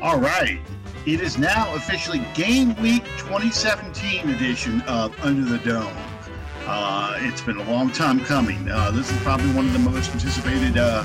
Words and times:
All 0.00 0.20
right. 0.20 0.60
It 1.06 1.20
is 1.20 1.38
now 1.38 1.74
officially 1.74 2.24
Game 2.34 2.76
Week 2.76 3.02
2017 3.16 4.30
edition 4.30 4.80
of 4.82 5.18
Under 5.24 5.44
the 5.44 5.58
Dome. 5.58 5.92
Uh, 6.66 7.16
it's 7.18 7.40
been 7.40 7.56
a 7.56 7.68
long 7.68 7.90
time 7.90 8.24
coming. 8.24 8.70
Uh, 8.70 8.92
this 8.92 9.10
is 9.10 9.18
probably 9.22 9.50
one 9.52 9.66
of 9.66 9.72
the 9.72 9.78
most 9.80 10.12
anticipated 10.12 10.76
uh, 10.78 11.02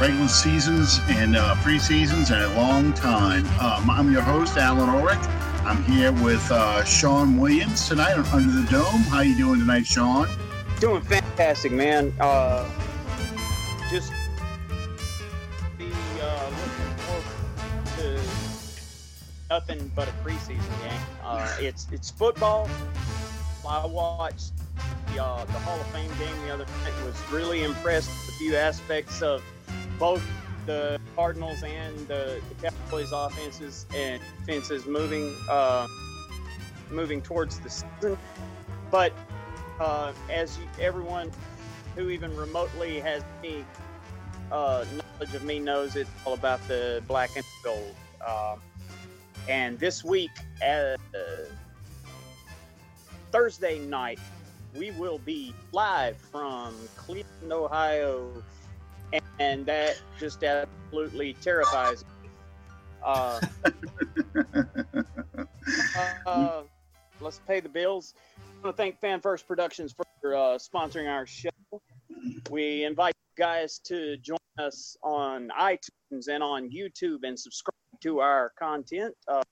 regular 0.00 0.28
seasons 0.28 1.00
and 1.08 1.34
uh, 1.34 1.56
preseasons 1.56 2.30
in 2.30 2.40
a 2.40 2.54
long 2.54 2.92
time. 2.92 3.44
Um, 3.58 3.90
I'm 3.90 4.12
your 4.12 4.22
host, 4.22 4.56
Alan 4.56 4.88
Ulrich. 4.88 5.18
I'm 5.64 5.82
here 5.82 6.12
with 6.12 6.48
uh, 6.52 6.84
Sean 6.84 7.38
Williams 7.38 7.88
tonight 7.88 8.12
on 8.12 8.26
Under 8.26 8.52
the 8.52 8.70
Dome. 8.70 9.02
How 9.10 9.22
you 9.22 9.36
doing 9.36 9.58
tonight, 9.58 9.86
Sean? 9.86 10.28
Doing 10.78 11.02
fantastic, 11.02 11.72
man. 11.72 12.14
Nothing 19.60 19.90
but 19.94 20.08
a 20.08 20.12
preseason 20.24 20.82
game. 20.82 21.00
Uh, 21.22 21.56
it's 21.60 21.86
it's 21.92 22.10
football. 22.10 22.68
I 23.68 23.84
watched 23.86 24.52
the, 25.12 25.22
uh, 25.22 25.44
the 25.44 25.52
Hall 25.52 25.78
of 25.78 25.86
Fame 25.88 26.10
game 26.18 26.34
the 26.46 26.54
other 26.54 26.64
night. 26.64 27.04
Was 27.04 27.14
really 27.30 27.62
impressed 27.62 28.08
with 28.08 28.34
a 28.34 28.38
few 28.38 28.56
aspects 28.56 29.22
of 29.22 29.42
both 29.98 30.22
the 30.66 30.98
Cardinals 31.14 31.62
and 31.62 31.96
the, 32.08 32.40
the 32.48 32.70
Cowboys 32.70 33.12
offenses 33.12 33.86
and 33.94 34.20
defenses 34.38 34.86
moving 34.86 35.34
uh, 35.50 35.86
moving 36.90 37.20
towards 37.20 37.60
the 37.60 37.68
season. 37.68 38.16
But 38.90 39.12
uh, 39.78 40.12
as 40.30 40.58
you, 40.58 40.64
everyone 40.80 41.30
who 41.96 42.08
even 42.08 42.34
remotely 42.34 42.98
has 43.00 43.22
any 43.44 43.64
uh, 44.50 44.84
knowledge 44.90 45.34
of 45.34 45.44
me 45.44 45.58
knows, 45.58 45.96
it's 45.96 46.10
all 46.24 46.32
about 46.32 46.66
the 46.66 47.02
black 47.06 47.36
and 47.36 47.44
gold. 47.62 47.94
Um, 48.26 48.60
and 49.48 49.78
this 49.78 50.04
week, 50.04 50.30
uh, 50.66 50.96
Thursday 53.32 53.78
night, 53.78 54.18
we 54.76 54.90
will 54.92 55.18
be 55.18 55.54
live 55.72 56.16
from 56.16 56.74
Cleveland, 56.96 57.52
Ohio, 57.52 58.30
and, 59.12 59.22
and 59.38 59.66
that 59.66 60.00
just 60.18 60.44
absolutely 60.44 61.34
terrifies 61.34 62.04
me. 62.22 62.30
Uh, 63.02 63.40
uh, 66.26 66.62
let's 67.20 67.40
pay 67.46 67.60
the 67.60 67.68
bills. 67.68 68.14
I 68.38 68.66
want 68.66 68.76
to 68.76 68.82
thank 68.82 69.00
Fan 69.00 69.20
First 69.20 69.48
Productions 69.48 69.94
for 70.20 70.34
uh, 70.34 70.58
sponsoring 70.58 71.08
our 71.08 71.26
show. 71.26 71.50
We 72.50 72.84
invite 72.84 73.14
you 73.36 73.42
guys 73.42 73.78
to 73.84 74.16
join 74.18 74.38
us 74.58 74.96
on 75.02 75.50
iTunes 75.58 76.28
and 76.28 76.42
on 76.42 76.70
YouTube 76.70 77.20
and 77.22 77.38
subscribe 77.38 77.74
to 78.00 78.20
our 78.20 78.52
content. 78.58 79.14
Uh, 79.28 79.42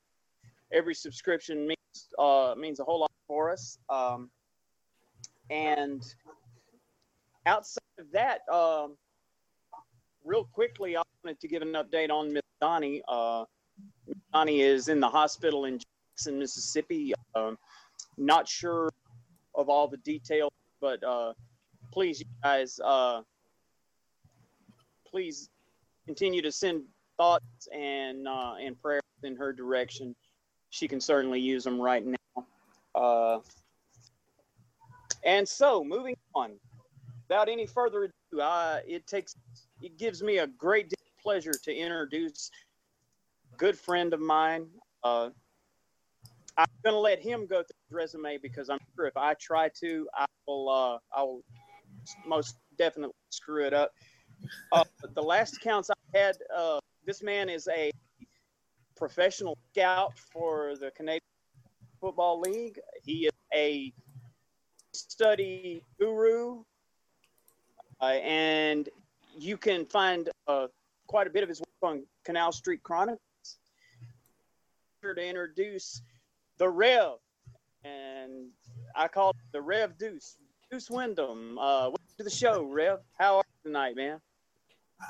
every 0.73 0.95
subscription 0.95 1.67
means 1.67 2.09
uh, 2.19 2.55
means 2.57 2.81
a 2.81 2.85
whole 2.85 3.01
lot 3.01 3.13
for 3.27 3.51
us. 3.51 3.79
Um, 3.89 4.31
and 5.51 6.03
outside 7.47 7.83
of 7.99 8.11
that, 8.13 8.41
um, 8.53 8.97
real 10.25 10.45
quickly, 10.45 10.97
I 10.97 11.03
wanted 11.25 11.41
to 11.41 11.49
give 11.49 11.63
an 11.63 11.73
update 11.73 12.11
on 12.11 12.33
Miss 12.33 12.43
Donnie. 12.61 13.03
Uh, 13.09 13.45
Donnie 14.33 14.61
is 14.61 14.89
in 14.89 15.01
the 15.01 15.09
hospital 15.09 15.65
in 15.65 15.79
Jackson, 15.79 16.39
Mississippi. 16.39 17.15
Um, 17.35 17.57
not 18.17 18.47
sure 18.49 18.91
of 19.55 19.69
all 19.69 19.89
the 19.89 19.97
details, 19.99 20.53
but 20.81 21.03
uh, 21.03 21.33
please, 21.93 22.21
you 22.21 22.27
guys, 22.43 22.79
uh, 22.85 23.23
please 25.11 25.49
continue 26.07 26.43
to 26.43 26.53
send 26.53 26.83
thoughts 27.19 27.69
and 27.75 28.27
uh, 28.27 28.55
and 28.61 28.81
prayers 28.81 29.03
in 29.23 29.37
her 29.37 29.53
direction. 29.53 30.15
She 30.71 30.89
can 30.89 31.01
certainly 31.01 31.41
use 31.41 31.65
them 31.65 31.81
right 31.81 32.05
now. 32.05 32.47
Uh, 32.95 33.39
and 35.25 35.47
so, 35.47 35.85
moving 35.85 36.17
on, 36.35 36.53
without 37.29 37.49
any 37.49 37.67
further 37.67 38.05
ado, 38.05 38.41
uh, 38.41 38.81
it 38.87 39.07
takes 39.07 39.35
it 39.83 39.99
gives 39.99 40.23
me 40.23 40.39
a 40.39 40.47
great 40.47 40.93
pleasure 41.23 41.53
to 41.65 41.75
introduce 41.75 42.51
a 43.53 43.57
good 43.57 43.79
friend 43.79 44.15
of 44.15 44.21
mine. 44.21 44.67
Uh, 45.05 45.31
I'm 46.57 46.67
going 46.83 46.95
to 46.95 47.01
let 47.01 47.21
him 47.21 47.47
go 47.47 47.63
through 47.63 47.77
his 47.89 47.93
resume 47.93 48.39
because 48.39 48.69
I'm 48.69 48.79
sure 48.97 49.07
if 49.07 49.17
I 49.17 49.35
try 49.35 49.71
to, 49.81 50.09
I 50.15 50.27
will 50.47 50.69
uh, 50.69 50.99
I 51.17 51.23
will 51.23 51.43
most 52.27 52.57
definitely 52.77 53.15
screw 53.31 53.65
it 53.65 53.73
up. 53.73 53.93
Uh, 54.73 54.85
the 55.15 55.23
last 55.23 55.57
accounts 55.57 55.91
I 55.91 56.19
had, 56.19 56.37
uh, 56.57 56.79
this 57.09 57.23
man 57.23 57.49
is 57.49 57.67
a 57.69 57.91
professional 58.95 59.57
scout 59.73 60.13
for 60.31 60.75
the 60.79 60.91
Canadian 60.91 61.23
Football 62.03 62.39
League. 62.39 62.79
He 63.03 63.25
is 63.25 63.33
a 63.55 63.95
study 64.93 65.83
guru, 65.99 66.65
uh, 68.03 68.05
and 68.05 68.91
you 69.39 69.57
can 69.57 69.87
find 69.87 70.29
uh, 70.49 70.67
quite 71.07 71.27
a 71.27 71.31
bit 71.31 71.43
of 71.43 71.49
his 71.49 71.61
work 71.61 71.91
on 71.91 72.03
Canal 72.27 72.53
Street 72.53 72.83
Chronicles. 72.83 73.19
To 75.03 75.15
introduce 75.15 76.03
the 76.59 76.69
Rev, 76.69 77.13
and 77.85 78.49
I 78.95 79.09
call 79.09 79.35
the 79.53 79.63
Rev 79.63 79.97
Deuce, 79.97 80.37
Deuce 80.71 80.91
Windham. 80.91 81.57
Uh, 81.57 81.85
welcome 81.85 81.97
to 82.19 82.25
the 82.25 82.29
show, 82.29 82.65
Rev. 82.65 82.99
How 83.19 83.37
are 83.37 83.45
you 83.47 83.71
tonight, 83.71 83.97
man? 83.97 84.21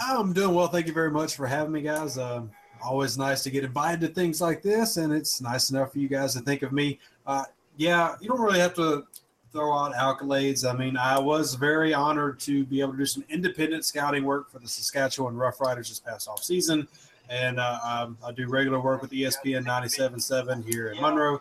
I'm 0.00 0.32
doing 0.32 0.54
well. 0.54 0.68
Thank 0.68 0.86
you 0.86 0.92
very 0.92 1.10
much 1.10 1.34
for 1.34 1.46
having 1.46 1.72
me, 1.72 1.82
guys. 1.82 2.18
Um, 2.18 2.50
always 2.82 3.18
nice 3.18 3.42
to 3.42 3.50
get 3.50 3.64
invited 3.64 4.00
to 4.00 4.08
things 4.08 4.40
like 4.40 4.62
this, 4.62 4.96
and 4.96 5.12
it's 5.12 5.40
nice 5.40 5.70
enough 5.70 5.92
for 5.92 5.98
you 5.98 6.08
guys 6.08 6.34
to 6.34 6.40
think 6.40 6.62
of 6.62 6.72
me. 6.72 6.98
Uh, 7.26 7.44
yeah, 7.76 8.14
you 8.20 8.28
don't 8.28 8.40
really 8.40 8.60
have 8.60 8.74
to 8.74 9.06
throw 9.52 9.72
out 9.72 9.94
accolades. 9.94 10.68
I 10.68 10.76
mean, 10.76 10.96
I 10.96 11.18
was 11.18 11.54
very 11.54 11.94
honored 11.94 12.38
to 12.40 12.64
be 12.64 12.80
able 12.80 12.92
to 12.92 12.98
do 12.98 13.06
some 13.06 13.24
independent 13.28 13.84
scouting 13.84 14.24
work 14.24 14.50
for 14.50 14.58
the 14.58 14.68
Saskatchewan 14.68 15.34
Roughriders 15.34 15.88
this 15.88 16.00
past 16.00 16.28
off 16.28 16.42
season, 16.42 16.86
and 17.28 17.58
uh, 17.58 17.78
um, 17.82 18.18
I 18.24 18.32
do 18.32 18.48
regular 18.48 18.80
work 18.80 19.02
with 19.02 19.10
ESPN 19.10 19.64
97.7 19.64 20.64
here 20.64 20.88
in 20.88 21.00
Monroe. 21.00 21.38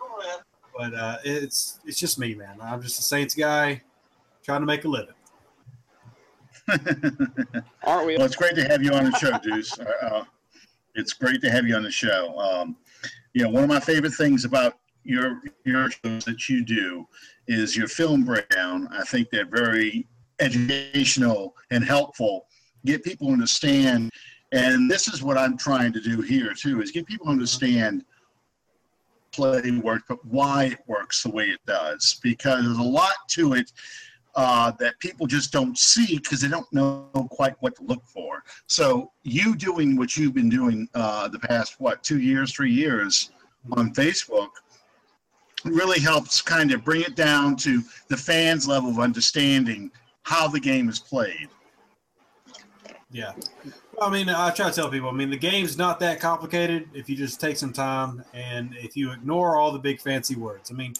But 0.76 0.94
uh, 0.94 1.18
it's 1.24 1.80
it's 1.84 1.98
just 1.98 2.18
me, 2.18 2.34
man. 2.34 2.56
I'm 2.62 2.80
just 2.80 3.00
a 3.00 3.02
Saints 3.02 3.34
guy 3.34 3.82
trying 4.44 4.60
to 4.60 4.66
make 4.66 4.84
a 4.84 4.88
living. 4.88 5.14
Aren't 7.84 8.06
we? 8.06 8.16
Well, 8.16 8.26
it's 8.26 8.36
great 8.36 8.54
to 8.56 8.64
have 8.68 8.82
you 8.82 8.92
on 8.92 9.04
the 9.04 9.16
show, 9.18 9.38
Deuce. 9.38 9.78
Uh, 9.78 9.92
uh, 10.02 10.24
it's 10.94 11.12
great 11.12 11.40
to 11.42 11.50
have 11.50 11.66
you 11.66 11.76
on 11.76 11.82
the 11.82 11.90
show. 11.90 12.38
Um, 12.38 12.76
you 13.32 13.42
know, 13.42 13.50
one 13.50 13.62
of 13.62 13.68
my 13.68 13.80
favorite 13.80 14.14
things 14.14 14.44
about 14.44 14.74
your 15.04 15.40
your 15.64 15.90
shows 15.90 16.24
that 16.24 16.48
you 16.48 16.64
do 16.64 17.06
is 17.46 17.76
your 17.76 17.88
film 17.88 18.24
breakdown. 18.24 18.88
I 18.92 19.04
think 19.04 19.30
they're 19.30 19.46
very 19.46 20.06
educational 20.40 21.54
and 21.70 21.84
helpful. 21.84 22.46
Get 22.84 23.02
people 23.02 23.28
to 23.28 23.32
understand, 23.32 24.10
and 24.52 24.90
this 24.90 25.08
is 25.08 25.22
what 25.22 25.38
I'm 25.38 25.56
trying 25.56 25.92
to 25.94 26.00
do 26.00 26.20
here 26.20 26.52
too: 26.52 26.82
is 26.82 26.90
get 26.90 27.06
people 27.06 27.26
to 27.26 27.32
understand 27.32 28.04
play 29.32 29.70
work, 29.70 30.02
but 30.08 30.24
why 30.24 30.64
it 30.64 30.78
works 30.86 31.22
the 31.22 31.30
way 31.30 31.44
it 31.44 31.60
does. 31.66 32.18
Because 32.22 32.64
there's 32.64 32.78
a 32.78 32.82
lot 32.82 33.14
to 33.28 33.54
it 33.54 33.72
uh, 34.38 34.70
that 34.78 34.96
people 35.00 35.26
just 35.26 35.50
don't 35.50 35.76
see 35.76 36.16
because 36.18 36.40
they 36.40 36.48
don't 36.48 36.72
know 36.72 37.08
quite 37.32 37.56
what 37.58 37.74
to 37.74 37.82
look 37.82 38.04
for. 38.06 38.44
So 38.68 39.10
you 39.24 39.56
doing 39.56 39.96
what 39.96 40.16
you've 40.16 40.32
been 40.32 40.48
doing 40.48 40.88
uh, 40.94 41.26
the 41.26 41.40
past 41.40 41.80
what 41.80 42.04
two 42.04 42.20
years, 42.20 42.52
three 42.52 42.70
years 42.72 43.32
on 43.72 43.92
Facebook 43.92 44.50
really 45.64 45.98
helps 45.98 46.40
kind 46.40 46.70
of 46.70 46.84
bring 46.84 47.00
it 47.00 47.16
down 47.16 47.56
to 47.56 47.82
the 48.06 48.16
fans' 48.16 48.68
level 48.68 48.90
of 48.90 49.00
understanding 49.00 49.90
how 50.22 50.46
the 50.46 50.60
game 50.60 50.88
is 50.88 51.00
played. 51.00 51.48
Yeah. 53.10 53.32
I 54.00 54.08
mean, 54.08 54.28
I 54.28 54.50
try 54.50 54.68
to 54.68 54.74
tell 54.74 54.88
people, 54.88 55.08
I 55.08 55.14
mean, 55.14 55.30
the 55.30 55.36
game's 55.36 55.76
not 55.76 55.98
that 55.98 56.20
complicated 56.20 56.88
if 56.94 57.10
you 57.10 57.16
just 57.16 57.40
take 57.40 57.56
some 57.56 57.72
time 57.72 58.22
and 58.32 58.72
if 58.76 58.96
you 58.96 59.10
ignore 59.10 59.56
all 59.56 59.72
the 59.72 59.80
big 59.80 60.00
fancy 60.00 60.36
words. 60.36 60.70
I 60.70 60.74
mean, 60.74 60.94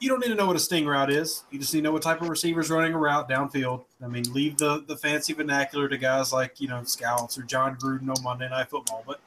you 0.00 0.08
don't 0.08 0.20
need 0.20 0.28
to 0.28 0.34
know 0.34 0.46
what 0.46 0.56
a 0.56 0.60
sting 0.60 0.86
route 0.86 1.12
is. 1.12 1.44
You 1.50 1.58
just 1.58 1.72
need 1.74 1.80
to 1.80 1.84
know 1.84 1.92
what 1.92 2.02
type 2.02 2.22
of 2.22 2.28
receiver's 2.28 2.70
running 2.70 2.94
a 2.94 2.98
route 2.98 3.28
downfield. 3.28 3.84
I 4.02 4.08
mean, 4.08 4.24
leave 4.32 4.56
the, 4.56 4.82
the 4.88 4.96
fancy 4.96 5.34
vernacular 5.34 5.88
to 5.88 5.98
guys 5.98 6.32
like, 6.32 6.58
you 6.58 6.68
know, 6.68 6.82
Scouts 6.84 7.36
or 7.36 7.42
Jon 7.42 7.76
Gruden 7.76 8.08
on 8.08 8.22
Monday 8.24 8.48
Night 8.48 8.70
Football. 8.70 9.04
But 9.06 9.20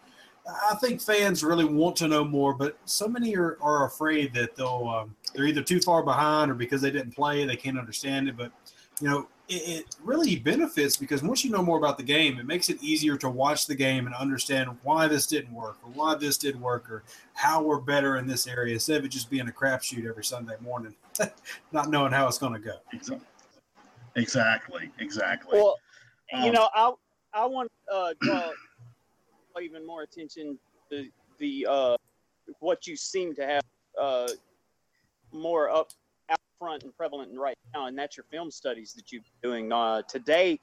I 0.48 0.76
think 0.76 1.00
fans 1.00 1.44
really 1.44 1.64
want 1.64 1.96
to 1.98 2.08
know 2.08 2.26
more, 2.26 2.56
but 2.56 2.78
so 2.86 3.08
many 3.08 3.36
are, 3.36 3.58
are 3.62 3.86
afraid 3.86 4.34
that 4.34 4.56
they'll 4.56 4.90
um, 4.90 5.16
they're 5.34 5.46
either 5.46 5.64
too 5.64 5.80
far 5.80 6.04
behind 6.04 6.52
or 6.52 6.56
because 6.56 6.82
they 6.82 6.92
didn't 6.92 7.16
play, 7.16 7.46
they 7.46 7.56
can't 7.56 7.78
understand 7.78 8.28
it. 8.28 8.36
But 8.36 8.52
you 9.00 9.10
know, 9.10 9.28
it, 9.50 9.54
it 9.54 9.96
really 10.04 10.38
benefits 10.38 10.96
because 10.96 11.22
once 11.22 11.44
you 11.44 11.52
know 11.52 11.62
more 11.62 11.78
about 11.78 11.98
the 11.98 12.04
game, 12.04 12.40
it 12.40 12.46
makes 12.46 12.70
it 12.70 12.82
easier 12.82 13.18
to 13.18 13.30
watch 13.30 13.68
the 13.68 13.76
game 13.76 14.06
and 14.06 14.16
understand 14.16 14.78
why 14.84 15.08
this 15.08 15.28
didn't 15.28 15.54
work 15.54 15.78
or 15.84 15.92
why 15.92 16.16
this 16.16 16.38
did 16.38 16.60
work 16.60 16.90
or 16.90 17.04
how 17.34 17.62
we're 17.62 17.80
better 17.80 18.18
in 18.18 18.28
this 18.28 18.48
area 18.48 18.74
instead 18.74 19.00
of 19.00 19.06
it 19.06 19.10
just 19.10 19.30
being 19.30 19.48
a 19.48 19.52
crapshoot 19.52 20.08
every 20.08 20.24
Sunday 20.24 20.56
morning, 20.62 20.96
not 21.72 21.90
knowing 21.90 22.12
how 22.12 22.28
it's 22.28 22.38
going 22.38 22.54
to 22.54 22.60
go. 22.60 22.78
Exactly, 24.16 24.92
exactly. 25.00 25.60
Well, 25.60 25.76
you 26.32 26.48
Um, 26.48 26.54
know, 26.54 26.70
I 26.74 26.94
I 27.34 27.46
want 27.46 27.70
to 27.90 27.94
uh, 27.94 28.14
draw 28.22 28.52
even 29.62 29.86
more 29.86 30.04
attention 30.04 30.58
to 30.90 31.10
the 31.40 31.68
uh, 31.70 31.98
what 32.60 32.88
you 32.88 32.96
seem 32.96 33.36
to 33.36 33.46
have 33.46 33.64
uh, 34.00 34.28
more 35.32 35.70
up 35.70 35.78
out 35.80 35.94
and 36.70 36.96
prevalent 36.96 37.38
right 37.38 37.58
now, 37.74 37.88
and 37.88 37.98
that's 37.98 38.18
your 38.18 38.26
film 38.32 38.52
studies 38.52 38.94
that 38.94 39.12
you're 39.12 39.22
doing 39.42 39.72
uh, 39.72 40.02
today. 40.04 40.60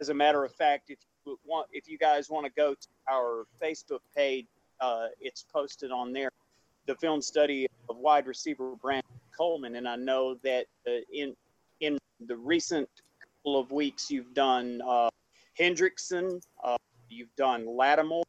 As 0.00 0.08
a 0.08 0.14
matter 0.14 0.44
of 0.44 0.52
fact, 0.54 0.90
if 0.90 0.98
you 1.26 1.38
want, 1.44 1.68
if 1.72 1.88
you 1.88 1.98
guys 1.98 2.28
want 2.30 2.46
to 2.46 2.52
go 2.56 2.74
to 2.74 2.88
our 3.10 3.46
Facebook 3.62 4.00
page, 4.16 4.46
uh, 4.80 5.06
it's 5.20 5.44
posted 5.52 5.90
on 5.90 6.12
there. 6.12 6.30
The 6.86 6.94
film 6.96 7.22
study 7.22 7.66
of 7.88 7.96
wide 7.96 8.26
receiver 8.26 8.74
Brandon 8.76 9.08
Coleman, 9.36 9.76
and 9.76 9.88
I 9.88 9.96
know 9.96 10.34
that 10.42 10.66
uh, 10.86 10.92
in 11.12 11.34
in 11.80 11.98
the 12.26 12.36
recent 12.36 12.88
couple 13.20 13.58
of 13.58 13.70
weeks 13.70 14.10
you've 14.10 14.34
done 14.34 14.80
uh, 14.86 15.08
Hendrickson, 15.58 16.40
uh, 16.62 16.76
you've 17.08 17.34
done 17.36 17.66
Lattimore. 17.66 18.24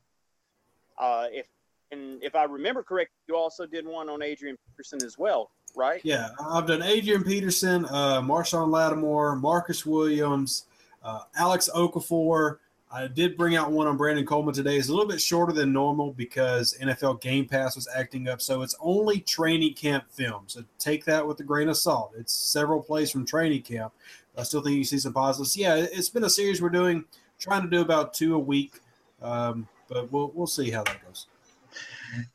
Uh, 0.97 1.27
if 1.31 1.47
and 1.91 2.23
if 2.23 2.35
I 2.35 2.43
remember 2.43 2.83
correctly, 2.83 3.15
you 3.27 3.35
also 3.35 3.65
did 3.65 3.85
one 3.85 4.09
on 4.09 4.21
Adrian 4.21 4.57
Peterson 4.71 5.03
as 5.03 5.17
well, 5.17 5.51
right? 5.75 6.01
Yeah, 6.03 6.29
I've 6.39 6.67
done 6.67 6.81
Adrian 6.81 7.23
Peterson, 7.23 7.85
uh, 7.85 8.21
Marshon 8.21 8.69
Lattimore, 8.69 9.35
Marcus 9.35 9.85
Williams, 9.85 10.65
uh, 11.03 11.21
Alex 11.37 11.69
Okafor. 11.75 12.57
I 12.91 13.07
did 13.07 13.35
bring 13.35 13.55
out 13.57 13.71
one 13.71 13.87
on 13.87 13.97
Brandon 13.97 14.25
Coleman 14.25 14.53
today. 14.53 14.77
It's 14.77 14.87
a 14.87 14.91
little 14.91 15.07
bit 15.07 15.19
shorter 15.19 15.51
than 15.51 15.73
normal 15.73 16.13
because 16.13 16.77
NFL 16.81 17.19
Game 17.19 17.45
Pass 17.45 17.75
was 17.75 17.89
acting 17.93 18.29
up. 18.29 18.41
So 18.41 18.61
it's 18.61 18.75
only 18.79 19.19
training 19.19 19.73
camp 19.73 20.05
film. 20.09 20.43
So 20.47 20.63
take 20.77 21.03
that 21.05 21.25
with 21.25 21.39
a 21.41 21.43
grain 21.43 21.67
of 21.67 21.75
salt. 21.75 22.13
It's 22.17 22.31
several 22.31 22.81
plays 22.81 23.11
from 23.11 23.25
training 23.25 23.63
camp. 23.63 23.91
I 24.37 24.43
still 24.43 24.61
think 24.61 24.77
you 24.77 24.85
see 24.85 24.97
some 24.97 25.13
positives. 25.13 25.57
Yeah, 25.57 25.75
it's 25.75 26.09
been 26.09 26.23
a 26.23 26.29
series 26.29 26.61
we're 26.61 26.69
doing, 26.69 27.03
trying 27.37 27.63
to 27.63 27.69
do 27.69 27.81
about 27.81 28.13
two 28.13 28.35
a 28.35 28.39
week. 28.39 28.79
Um, 29.21 29.67
but 29.89 30.11
we'll, 30.11 30.31
we'll 30.33 30.47
see 30.47 30.69
how 30.69 30.83
that 30.83 31.03
goes. 31.05 31.27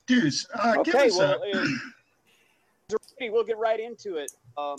Deuce, 0.07 0.47
uh, 0.55 0.83
give 0.83 0.95
Okay, 0.95 1.07
us 1.07 1.19
well, 1.19 1.43
a, 1.43 1.65
we'll 3.21 3.45
get 3.45 3.59
right 3.59 3.81
into 3.81 4.17
it. 4.17 4.33
Um, 4.57 4.77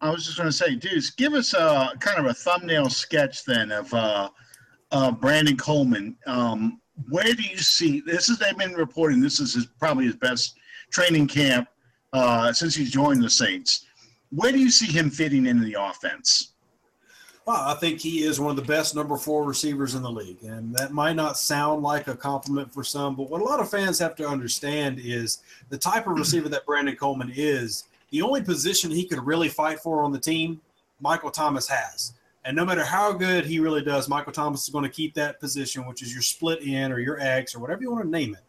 I 0.00 0.10
was 0.10 0.24
just 0.24 0.36
going 0.36 0.48
to 0.48 0.52
say, 0.52 0.74
Deuce, 0.74 1.10
give 1.10 1.34
us 1.34 1.54
a 1.54 1.92
kind 1.98 2.18
of 2.18 2.26
a 2.26 2.34
thumbnail 2.34 2.88
sketch 2.88 3.44
then 3.44 3.72
of 3.72 3.92
uh, 3.92 4.30
uh, 4.92 5.10
Brandon 5.12 5.56
Coleman. 5.56 6.16
Um, 6.26 6.80
where 7.10 7.34
do 7.34 7.42
you 7.42 7.58
see 7.58 8.00
this? 8.00 8.28
Is 8.28 8.38
they've 8.38 8.56
been 8.56 8.74
reporting 8.74 9.20
this 9.20 9.40
is 9.40 9.54
his, 9.54 9.66
probably 9.66 10.06
his 10.06 10.16
best 10.16 10.54
training 10.90 11.26
camp 11.28 11.68
uh, 12.12 12.52
since 12.52 12.74
he's 12.74 12.90
joined 12.90 13.22
the 13.22 13.30
Saints. 13.30 13.86
Where 14.30 14.52
do 14.52 14.58
you 14.58 14.70
see 14.70 14.86
him 14.86 15.10
fitting 15.10 15.46
into 15.46 15.64
the 15.64 15.76
offense? 15.80 16.54
Well, 17.48 17.66
I 17.66 17.72
think 17.72 17.98
he 17.98 18.24
is 18.24 18.38
one 18.38 18.50
of 18.50 18.56
the 18.56 18.70
best 18.70 18.94
number 18.94 19.16
four 19.16 19.42
receivers 19.42 19.94
in 19.94 20.02
the 20.02 20.10
league. 20.10 20.42
And 20.42 20.74
that 20.74 20.92
might 20.92 21.16
not 21.16 21.38
sound 21.38 21.82
like 21.82 22.06
a 22.06 22.14
compliment 22.14 22.74
for 22.74 22.84
some, 22.84 23.14
but 23.14 23.30
what 23.30 23.40
a 23.40 23.44
lot 23.44 23.58
of 23.58 23.70
fans 23.70 23.98
have 24.00 24.14
to 24.16 24.28
understand 24.28 25.00
is 25.02 25.38
the 25.70 25.78
type 25.78 26.06
of 26.06 26.18
receiver 26.18 26.50
that 26.50 26.66
Brandon 26.66 26.94
Coleman 26.94 27.32
is, 27.34 27.84
the 28.10 28.20
only 28.20 28.42
position 28.42 28.90
he 28.90 29.06
could 29.06 29.24
really 29.24 29.48
fight 29.48 29.80
for 29.80 30.02
on 30.02 30.12
the 30.12 30.18
team, 30.18 30.60
Michael 31.00 31.30
Thomas 31.30 31.66
has. 31.66 32.12
And 32.44 32.54
no 32.54 32.66
matter 32.66 32.84
how 32.84 33.14
good 33.14 33.46
he 33.46 33.60
really 33.60 33.82
does, 33.82 34.10
Michael 34.10 34.34
Thomas 34.34 34.64
is 34.64 34.68
going 34.68 34.84
to 34.84 34.90
keep 34.90 35.14
that 35.14 35.40
position, 35.40 35.86
which 35.86 36.02
is 36.02 36.12
your 36.12 36.20
split 36.20 36.60
in 36.60 36.92
or 36.92 36.98
your 36.98 37.18
X 37.18 37.54
or 37.54 37.60
whatever 37.60 37.80
you 37.80 37.90
want 37.90 38.04
to 38.04 38.10
name 38.10 38.34
it. 38.34 38.42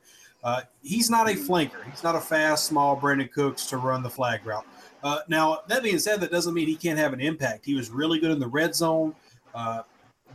Uh, 0.43 0.63
he's 0.83 1.09
not 1.09 1.29
a 1.29 1.35
flanker. 1.35 1.89
He's 1.89 2.03
not 2.03 2.15
a 2.15 2.19
fast, 2.19 2.65
small 2.65 2.99
Brandin 2.99 3.31
Cooks 3.31 3.65
to 3.67 3.77
run 3.77 4.03
the 4.03 4.09
flag 4.09 4.45
route. 4.45 4.65
Uh, 5.03 5.19
now, 5.27 5.59
that 5.67 5.83
being 5.83 5.99
said, 5.99 6.19
that 6.21 6.31
doesn't 6.31 6.53
mean 6.53 6.67
he 6.67 6.75
can't 6.75 6.99
have 6.99 7.13
an 7.13 7.21
impact. 7.21 7.65
He 7.65 7.75
was 7.75 7.89
really 7.89 8.19
good 8.19 8.31
in 8.31 8.39
the 8.39 8.47
red 8.47 8.75
zone, 8.75 9.15
uh, 9.55 9.83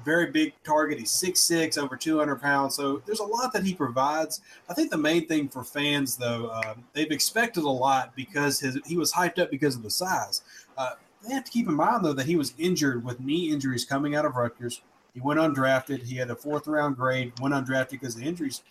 very 0.04 0.30
big 0.30 0.54
target. 0.64 0.98
He's 0.98 1.10
6'6, 1.10 1.78
over 1.78 1.96
200 1.96 2.40
pounds. 2.40 2.74
So 2.74 3.02
there's 3.06 3.20
a 3.20 3.24
lot 3.24 3.52
that 3.52 3.64
he 3.64 3.74
provides. 3.74 4.40
I 4.68 4.74
think 4.74 4.90
the 4.90 4.98
main 4.98 5.26
thing 5.26 5.48
for 5.48 5.64
fans, 5.64 6.16
though, 6.16 6.46
uh, 6.46 6.74
they've 6.92 7.10
expected 7.10 7.64
a 7.64 7.68
lot 7.68 8.14
because 8.16 8.60
his, 8.60 8.78
he 8.86 8.96
was 8.96 9.12
hyped 9.12 9.38
up 9.38 9.50
because 9.50 9.76
of 9.76 9.82
the 9.82 9.90
size. 9.90 10.42
Uh, 10.76 10.90
they 11.26 11.34
have 11.34 11.44
to 11.44 11.50
keep 11.50 11.68
in 11.68 11.74
mind, 11.74 12.04
though, 12.04 12.12
that 12.12 12.26
he 12.26 12.36
was 12.36 12.54
injured 12.58 13.04
with 13.04 13.20
knee 13.20 13.50
injuries 13.50 13.84
coming 13.84 14.14
out 14.14 14.26
of 14.26 14.36
Rutgers. 14.36 14.82
He 15.14 15.20
went 15.20 15.40
undrafted. 15.40 16.02
He 16.02 16.16
had 16.16 16.30
a 16.30 16.36
fourth 16.36 16.66
round 16.66 16.96
grade, 16.96 17.32
went 17.40 17.54
undrafted 17.54 17.90
because 17.90 18.16
of 18.16 18.22
injuries. 18.22 18.62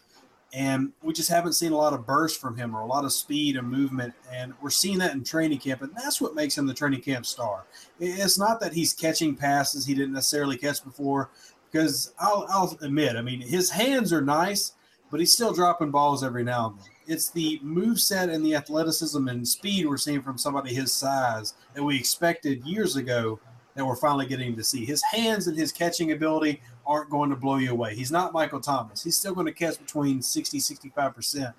And 0.54 0.92
we 1.02 1.14
just 1.14 1.30
haven't 1.30 1.54
seen 1.54 1.72
a 1.72 1.78
lot 1.78 1.94
of 1.94 2.06
burst 2.06 2.40
from 2.40 2.56
him 2.56 2.76
or 2.76 2.82
a 2.82 2.86
lot 2.86 3.06
of 3.06 3.12
speed 3.12 3.56
and 3.58 3.68
movement. 3.68 4.14
And 4.32 4.54
we're 4.62 4.70
seeing 4.70 5.00
that 5.00 5.14
in 5.14 5.24
training 5.24 5.58
camp. 5.58 5.82
And 5.82 5.92
that's 5.96 6.22
what 6.22 6.36
makes 6.36 6.58
him 6.58 6.68
the 6.68 6.76
training 6.76 7.02
camp 7.02 7.26
star. 7.26 7.66
It's 8.00 8.38
not 8.38 8.60
that 8.60 8.74
he's 8.74 8.94
catching 8.94 9.36
passes 9.36 9.86
he 9.86 9.96
didn't 9.96 10.14
necessarily 10.14 10.58
catch 10.58 10.84
before, 10.84 11.32
because 11.72 12.14
I'll, 12.20 12.46
I'll 12.50 12.78
admit, 12.82 13.16
I 13.16 13.24
mean, 13.24 13.42
his 13.42 13.72
hands 13.72 14.14
are 14.14 14.22
nice, 14.22 14.74
but 15.10 15.20
he's 15.20 15.34
still 15.34 15.54
dropping 15.54 15.90
balls 15.90 16.24
every 16.24 16.44
now 16.44 16.68
and 16.68 16.80
then. 16.80 16.88
It's 17.06 17.32
the 17.32 17.60
move 17.64 18.00
set 18.00 18.30
and 18.30 18.46
the 18.46 18.56
athleticism 18.56 19.28
and 19.28 19.48
speed 19.48 19.88
we're 19.88 19.98
seeing 19.98 20.22
from 20.22 20.38
somebody 20.38 20.74
his 20.74 20.94
size 20.94 21.56
that 21.74 21.84
we 21.84 21.98
expected 21.98 22.64
years 22.64 22.96
ago 22.96 23.40
that 23.76 23.86
we're 23.86 23.96
finally 23.96 24.28
getting 24.28 24.56
to 24.56 24.64
see. 24.64 24.86
His 24.86 25.02
hands 25.02 25.48
and 25.48 25.58
his 25.58 25.72
catching 25.72 26.12
ability 26.12 26.62
aren't 26.86 27.10
going 27.10 27.30
to 27.30 27.36
blow 27.36 27.58
you 27.58 27.72
away. 27.72 27.96
He's 27.96 28.12
not 28.12 28.34
Michael 28.34 28.60
Thomas. 28.60 29.04
He's 29.04 29.18
still 29.18 29.34
going 29.34 29.48
to 29.48 29.54
catch 29.54 29.80
between 29.80 30.22
60, 30.22 30.60
65%, 30.60 31.54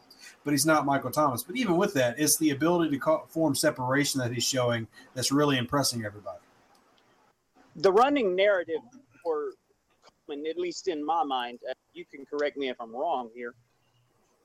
but 0.44 0.50
he's 0.52 0.66
not 0.66 0.86
Michael 0.86 1.10
Thomas. 1.10 1.42
But 1.42 1.56
even 1.56 1.76
with 1.76 1.94
that, 1.94 2.18
it's 2.18 2.36
the 2.38 2.50
ability 2.50 2.98
to 2.98 3.18
form 3.28 3.54
separation 3.54 4.20
that 4.20 4.32
he's 4.32 4.44
showing 4.44 4.86
that's 5.14 5.32
really 5.32 5.58
impressing 5.58 6.04
everybody. 6.04 6.38
the 7.76 7.92
running 7.92 8.36
narrative 8.36 8.80
for 9.22 9.52
Coleman, 10.26 10.46
at 10.46 10.58
least 10.58 10.88
in 10.88 11.04
my 11.04 11.24
mind, 11.24 11.60
you 11.92 12.04
can 12.04 12.24
correct 12.26 12.56
me 12.56 12.68
if 12.68 12.80
I'm 12.80 12.94
wrong 12.94 13.30
here. 13.34 13.54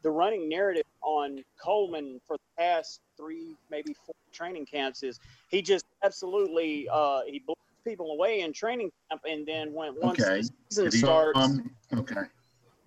The 0.01 0.11
running 0.11 0.47
narrative 0.49 0.85
on 1.01 1.43
Coleman 1.61 2.21
for 2.25 2.37
the 2.37 2.63
past 2.63 3.01
three, 3.17 3.55
maybe 3.69 3.93
four 4.05 4.15
training 4.31 4.65
camps 4.65 5.03
is 5.03 5.19
he 5.49 5.61
just 5.61 5.85
absolutely 6.03 6.87
uh, 6.91 7.21
he 7.27 7.39
blows 7.39 7.57
people 7.83 8.11
away 8.11 8.41
in 8.41 8.53
training 8.53 8.91
camp, 9.09 9.21
and 9.27 9.45
then 9.45 9.73
when 9.73 9.95
once 10.01 10.19
Okay. 10.21 10.41
the 10.41 10.49
season 10.69 10.91
he- 10.91 10.97
starts, 10.99 11.39
um, 11.39 11.69
okay. 11.93 12.21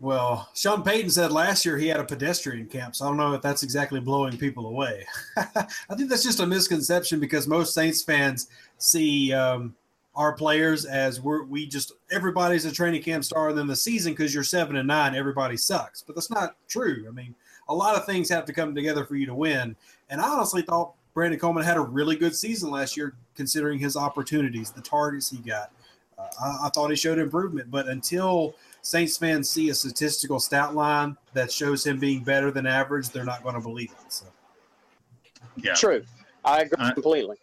Well, 0.01 0.49
Sean 0.55 0.83
Payton 0.83 1.11
said 1.11 1.31
last 1.31 1.65
year 1.65 1.79
he 1.79 1.87
had 1.87 2.01
a 2.01 2.05
pedestrian 2.05 2.67
camp, 2.67 2.97
so 2.97 3.05
I 3.05 3.09
don't 3.09 3.17
know 3.17 3.35
if 3.35 3.43
that's 3.43 3.63
exactly 3.63 4.01
blowing 4.01 4.37
people 4.37 4.67
away. 4.67 5.07
I 5.37 5.95
think 5.97 6.09
that's 6.11 6.25
just 6.25 6.41
a 6.41 6.47
misconception 6.47 7.21
because 7.21 7.47
most 7.47 7.73
Saints 7.73 8.03
fans 8.03 8.49
see 8.79 9.33
um, 9.33 9.77
our 10.17 10.33
players 10.33 10.85
as 10.87 11.21
we're, 11.21 11.45
we 11.45 11.67
just 11.67 11.93
everybody's 12.11 12.65
a 12.65 12.73
training 12.73 13.03
camp 13.03 13.23
star, 13.23 13.51
and 13.51 13.59
then 13.59 13.69
the 13.69 13.77
season 13.77 14.13
because 14.13 14.35
you're 14.35 14.43
seven 14.43 14.75
and 14.75 14.89
nine, 14.89 15.15
everybody 15.15 15.57
sucks. 15.57 16.03
But 16.03 16.17
that's 16.17 16.31
not 16.31 16.57
true. 16.67 17.07
I 17.09 17.13
mean, 17.13 17.33
a 17.69 17.75
lot 17.75 17.95
of 17.95 18.05
things 18.05 18.29
have 18.29 18.45
to 18.47 18.53
come 18.53 18.75
together 18.75 19.05
for 19.05 19.15
you 19.15 19.27
to 19.27 19.35
win. 19.37 19.77
And 20.11 20.21
I 20.21 20.29
honestly 20.29 20.63
thought 20.63 20.95
Brandon 21.15 21.39
Coleman 21.39 21.63
had 21.63 21.77
a 21.77 21.81
really 21.81 22.17
good 22.17 22.35
season 22.35 22.71
last 22.73 22.97
year, 22.97 23.15
considering 23.35 23.79
his 23.79 23.97
opportunities, 23.97 24.71
the 24.71 24.83
targets 24.83 25.31
he 25.31 25.39
got. 25.39 25.71
Uh, 26.19 26.27
I, 26.41 26.67
I 26.67 26.69
thought 26.71 26.91
he 26.91 26.97
showed 26.97 27.19
improvement, 27.19 27.71
but 27.71 27.89
until 27.89 28.55
Saints 28.83 29.17
fans 29.17 29.49
see 29.49 29.71
a 29.71 29.75
statistical 29.75 30.41
stat 30.41 30.75
line 30.75 31.17
that 31.35 31.51
shows 31.51 31.87
him 31.87 31.99
being 31.99 32.23
better 32.25 32.51
than 32.51 32.67
average, 32.67 33.09
they're 33.11 33.25
not 33.25 33.43
going 33.43 33.55
to 33.55 33.61
believe 33.61 33.91
it. 33.93 34.13
So. 34.13 34.27
Yeah. 35.57 35.75
true. 35.75 36.03
I 36.45 36.63
agree 36.63 36.77
I- 36.79 36.93
completely. 36.93 37.37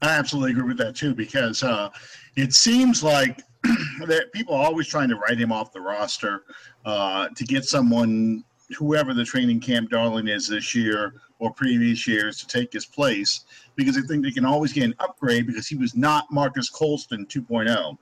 I 0.00 0.10
absolutely 0.10 0.52
agree 0.52 0.68
with 0.68 0.78
that 0.78 0.94
too 0.94 1.12
because 1.12 1.64
uh, 1.64 1.90
it 2.36 2.54
seems 2.54 3.02
like 3.02 3.42
that 4.06 4.26
people 4.32 4.54
are 4.54 4.64
always 4.64 4.86
trying 4.86 5.08
to 5.08 5.16
write 5.16 5.38
him 5.38 5.50
off 5.50 5.72
the 5.72 5.80
roster 5.80 6.44
uh, 6.84 7.28
to 7.34 7.44
get 7.44 7.64
someone, 7.64 8.44
whoever 8.76 9.12
the 9.12 9.24
training 9.24 9.58
camp 9.58 9.90
darling 9.90 10.28
is 10.28 10.46
this 10.46 10.72
year 10.72 11.14
or 11.40 11.52
previous 11.52 12.06
years, 12.06 12.38
to 12.38 12.46
take 12.46 12.72
his 12.72 12.86
place 12.86 13.40
because 13.78 13.94
they 13.94 14.02
think 14.02 14.24
they 14.24 14.32
can 14.32 14.44
always 14.44 14.72
get 14.72 14.82
an 14.82 14.94
upgrade 14.98 15.46
because 15.46 15.68
he 15.68 15.76
was 15.76 15.94
not 15.94 16.30
Marques 16.32 16.68
Colston 16.68 17.24
2.0. 17.26 17.96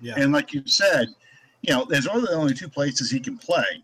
Yeah. 0.00 0.14
And 0.18 0.30
like 0.30 0.52
you 0.52 0.62
said, 0.66 1.08
you 1.62 1.72
know, 1.72 1.86
there's 1.88 2.06
only 2.06 2.30
only 2.32 2.54
two 2.54 2.68
places 2.68 3.10
he 3.10 3.18
can 3.18 3.38
play. 3.38 3.82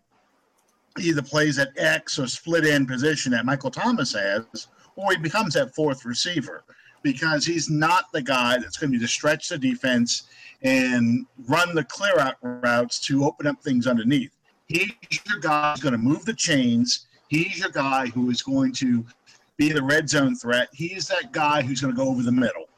He 0.97 1.09
either 1.09 1.23
plays 1.23 1.57
at 1.57 1.69
X 1.75 2.19
or 2.19 2.27
split 2.27 2.65
end 2.65 2.87
position 2.87 3.31
that 3.31 3.45
Michael 3.45 3.71
Thomas 3.71 4.13
has, 4.13 4.67
or 4.95 5.11
he 5.11 5.17
becomes 5.17 5.55
that 5.55 5.73
fourth 5.73 6.05
receiver 6.05 6.63
because 7.01 7.45
he's 7.45 7.69
not 7.69 8.11
the 8.13 8.21
guy 8.21 8.57
that's 8.59 8.77
going 8.77 8.91
to 8.91 8.99
be 8.99 9.01
to 9.03 9.07
stretch 9.07 9.49
the 9.49 9.57
defense 9.57 10.23
and 10.61 11.25
run 11.47 11.73
the 11.73 11.83
clear 11.85 12.19
out 12.19 12.35
routes 12.41 12.99
to 12.99 13.25
open 13.25 13.47
up 13.47 13.59
things 13.63 13.87
underneath. 13.87 14.35
He's 14.67 14.91
your 15.27 15.39
guy 15.39 15.71
who's 15.71 15.81
going 15.81 15.93
to 15.93 15.97
move 15.97 16.25
the 16.25 16.33
chains. 16.33 17.07
He's 17.29 17.57
your 17.57 17.69
guy 17.69 18.07
who 18.07 18.29
is 18.29 18.43
going 18.43 18.73
to 18.73 19.03
be 19.59 19.73
the 19.73 19.83
red 19.83 20.09
zone 20.09 20.35
threat. 20.35 20.69
He's 20.71 21.07
that 21.09 21.33
guy 21.33 21.61
who's 21.61 21.81
going 21.81 21.93
to 21.93 21.97
go 21.97 22.07
over 22.07 22.23
the 22.23 22.31
middle. 22.31 22.69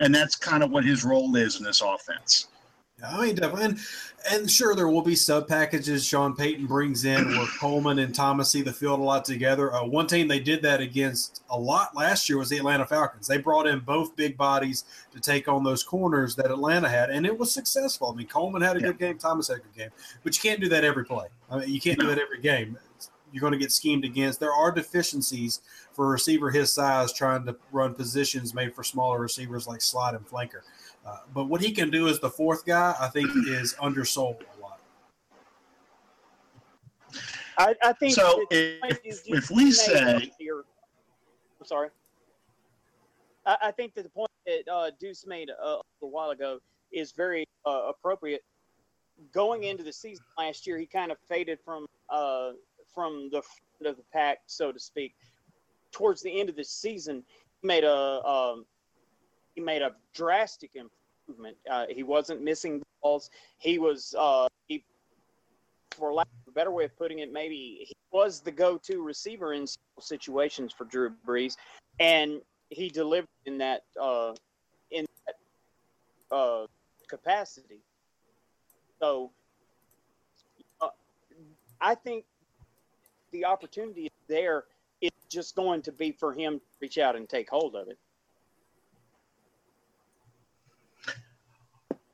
And 0.00 0.14
that's 0.14 0.36
kind 0.36 0.62
of 0.62 0.70
what 0.70 0.84
his 0.84 1.02
role 1.02 1.34
is 1.34 1.58
in 1.58 1.64
this 1.64 1.80
offense. 1.80 2.48
I 3.04 3.26
mean, 3.26 3.34
definitely, 3.34 3.64
and, 3.64 3.78
and 4.30 4.50
sure 4.50 4.74
there 4.74 4.88
will 4.88 5.02
be 5.02 5.14
sub 5.14 5.48
packages 5.48 6.04
Sean 6.04 6.34
Payton 6.34 6.66
brings 6.66 7.04
in 7.04 7.28
where 7.28 7.46
Coleman 7.60 7.98
and 7.98 8.14
Thomas 8.14 8.50
see 8.50 8.62
the 8.62 8.72
field 8.72 9.00
a 9.00 9.02
lot 9.02 9.24
together. 9.24 9.74
Uh, 9.74 9.84
one 9.84 10.06
team 10.06 10.28
they 10.28 10.40
did 10.40 10.62
that 10.62 10.80
against 10.80 11.42
a 11.50 11.58
lot 11.58 11.94
last 11.94 12.26
year 12.26 12.38
was 12.38 12.48
the 12.48 12.56
Atlanta 12.56 12.86
Falcons. 12.86 13.26
They 13.26 13.36
brought 13.36 13.66
in 13.66 13.80
both 13.80 14.16
big 14.16 14.38
bodies 14.38 14.84
to 15.12 15.20
take 15.20 15.46
on 15.46 15.62
those 15.62 15.82
corners 15.82 16.34
that 16.36 16.50
Atlanta 16.50 16.88
had, 16.88 17.10
and 17.10 17.26
it 17.26 17.38
was 17.38 17.52
successful. 17.52 18.12
I 18.12 18.14
mean, 18.14 18.28
Coleman 18.28 18.62
had 18.62 18.76
a 18.76 18.80
yeah. 18.80 18.86
good 18.86 18.98
game, 18.98 19.18
Thomas 19.18 19.48
had 19.48 19.58
a 19.58 19.60
good 19.60 19.74
game, 19.74 19.90
but 20.24 20.34
you 20.34 20.40
can't 20.50 20.60
do 20.60 20.68
that 20.70 20.82
every 20.82 21.04
play. 21.04 21.26
I 21.50 21.58
mean, 21.58 21.68
you 21.68 21.80
can't 21.82 22.00
do 22.00 22.06
that 22.06 22.18
every 22.18 22.40
game. 22.40 22.78
You're 23.36 23.42
going 23.42 23.52
to 23.52 23.58
get 23.58 23.70
schemed 23.70 24.06
against. 24.06 24.40
There 24.40 24.54
are 24.54 24.72
deficiencies 24.72 25.60
for 25.92 26.06
a 26.06 26.08
receiver 26.08 26.50
his 26.50 26.72
size 26.72 27.12
trying 27.12 27.44
to 27.44 27.54
run 27.70 27.92
positions 27.92 28.54
made 28.54 28.74
for 28.74 28.82
smaller 28.82 29.20
receivers 29.20 29.66
like 29.66 29.82
slot 29.82 30.14
and 30.14 30.26
flanker. 30.26 30.62
Uh, 31.04 31.18
but 31.34 31.44
what 31.44 31.60
he 31.60 31.70
can 31.70 31.90
do 31.90 32.08
as 32.08 32.18
the 32.18 32.30
fourth 32.30 32.64
guy, 32.64 32.94
I 32.98 33.08
think, 33.08 33.30
is 33.48 33.74
undersold 33.74 34.42
a 34.56 34.62
lot. 34.62 34.80
I, 37.58 37.74
I 37.82 37.92
think 37.92 38.14
so. 38.14 38.46
If, 38.50 39.00
if 39.26 39.50
we 39.50 39.70
say, 39.70 40.32
here, 40.38 40.64
I'm 41.60 41.66
sorry. 41.66 41.90
I, 43.44 43.58
I, 43.64 43.70
think 43.70 43.94
that 43.96 44.04
the 44.04 44.08
point 44.08 44.30
that 44.46 44.62
uh, 44.72 44.90
Deuce 44.98 45.26
made 45.26 45.50
a, 45.50 45.80
a 46.00 46.06
while 46.06 46.30
ago 46.30 46.58
is 46.90 47.12
very 47.12 47.46
uh, 47.66 47.90
appropriate. 47.90 48.42
Going 49.30 49.64
into 49.64 49.82
the 49.82 49.92
season 49.92 50.24
last 50.38 50.66
year, 50.66 50.78
he 50.78 50.86
kind 50.86 51.12
of 51.12 51.18
faded 51.28 51.58
from 51.62 51.84
uh, 52.08 52.52
from 52.96 53.28
the 53.30 53.42
front 53.42 53.90
of 53.90 53.96
the 53.96 54.02
pack, 54.12 54.38
so 54.46 54.72
to 54.72 54.80
speak. 54.80 55.14
Towards 55.92 56.22
the 56.22 56.40
end 56.40 56.48
of 56.48 56.56
the 56.56 56.64
season, 56.64 57.22
he 57.60 57.66
made 57.66 57.84
a 57.84 58.26
um, 58.26 58.64
he 59.54 59.60
made 59.60 59.82
a 59.82 59.92
drastic 60.14 60.70
improvement. 60.74 61.56
Uh, 61.70 61.84
he 61.88 62.02
wasn't 62.02 62.42
missing 62.42 62.82
balls. 63.02 63.30
He 63.58 63.78
was, 63.78 64.14
uh, 64.18 64.48
he, 64.66 64.84
for 65.92 66.12
lack 66.12 66.26
of 66.46 66.52
a 66.52 66.54
better 66.54 66.70
way 66.70 66.84
of 66.84 66.96
putting 66.98 67.20
it, 67.20 67.32
maybe 67.32 67.84
he 67.86 67.94
was 68.10 68.40
the 68.40 68.50
go-to 68.50 69.02
receiver 69.02 69.52
in 69.52 69.66
situations 70.00 70.72
for 70.76 70.84
Drew 70.84 71.12
Brees, 71.26 71.56
and 72.00 72.40
he 72.70 72.88
delivered 72.88 73.28
in 73.44 73.58
that 73.58 73.84
uh, 74.00 74.34
in 74.90 75.06
that 75.26 76.34
uh, 76.34 76.66
capacity. 77.08 77.80
So, 79.00 79.30
uh, 80.80 80.88
I 81.80 81.94
think 81.94 82.24
the 83.36 83.44
opportunity 83.44 84.06
is 84.06 84.12
there. 84.28 84.64
It's 85.00 85.26
just 85.28 85.54
going 85.54 85.82
to 85.82 85.92
be 85.92 86.12
for 86.12 86.32
him 86.32 86.58
to 86.58 86.64
reach 86.80 86.98
out 86.98 87.16
and 87.16 87.28
take 87.28 87.50
hold 87.50 87.76
of 87.76 87.88
it. 87.88 87.98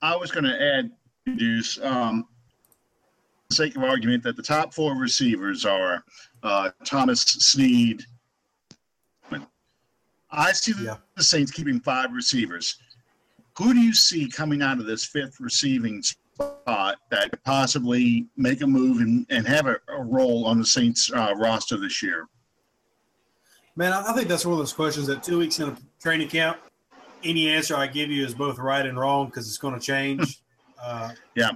I 0.01 0.17
was 0.17 0.33
going 0.33 0.45
to 0.45 0.61
add, 0.61 0.91
Deuce, 1.37 1.79
um, 1.81 2.25
for 2.25 3.49
the 3.51 3.55
sake 3.55 3.77
of 3.77 3.85
argument, 3.85 4.25
that 4.25 4.37
the 4.37 4.43
top 4.43 4.75
four 4.75 4.97
receivers 4.97 5.65
are 5.65 6.03
uh, 6.43 6.71
Thomas 6.85 7.21
Snead. 7.21 8.05
I 10.35 10.53
see 10.53 10.73
yeah. 10.83 10.97
the 11.15 11.23
Saints 11.23 11.53
keeping 11.53 11.79
five 11.79 12.11
receivers. 12.13 12.79
Who 13.59 13.75
do 13.75 13.81
you 13.81 13.93
see 13.93 14.29
coming 14.29 14.63
out 14.63 14.81
of 14.81 14.87
this 14.87 15.05
fifth 15.05 15.39
receiving 15.39 16.03
spot 16.35 16.99
that 17.11 17.31
could 17.31 17.43
possibly 17.45 18.27
make 18.37 18.63
a 18.63 18.67
move 18.67 19.01
and, 19.01 19.27
and 19.31 19.47
have 19.47 19.67
a, 19.67 19.77
a 19.89 20.03
role 20.03 20.47
on 20.47 20.59
the 20.59 20.67
Saints 20.67 21.11
uh, 21.13 21.35
roster 21.37 21.77
this 21.77 22.03
year? 22.03 22.29
Man, 23.75 23.93
I 23.93 24.13
think 24.13 24.29
that's 24.29 24.45
one 24.45 24.53
of 24.53 24.59
those 24.59 24.73
questions 24.73 25.07
that 25.07 25.23
two 25.23 25.39
weeks 25.39 25.59
in 25.59 25.71
a 25.71 25.77
training 26.01 26.29
camp, 26.29 26.59
any 27.25 27.49
answer 27.49 27.75
I 27.75 27.87
give 27.87 28.11
you 28.11 28.25
is 28.25 28.35
both 28.35 28.59
right 28.59 28.85
and 28.85 28.99
wrong 28.99 29.27
because 29.27 29.49
it's 29.49 29.59
going 29.59 29.75
to 29.75 29.81
change. 29.81 30.43
uh, 30.83 31.13
yeah. 31.35 31.53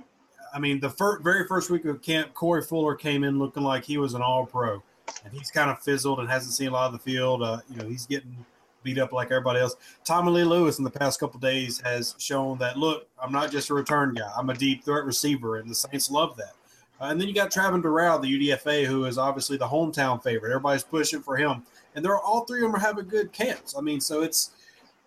I 0.55 0.59
mean, 0.59 0.81
the 0.81 0.89
fir- 0.89 1.19
very 1.21 1.47
first 1.47 1.69
week 1.69 1.85
of 1.85 2.01
camp, 2.01 2.33
Corey 2.33 2.63
Fuller 2.63 2.95
came 2.95 3.25
in 3.25 3.39
looking 3.39 3.63
like 3.63 3.85
he 3.85 3.99
was 3.99 4.15
an 4.15 4.23
all 4.23 4.47
pro, 4.47 4.83
and 5.25 5.33
he's 5.33 5.51
kind 5.51 5.71
of 5.71 5.79
fizzled 5.81 6.19
and 6.21 6.29
hasn't 6.31 6.55
seen 6.55 6.69
a 6.69 6.73
lot 6.73 6.87
of 6.87 6.93
the 6.93 6.99
field. 6.99 7.43
Uh, 7.43 7.59
you 7.69 7.77
know, 7.77 7.87
he's 7.87 8.07
getting 8.07 8.47
beat 8.87 8.99
up 8.99 9.13
like 9.13 9.31
everybody 9.31 9.59
else. 9.59 9.77
Tommy 10.05 10.31
Lee 10.31 10.45
Lewis 10.45 10.79
in 10.79 10.85
the 10.85 10.91
past 10.91 11.19
couple 11.19 11.41
days 11.41 11.81
has 11.81 12.15
shown 12.19 12.57
that 12.59 12.79
look, 12.79 13.09
I'm 13.21 13.33
not 13.33 13.51
just 13.51 13.69
a 13.71 13.75
return 13.75 14.15
guy, 14.15 14.31
I'm 14.37 14.49
a 14.49 14.55
deep 14.55 14.85
threat 14.85 15.05
receiver, 15.05 15.57
and 15.57 15.69
the 15.69 15.75
Saints 15.75 16.11
love 16.11 16.37
that. 16.37 16.53
Uh, 17.01 17.07
and 17.11 17.21
then 17.21 17.29
you 17.29 17.35
got 17.35 17.51
Travin 17.51 17.83
Dural, 17.83 18.23
the 18.23 18.53
UDFA, 18.53 18.87
who 18.87 19.05
is 19.05 19.19
obviously 19.19 19.59
the 19.59 19.67
hometown 19.67 20.23
favorite. 20.23 20.51
Everybody's 20.51 20.85
pushing 20.85 21.21
for 21.21 21.37
him, 21.37 21.65
and 21.95 22.05
they're 22.05 22.19
all 22.19 22.45
three 22.45 22.61
of 22.61 22.73
them 22.73 22.77
are 22.77 22.79
having 22.79 23.07
good 23.07 23.33
camps. 23.33 23.75
I 23.77 23.81
mean, 23.81 24.01
so 24.01 24.23
it's 24.23 24.53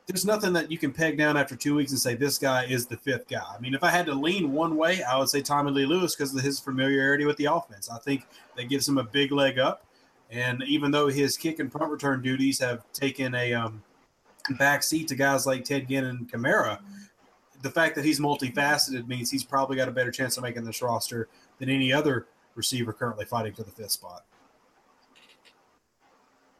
there's 0.05 0.25
nothing 0.25 0.53
that 0.53 0.71
you 0.71 0.77
can 0.77 0.91
peg 0.91 1.17
down 1.17 1.37
after 1.37 1.55
two 1.55 1.75
weeks 1.75 1.91
and 1.91 1.99
say 1.99 2.15
this 2.15 2.39
guy 2.39 2.65
is 2.65 2.87
the 2.87 2.97
fifth 2.97 3.27
guy. 3.27 3.43
I 3.55 3.59
mean, 3.59 3.75
if 3.75 3.83
I 3.83 3.91
had 3.91 4.07
to 4.07 4.13
lean 4.13 4.51
one 4.51 4.75
way, 4.75 5.03
I 5.03 5.17
would 5.17 5.29
say 5.29 5.41
Tommy 5.41 5.71
Lee 5.71 5.85
Lewis 5.85 6.15
because 6.15 6.35
of 6.35 6.41
his 6.41 6.59
familiarity 6.59 7.25
with 7.25 7.37
the 7.37 7.45
offense. 7.45 7.89
I 7.89 7.99
think 7.99 8.25
that 8.57 8.69
gives 8.69 8.89
him 8.89 8.97
a 8.97 9.03
big 9.03 9.31
leg 9.31 9.59
up. 9.59 9.85
And 10.31 10.63
even 10.67 10.91
though 10.91 11.07
his 11.07 11.37
kick 11.37 11.59
and 11.59 11.71
punt 11.71 11.91
return 11.91 12.21
duties 12.21 12.59
have 12.59 12.83
taken 12.93 13.33
a 13.35 13.53
um, 13.53 13.81
back 14.57 14.83
seat 14.83 15.07
to 15.07 15.15
guys 15.15 15.45
like 15.45 15.63
Ted 15.63 15.87
Ginn 15.87 16.05
and 16.05 16.31
Kamara, 16.31 16.79
the 17.61 17.69
fact 17.69 17.95
that 17.95 18.05
he's 18.05 18.19
multifaceted 18.19 19.07
means 19.07 19.31
he's 19.31 19.43
probably 19.43 19.75
got 19.75 19.87
a 19.87 19.91
better 19.91 20.11
chance 20.11 20.37
of 20.37 20.43
making 20.43 20.63
this 20.63 20.81
roster 20.81 21.27
than 21.57 21.69
any 21.69 21.91
other 21.91 22.27
receiver 22.55 22.93
currently 22.93 23.25
fighting 23.25 23.53
for 23.53 23.63
the 23.63 23.71
fifth 23.71 23.91
spot. 23.91 24.25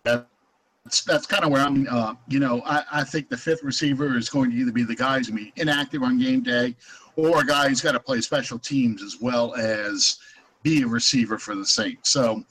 That's, 0.03 1.03
that's 1.05 1.25
kind 1.27 1.43
of 1.43 1.51
where 1.51 1.61
I'm. 1.61 1.87
Uh, 1.89 2.15
you 2.27 2.39
know, 2.39 2.61
I, 2.65 2.83
I 2.91 3.03
think 3.03 3.29
the 3.29 3.37
fifth 3.37 3.63
receiver 3.63 4.17
is 4.17 4.29
going 4.29 4.51
to 4.51 4.57
either 4.57 4.71
be 4.71 4.83
the 4.83 4.95
guy 4.95 5.17
who's 5.17 5.29
going 5.29 5.45
to 5.45 5.51
be 5.51 5.61
inactive 5.61 6.01
on 6.01 6.17
game 6.17 6.41
day, 6.41 6.75
or 7.15 7.41
a 7.41 7.45
guy 7.45 7.69
who's 7.69 7.81
got 7.81 7.91
to 7.91 7.99
play 7.99 8.21
special 8.21 8.57
teams 8.57 9.03
as 9.03 9.17
well 9.21 9.53
as 9.55 10.17
be 10.63 10.81
a 10.81 10.87
receiver 10.87 11.37
for 11.37 11.53
the 11.55 11.65
Saints. 11.65 12.09
So, 12.09 12.43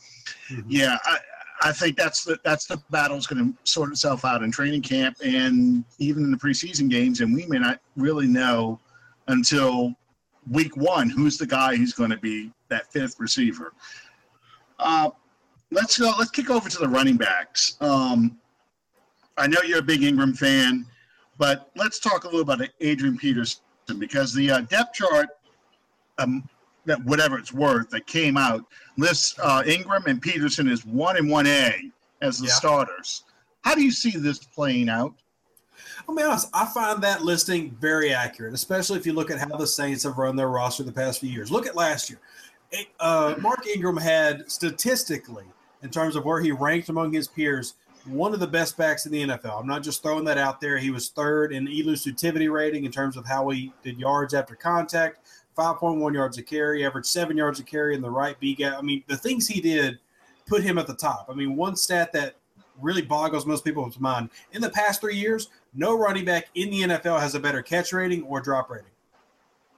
mm-hmm. 0.50 0.62
yeah, 0.68 0.98
I, 1.04 1.18
I 1.62 1.72
think 1.72 1.96
that's 1.96 2.24
the 2.24 2.38
that's 2.44 2.66
the 2.66 2.80
battle's 2.90 3.26
going 3.26 3.52
to 3.52 3.58
sort 3.70 3.90
itself 3.90 4.24
out 4.24 4.42
in 4.42 4.50
training 4.50 4.82
camp 4.82 5.16
and 5.24 5.84
even 5.98 6.24
in 6.24 6.30
the 6.30 6.36
preseason 6.36 6.88
games, 6.88 7.20
and 7.20 7.34
we 7.34 7.46
may 7.46 7.58
not 7.58 7.80
really 7.96 8.26
know 8.26 8.78
until 9.26 9.94
week 10.50 10.76
one 10.76 11.10
who's 11.10 11.36
the 11.36 11.46
guy 11.46 11.76
who's 11.76 11.92
going 11.92 12.10
to 12.10 12.16
be 12.18 12.50
that 12.68 12.90
fifth 12.92 13.18
receiver. 13.18 13.72
Uh, 14.78 15.10
let's 15.70 15.98
go. 15.98 16.12
Let's 16.18 16.30
kick 16.30 16.50
over 16.50 16.68
to 16.68 16.78
the 16.78 16.88
running 16.88 17.16
backs. 17.16 17.76
Um, 17.80 18.38
I 19.36 19.46
know 19.46 19.58
you're 19.64 19.78
a 19.78 19.82
big 19.82 20.02
Ingram 20.02 20.34
fan, 20.34 20.86
but 21.38 21.70
let's 21.76 21.98
talk 21.98 22.24
a 22.24 22.26
little 22.26 22.42
about 22.42 22.60
Adrian 22.80 23.16
Peterson 23.16 23.60
because 23.98 24.34
the 24.34 24.50
uh, 24.50 24.60
depth 24.62 24.94
chart, 24.94 25.28
um, 26.18 26.48
that 26.88 27.04
whatever 27.04 27.38
it's 27.38 27.52
worth, 27.52 27.90
that 27.90 28.06
came 28.06 28.36
out 28.36 28.64
lists 28.96 29.38
uh, 29.42 29.62
Ingram 29.66 30.04
and 30.06 30.20
Peterson 30.20 30.68
as 30.68 30.84
one 30.84 31.16
and 31.16 31.30
one 31.30 31.46
A 31.46 31.90
as 32.20 32.38
the 32.38 32.46
yeah. 32.46 32.52
starters. 32.52 33.24
How 33.62 33.74
do 33.74 33.82
you 33.82 33.90
see 33.90 34.10
this 34.10 34.38
playing 34.38 34.88
out? 34.88 35.14
I'll 36.08 36.16
be 36.16 36.22
honest, 36.22 36.48
I 36.54 36.66
find 36.66 37.02
that 37.02 37.22
listing 37.22 37.76
very 37.80 38.12
accurate, 38.12 38.54
especially 38.54 38.98
if 38.98 39.06
you 39.06 39.12
look 39.12 39.30
at 39.30 39.38
how 39.38 39.56
the 39.56 39.66
Saints 39.66 40.04
have 40.04 40.18
run 40.18 40.36
their 40.36 40.48
roster 40.48 40.82
the 40.82 40.92
past 40.92 41.20
few 41.20 41.28
years. 41.28 41.50
Look 41.50 41.66
at 41.66 41.76
last 41.76 42.08
year. 42.08 42.18
Uh, 42.98 43.34
Mark 43.40 43.66
Ingram 43.66 43.96
had 43.96 44.50
statistically 44.50 45.44
in 45.82 45.90
terms 45.90 46.16
of 46.16 46.24
where 46.24 46.40
he 46.40 46.52
ranked 46.52 46.88
among 46.88 47.12
his 47.12 47.28
peers, 47.28 47.74
one 48.06 48.32
of 48.32 48.40
the 48.40 48.46
best 48.46 48.76
backs 48.76 49.06
in 49.06 49.12
the 49.12 49.26
NFL. 49.26 49.60
I'm 49.60 49.66
not 49.66 49.82
just 49.82 50.02
throwing 50.02 50.24
that 50.24 50.38
out 50.38 50.60
there. 50.60 50.78
He 50.78 50.90
was 50.90 51.10
third 51.10 51.52
in 51.52 51.66
elusivity 51.66 52.50
rating 52.50 52.84
in 52.84 52.90
terms 52.90 53.16
of 53.16 53.26
how 53.26 53.48
he 53.50 53.72
did 53.82 53.98
yards 53.98 54.34
after 54.34 54.54
contact, 54.54 55.18
5.1 55.58 56.14
yards 56.14 56.38
a 56.38 56.42
carry, 56.42 56.86
averaged 56.86 57.08
seven 57.08 57.36
yards 57.36 57.58
a 57.58 57.64
carry 57.64 57.94
in 57.94 58.00
the 58.00 58.10
right 58.10 58.38
B 58.38 58.54
gap. 58.54 58.78
I 58.78 58.82
mean, 58.82 59.02
the 59.08 59.16
things 59.16 59.48
he 59.48 59.60
did 59.60 59.98
put 60.46 60.62
him 60.62 60.78
at 60.78 60.86
the 60.86 60.94
top. 60.94 61.26
I 61.28 61.34
mean, 61.34 61.56
one 61.56 61.74
stat 61.74 62.12
that 62.12 62.36
really 62.80 63.02
boggles 63.02 63.44
most 63.44 63.64
people's 63.64 63.98
mind 63.98 64.30
in 64.52 64.62
the 64.62 64.70
past 64.70 65.00
three 65.00 65.16
years, 65.16 65.48
no 65.74 65.98
running 65.98 66.24
back 66.24 66.46
in 66.54 66.70
the 66.70 66.82
NFL 66.82 67.20
has 67.20 67.34
a 67.34 67.40
better 67.40 67.60
catch 67.60 67.92
rating 67.92 68.22
or 68.22 68.40
drop 68.40 68.70
rating 68.70 68.90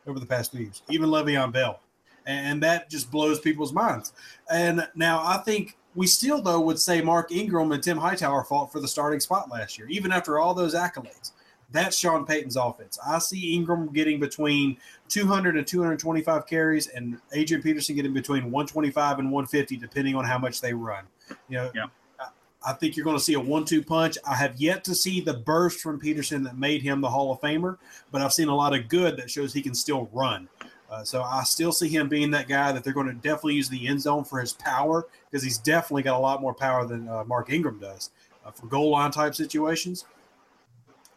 over 0.06 0.20
the 0.20 0.26
past 0.26 0.52
three 0.52 0.64
years, 0.64 0.82
even 0.90 1.08
Le'Veon 1.08 1.52
Bell. 1.52 1.80
And 2.26 2.62
that 2.62 2.90
just 2.90 3.10
blows 3.10 3.40
people's 3.40 3.72
minds. 3.72 4.12
And 4.52 4.86
now 4.94 5.20
I 5.24 5.38
think 5.38 5.78
we 5.94 6.06
still, 6.06 6.42
though, 6.42 6.60
would 6.60 6.78
say 6.78 7.00
Mark 7.00 7.32
Ingram 7.32 7.72
and 7.72 7.82
Tim 7.82 7.96
Hightower 7.96 8.44
fought 8.44 8.70
for 8.70 8.80
the 8.80 8.86
starting 8.86 9.20
spot 9.20 9.50
last 9.50 9.78
year, 9.78 9.88
even 9.88 10.12
after 10.12 10.38
all 10.38 10.54
those 10.54 10.74
accolades. 10.74 11.32
That's 11.72 11.96
Sean 11.96 12.26
Payton's 12.26 12.56
offense. 12.56 12.98
I 13.06 13.18
see 13.18 13.54
Ingram 13.54 13.92
getting 13.92 14.18
between 14.18 14.76
200 15.08 15.56
and 15.56 15.66
225 15.66 16.46
carries, 16.46 16.88
and 16.88 17.18
Adrian 17.32 17.62
Peterson 17.62 17.96
getting 17.96 18.12
between 18.12 18.44
125 18.44 19.18
and 19.18 19.30
150, 19.30 19.76
depending 19.76 20.14
on 20.16 20.24
how 20.24 20.38
much 20.38 20.60
they 20.60 20.74
run. 20.74 21.04
You 21.48 21.58
know, 21.58 21.70
yeah. 21.74 21.86
I, 22.18 22.70
I 22.70 22.72
think 22.72 22.96
you're 22.96 23.04
going 23.04 23.16
to 23.16 23.22
see 23.22 23.34
a 23.34 23.40
one-two 23.40 23.82
punch. 23.82 24.18
I 24.28 24.34
have 24.34 24.60
yet 24.60 24.82
to 24.84 24.94
see 24.94 25.20
the 25.20 25.34
burst 25.34 25.80
from 25.80 26.00
Peterson 26.00 26.42
that 26.44 26.58
made 26.58 26.82
him 26.82 27.00
the 27.00 27.08
Hall 27.08 27.32
of 27.32 27.40
Famer, 27.40 27.78
but 28.10 28.20
I've 28.20 28.32
seen 28.32 28.48
a 28.48 28.54
lot 28.54 28.74
of 28.74 28.88
good 28.88 29.16
that 29.18 29.30
shows 29.30 29.52
he 29.52 29.62
can 29.62 29.74
still 29.74 30.08
run. 30.12 30.48
Uh, 30.90 31.04
so 31.04 31.22
I 31.22 31.44
still 31.44 31.70
see 31.70 31.88
him 31.88 32.08
being 32.08 32.32
that 32.32 32.48
guy 32.48 32.72
that 32.72 32.82
they're 32.82 32.92
going 32.92 33.06
to 33.06 33.12
definitely 33.12 33.54
use 33.54 33.68
the 33.68 33.86
end 33.86 34.02
zone 34.02 34.24
for 34.24 34.40
his 34.40 34.54
power 34.54 35.06
because 35.30 35.44
he's 35.44 35.58
definitely 35.58 36.02
got 36.02 36.16
a 36.16 36.18
lot 36.18 36.40
more 36.40 36.52
power 36.52 36.84
than 36.84 37.08
uh, 37.08 37.22
Mark 37.24 37.48
Ingram 37.50 37.78
does 37.78 38.10
uh, 38.44 38.50
for 38.50 38.66
goal 38.66 38.90
line 38.90 39.12
type 39.12 39.36
situations. 39.36 40.04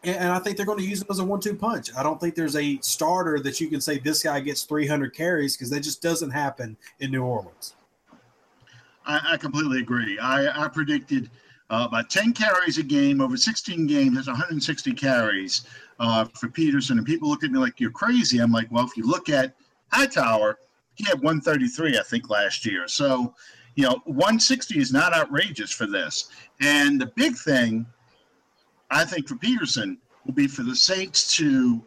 And 0.03 0.31
I 0.31 0.39
think 0.39 0.57
they're 0.57 0.65
going 0.65 0.79
to 0.79 0.85
use 0.85 1.01
him 1.01 1.07
as 1.09 1.19
a 1.19 1.23
one-two 1.23 1.55
punch. 1.55 1.89
I 1.95 2.03
don't 2.03 2.19
think 2.19 2.35
there's 2.35 2.55
a 2.55 2.77
starter 2.81 3.39
that 3.39 3.61
you 3.61 3.67
can 3.67 3.79
say 3.79 3.99
this 3.99 4.23
guy 4.23 4.39
gets 4.41 4.63
300 4.63 5.13
carries 5.13 5.55
because 5.55 5.69
that 5.69 5.79
just 5.79 6.01
doesn't 6.01 6.31
happen 6.31 6.75
in 6.99 7.11
New 7.11 7.23
Orleans. 7.23 7.75
I, 9.05 9.33
I 9.33 9.37
completely 9.37 9.79
agree. 9.79 10.19
I, 10.19 10.65
I 10.65 10.67
predicted 10.67 11.29
uh, 11.69 11.85
about 11.87 12.09
10 12.09 12.33
carries 12.33 12.77
a 12.77 12.83
game 12.83 13.21
over 13.21 13.37
16 13.37 13.87
games. 13.87 14.15
That's 14.15 14.27
160 14.27 14.93
carries 14.93 15.65
uh, 15.99 16.25
for 16.25 16.49
Peterson. 16.49 16.97
And 16.97 17.07
people 17.07 17.29
look 17.29 17.43
at 17.43 17.51
me 17.51 17.59
like 17.59 17.79
you're 17.79 17.91
crazy. 17.91 18.39
I'm 18.39 18.51
like, 18.51 18.69
well, 18.71 18.85
if 18.85 18.97
you 18.97 19.07
look 19.07 19.29
at 19.29 19.55
Hightower, 19.91 20.59
he 20.95 21.05
had 21.05 21.15
133, 21.21 21.97
I 21.97 22.03
think, 22.03 22.29
last 22.29 22.65
year. 22.65 22.87
So, 22.87 23.33
you 23.75 23.83
know, 23.85 24.01
160 24.05 24.79
is 24.79 24.91
not 24.91 25.13
outrageous 25.13 25.71
for 25.71 25.87
this. 25.87 26.29
And 26.59 26.99
the 26.99 27.07
big 27.15 27.37
thing– 27.37 27.85
I 28.93 29.05
think 29.05 29.27
for 29.27 29.35
Peterson 29.35 29.97
will 30.25 30.33
be 30.33 30.47
for 30.47 30.63
the 30.63 30.75
Saints 30.75 31.35
to 31.37 31.81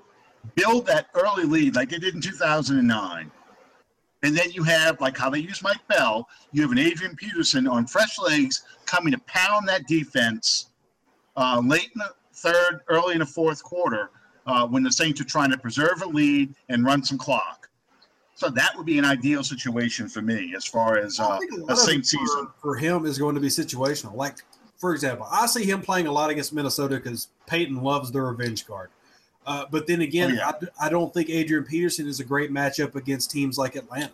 build 0.55 0.87
that 0.87 1.09
early 1.15 1.45
lead 1.45 1.77
like 1.77 1.91
they 1.91 1.99
did 1.99 2.15
in 2.15 2.21
2009. 2.21 3.31
And 4.23 4.37
then 4.37 4.51
you 4.51 4.63
have, 4.65 5.01
like 5.01 5.17
how 5.17 5.31
they 5.31 5.39
use 5.39 5.63
Mike 5.63 5.87
Bell, 5.89 6.29
you 6.53 6.63
have 6.63 6.73
an 6.73 6.79
Adrian 6.79 7.15
Peterson 7.15 7.67
on 7.69 7.87
fresh 7.87 8.19
legs 8.19 8.65
coming 8.87 9.13
to 9.13 9.19
pound 9.21 9.69
that 9.69 9.87
defense 9.87 10.71
uh, 11.37 11.63
late 11.65 11.91
in 11.95 11.99
the 12.01 12.13
third, 12.33 12.81
early 12.89 13.13
in 13.13 13.21
the 13.21 13.27
fourth 13.27 13.63
quarter 13.63 14.11
uh, 14.47 14.67
when 14.67 14.83
the 14.83 14.91
Saints 14.91 15.21
are 15.21 15.25
trying 15.25 15.51
to 15.51 15.59
preserve 15.59 16.03
a 16.03 16.07
lead 16.07 16.55
and 16.69 16.85
run 16.85 17.05
some 17.05 17.19
clock. 17.19 17.69
So 18.35 18.51
that 18.51 18.77
would 18.77 18.85
be 18.85 18.99
an 18.99 19.05
ideal 19.05 19.43
situation 19.43 20.09
for 20.09 20.23
me 20.23 20.55
as 20.57 20.65
far 20.65 20.99
as 20.99 21.19
uh, 21.19 21.39
a, 21.69 21.77
Saint 21.77 22.07
season. 22.07 22.49
For, 22.61 22.75
for 22.75 22.77
him 22.77 23.07
is 23.07 23.19
going 23.19 23.35
to 23.35 23.41
be 23.41 23.49
situational. 23.49 24.15
Like 24.15 24.39
for 24.76 24.92
example, 24.92 25.26
I 25.30 25.47
see 25.47 25.64
him 25.64 25.80
playing 25.80 26.06
a 26.06 26.12
lot 26.12 26.30
against 26.30 26.52
Minnesota 26.52 26.97
because 26.97 27.28
Payton 27.47 27.83
loves 27.83 28.11
the 28.11 28.21
revenge 28.21 28.66
card. 28.66 28.90
Uh, 29.47 29.64
but 29.71 29.87
then 29.87 30.00
again, 30.00 30.33
oh, 30.33 30.35
yeah. 30.35 30.52
I, 30.80 30.87
I, 30.87 30.88
don't 30.88 31.14
think 31.14 31.30
Adrian 31.30 31.64
Peterson 31.64 32.09
is 32.09 32.18
a 32.18 32.25
great 32.25 32.50
matchup 32.50 32.97
against 32.97 33.30
teams 33.30 33.56
like 33.56 33.76
Atlanta. 33.76 34.12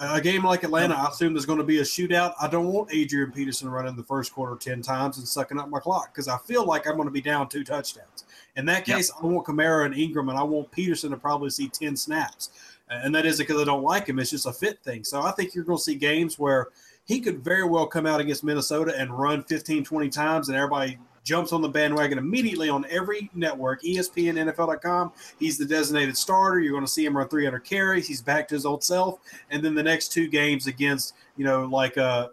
A, 0.00 0.14
a 0.14 0.20
game 0.20 0.44
like 0.44 0.64
Atlanta, 0.64 0.94
I 0.94 1.08
assume 1.08 1.34
there's 1.34 1.44
going 1.44 1.58
to 1.58 1.64
be 1.64 1.80
a 1.80 1.82
shootout. 1.82 2.32
I 2.40 2.48
don't 2.48 2.68
want 2.68 2.88
Adrian 2.92 3.32
Peterson 3.32 3.68
running 3.68 3.96
the 3.96 4.02
first 4.02 4.32
quarter 4.32 4.56
10 4.56 4.80
times 4.80 5.18
and 5.18 5.28
sucking 5.28 5.58
up 5.58 5.68
my 5.68 5.78
clock 5.78 6.14
because 6.14 6.26
I 6.26 6.38
feel 6.38 6.64
like 6.64 6.86
I'm 6.88 6.96
going 6.96 7.06
to 7.06 7.12
be 7.12 7.20
down 7.20 7.50
two 7.50 7.64
touchdowns. 7.64 8.24
In 8.56 8.64
that 8.64 8.86
case, 8.86 9.12
I 9.12 9.26
want 9.26 9.46
Kamara 9.46 9.84
and 9.84 9.94
Ingram, 9.94 10.30
and 10.30 10.38
I 10.38 10.42
want 10.42 10.70
Peterson 10.70 11.10
to 11.10 11.18
probably 11.18 11.50
see 11.50 11.68
10 11.68 11.94
snaps. 11.94 12.50
And 12.88 13.14
that 13.14 13.26
isn't 13.26 13.46
because 13.46 13.60
I 13.60 13.64
don't 13.64 13.82
like 13.82 14.06
him, 14.06 14.18
it's 14.18 14.30
just 14.30 14.46
a 14.46 14.52
fit 14.52 14.78
thing. 14.82 15.04
So 15.04 15.20
I 15.20 15.32
think 15.32 15.54
you're 15.54 15.64
going 15.64 15.78
to 15.78 15.84
see 15.84 15.96
games 15.96 16.38
where– 16.38 16.68
he 17.04 17.20
could 17.20 17.44
very 17.44 17.64
well 17.64 17.86
come 17.86 18.06
out 18.06 18.20
against 18.20 18.44
Minnesota 18.44 18.94
and 18.96 19.16
run 19.16 19.42
15, 19.44 19.84
20 19.84 20.08
times, 20.08 20.48
and 20.48 20.56
everybody 20.56 20.98
jumps 21.22 21.52
on 21.52 21.62
the 21.62 21.68
bandwagon 21.68 22.18
immediately 22.18 22.68
on 22.68 22.84
every 22.90 23.30
network, 23.34 23.82
ESPN, 23.82 24.52
NFL.com. 24.52 25.12
He's 25.38 25.58
the 25.58 25.64
designated 25.64 26.16
starter. 26.16 26.60
You're 26.60 26.72
going 26.72 26.84
to 26.84 26.90
see 26.90 27.04
him 27.04 27.16
run 27.16 27.28
300 27.28 27.60
carries. 27.60 28.06
He's 28.06 28.22
back 28.22 28.46
to 28.48 28.54
his 28.54 28.66
old 28.66 28.84
self. 28.84 29.20
And 29.50 29.62
then 29.62 29.74
the 29.74 29.82
next 29.82 30.12
two 30.12 30.28
games 30.28 30.66
against, 30.66 31.14
you 31.36 31.44
know, 31.44 31.64
like 31.64 31.96
uh, 31.96 32.28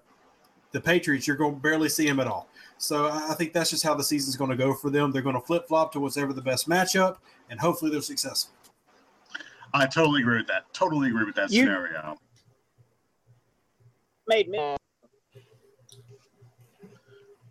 the 0.71 0.81
Patriots, 0.81 1.25
you're 1.25 1.37
going 1.37 1.55
to 1.55 1.59
barely 1.59 1.89
see 1.89 2.07
him 2.07 2.19
at 2.19 2.27
all. 2.27 2.49
So 2.77 3.09
I 3.09 3.33
think 3.35 3.53
that's 3.53 3.69
just 3.69 3.83
how 3.83 3.93
the 3.93 4.03
season's 4.03 4.35
going 4.35 4.49
to 4.49 4.57
go 4.57 4.73
for 4.73 4.89
them. 4.89 5.11
They're 5.11 5.21
going 5.21 5.35
to 5.35 5.41
flip 5.41 5.67
flop 5.67 5.91
to 5.93 5.99
whatever 5.99 6.33
the 6.33 6.41
best 6.41 6.67
matchup, 6.67 7.17
and 7.49 7.59
hopefully 7.59 7.91
they're 7.91 8.01
successful. 8.01 8.55
I 9.73 9.85
totally 9.85 10.21
agree 10.21 10.37
with 10.37 10.47
that. 10.47 10.73
Totally 10.73 11.09
agree 11.09 11.23
with 11.23 11.35
that 11.35 11.51
you, 11.51 11.61
scenario 11.61 12.17
made 14.31 14.50
me. 14.50 14.59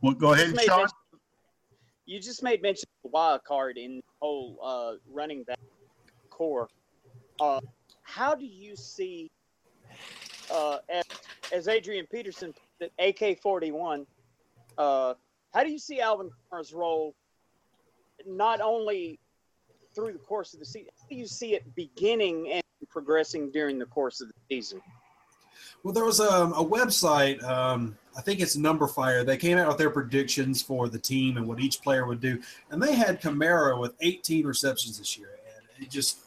Well, 0.02 0.14
go 0.14 0.32
ahead, 0.32 0.58
Sean. 0.60 0.78
Mention, 0.78 0.96
you 2.06 2.20
just 2.20 2.42
made 2.42 2.62
mention 2.62 2.88
of 3.04 3.10
the 3.10 3.14
wild 3.14 3.44
card 3.44 3.76
in 3.76 3.96
the 3.96 4.02
whole 4.20 4.58
uh, 4.62 4.92
running 5.12 5.44
back 5.44 5.58
core. 6.30 6.68
Uh, 7.38 7.60
how 8.02 8.34
do 8.34 8.46
you 8.46 8.74
see, 8.76 9.30
uh, 10.50 10.78
as, 10.88 11.04
as 11.52 11.68
Adrian 11.68 12.06
Peterson, 12.10 12.54
the 12.78 12.90
AK 12.98 13.40
41, 13.42 14.06
uh, 14.78 15.14
how 15.52 15.62
do 15.62 15.70
you 15.70 15.78
see 15.78 16.00
Alvin 16.00 16.30
Kamara's 16.50 16.72
role 16.72 17.14
not 18.26 18.60
only 18.62 19.18
through 19.94 20.12
the 20.12 20.18
course 20.18 20.54
of 20.54 20.60
the 20.60 20.66
season, 20.66 20.88
how 20.98 21.06
do 21.10 21.14
you 21.14 21.26
see 21.26 21.54
it 21.54 21.74
beginning 21.74 22.50
and 22.52 22.62
progressing 22.88 23.50
during 23.50 23.78
the 23.78 23.86
course 23.86 24.22
of 24.22 24.28
the 24.28 24.34
season? 24.48 24.80
Well, 25.82 25.94
there 25.94 26.04
was 26.04 26.20
a, 26.20 26.24
a 26.24 26.64
website, 26.64 27.42
um, 27.42 27.96
I 28.16 28.20
think 28.20 28.40
it's 28.40 28.56
Numberfire. 28.56 29.24
They 29.24 29.36
came 29.36 29.56
out 29.56 29.68
with 29.68 29.78
their 29.78 29.90
predictions 29.90 30.60
for 30.60 30.88
the 30.88 30.98
team 30.98 31.36
and 31.36 31.46
what 31.46 31.60
each 31.60 31.80
player 31.80 32.06
would 32.06 32.20
do. 32.20 32.40
And 32.70 32.82
they 32.82 32.94
had 32.94 33.20
Kamara 33.20 33.78
with 33.78 33.94
18 34.00 34.46
receptions 34.46 34.98
this 34.98 35.16
year. 35.16 35.38
And 35.76 35.84
it 35.84 35.90
just 35.90 36.18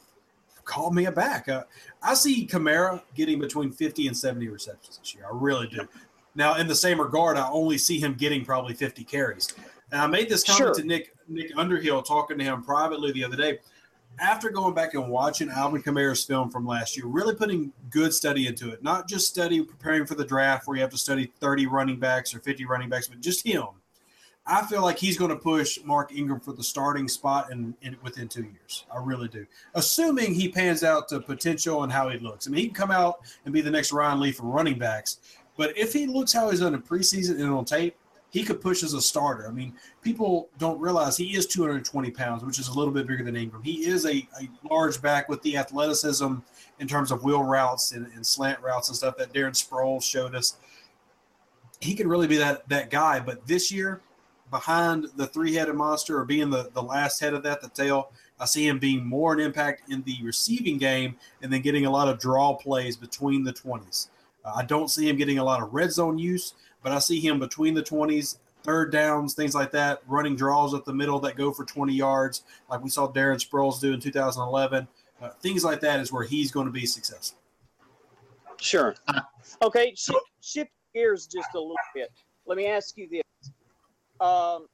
called 0.63 0.96
me 0.96 1.06
aback. 1.06 1.50
Uh, 1.50 1.63
I 2.02 2.13
see 2.16 2.48
Kamara 2.48 3.02
getting 3.16 3.39
between 3.39 3.72
50 3.72 4.08
and 4.08 4.18
70 4.18 4.48
receptions 4.48 4.98
this 4.98 5.13
year. 5.13 5.26
I 5.26 5.30
really 5.34 5.68
do. 5.68 5.88
Now, 6.36 6.56
in 6.56 6.68
the 6.68 6.76
same 6.76 7.00
regard, 7.00 7.38
I 7.38 7.48
only 7.50 7.78
see 7.78 8.00
him 8.00 8.16
getting 8.16 8.44
probably 8.44 8.74
50 8.74 9.04
carries. 9.04 9.54
And 9.92 10.02
I 10.02 10.08
made 10.08 10.30
this 10.30 10.44
comment 10.44 10.58
sure. 10.58 10.74
to 10.74 10.84
Nick 10.84 11.13
Nick 11.28 11.52
Underhill 11.56 12.02
talking 12.02 12.38
to 12.38 12.44
him 12.44 12.63
privately 12.63 13.12
the 13.12 13.24
other 13.24 13.38
day 13.38 13.60
after 14.19 14.49
going 14.49 14.73
back 14.73 14.93
and 14.93 15.10
watching 15.10 15.49
Alvin 15.49 15.82
Kamara's 15.82 16.23
film 16.23 16.49
from 16.49 16.65
last 16.65 16.95
year, 16.95 17.06
really 17.06 17.36
putting 17.36 17.71
good 17.89 18.13
study 18.13 18.47
into 18.47 18.71
it, 18.71 18.84
not 18.84 19.08
just 19.08 19.28
study 19.28 19.62
preparing 19.62 20.06
for 20.06 20.15
the 20.15 20.26
draft 20.26 20.67
where 20.67 20.76
you 20.76 20.82
have 20.82 20.91
to 20.91 20.97
study 20.97 21.32
30 21.39 21.67
running 21.67 21.99
backs 21.99 22.34
or 22.34 22.39
50 22.39 22.65
running 22.65 22.89
backs, 22.89 23.08
but 23.08 23.19
just 23.21 23.45
him. 23.45 23.65
I 24.45 24.65
feel 24.65 24.82
like 24.82 24.97
he's 24.97 25.17
going 25.17 25.30
to 25.30 25.38
push 25.38 25.80
Mark 25.86 26.13
Ingram 26.13 26.41
for 26.41 26.52
the 26.52 26.63
starting 26.63 27.08
spot 27.08 27.52
in, 27.52 27.73
in 27.82 27.95
within 28.04 28.28
two 28.28 28.43
years. 28.43 28.86
I 28.93 29.02
really 29.02 29.30
do. 29.30 29.45
Assuming 29.73 30.34
he 30.34 30.49
pans 30.49 30.84
out 30.84 31.08
to 31.10 31.21
potential 31.21 31.84
and 31.84 31.91
how 31.91 32.10
he 32.10 32.19
looks. 32.19 32.45
I 32.45 32.52
mean, 32.52 32.60
he 32.60 32.67
can 32.67 32.76
come 32.76 32.91
out 32.91 33.21
and 33.45 33.54
be 33.54 33.62
the 33.62 33.71
next 33.71 33.93
Ryan 33.93 34.19
Leaf 34.19 34.38
for 34.38 34.43
running 34.43 34.78
backs, 34.78 35.19
but 35.56 35.78
if 35.78 35.93
he 35.93 36.08
looks 36.08 36.34
how 36.34 36.49
he's 36.49 36.60
done 36.60 36.73
in 36.73 36.82
preseason 36.82 37.39
and 37.39 37.52
on 37.52 37.63
tape, 37.63 37.95
he 38.34 38.43
could 38.43 38.60
push 38.60 38.82
as 38.82 38.93
a 38.93 39.02
starter. 39.02 39.48
I 39.48 39.52
mean, 39.52 39.74
people 40.02 40.50
don't 40.58 40.80
realize 40.80 41.15
he 41.15 41.38
is 41.38 41.46
220 41.46 42.10
pounds, 42.10 42.43
which 42.43 42.58
is 42.58 42.67
a 42.67 42.74
little 42.74 42.91
bit 42.91 43.06
bigger 43.06 43.24
than 43.24 43.36
Ingram. 43.36 43.62
He 43.62 43.86
is 43.86 44.08
a, 44.08 44.28
a 44.41 44.50
large 44.67 45.00
back 45.04 45.30
with 45.30 45.39
the 45.43 45.56
athleticism 45.56 46.34
in 46.80 46.88
terms 46.88 47.12
of 47.12 47.24
wheel 47.24 47.43
routes 47.43 47.91
and, 47.91 48.08
and, 48.15 48.26
slant 48.26 48.60
routes 48.60 48.89
and 48.89 48.98
stuff 48.98 49.17
that 49.17 49.34
Darren 49.34 49.52
Sproles 49.52 50.02
showed 50.02 50.34
us. 50.34 50.58
He 51.80 51.93
could 51.93 52.08
really 52.08 52.26
be 52.26 52.38
that 52.38 52.67
that 52.69 52.89
guy. 52.89 53.19
But 53.19 53.46
this 53.46 53.72
year, 53.72 54.02
behind 54.50 55.10
the 55.15 55.28
three-headed 55.28 55.76
monster 55.76 56.17
or 56.17 56.26
being 56.26 56.50
the, 56.50 56.72
the 56.74 56.82
last 56.82 57.19
head 57.19 57.36
of 57.36 57.43
that, 57.43 57.62
the 57.62 57.69
tail, 57.69 58.12
I 58.39 58.46
see 58.46 58.67
him 58.67 58.80
being 58.80 59.06
more 59.06 59.34
an 59.34 59.41
impact 59.41 59.91
in 59.91 60.02
the 60.04 60.17
receiving 60.24 60.80
game 60.80 61.17
and 61.43 61.54
then 61.54 61.62
getting 61.62 61.86
a 61.86 61.91
lot 61.91 62.08
of 62.08 62.19
draw 62.19 62.56
plays 62.56 62.98
between 62.98 63.43
the 63.43 63.54
20s. 63.54 64.08
Uh, 64.43 64.54
I 64.56 64.65
don't 64.65 64.89
see 64.89 65.08
him 65.08 65.17
getting 65.17 65.38
a 65.38 65.43
lot 65.43 65.62
of 65.62 65.72
red 65.72 65.91
zone 65.91 66.17
use 66.17 66.56
but 66.84 66.91
I 66.91 67.00
see 67.00 67.19
him 67.19 67.39
between 67.39 67.74
the 67.74 67.82
20s, 67.82 68.38
third 68.63 68.91
downs, 68.91 69.34
things 69.34 69.56
like 69.56 69.72
that, 69.72 70.02
running 70.08 70.36
draws 70.36 70.74
up 70.74 70.86
the 70.86 70.93
middle 70.93 71.19
that 71.22 71.36
go 71.36 71.52
for 71.52 71.65
20 71.65 71.93
yards, 71.93 72.43
like 72.69 72.84
we 72.84 72.89
saw 72.89 73.12
Darren 73.12 73.43
Sproles 73.43 73.80
do 73.80 73.93
in 73.93 74.00
2011. 74.00 74.88
Uh, 75.22 75.30
things 75.41 75.63
like 75.63 75.80
that 75.80 76.00
is 76.00 76.12
where 76.12 76.24
he's 76.24 76.52
going 76.52 76.65
to 76.65 76.72
be 76.72 76.86
successful. 76.86 77.39
Sure. 78.60 78.93
Okay, 79.62 79.93
shift, 79.96 80.19
shift 80.41 80.72
gears 80.93 81.26
just 81.26 81.50
a 81.56 81.60
little 81.60 81.76
bit. 81.93 82.12
Let 82.46 82.58
me 82.58 82.67
ask 82.67 82.98
you 82.98 83.08
this. 83.10 83.52
Um, 84.19 84.67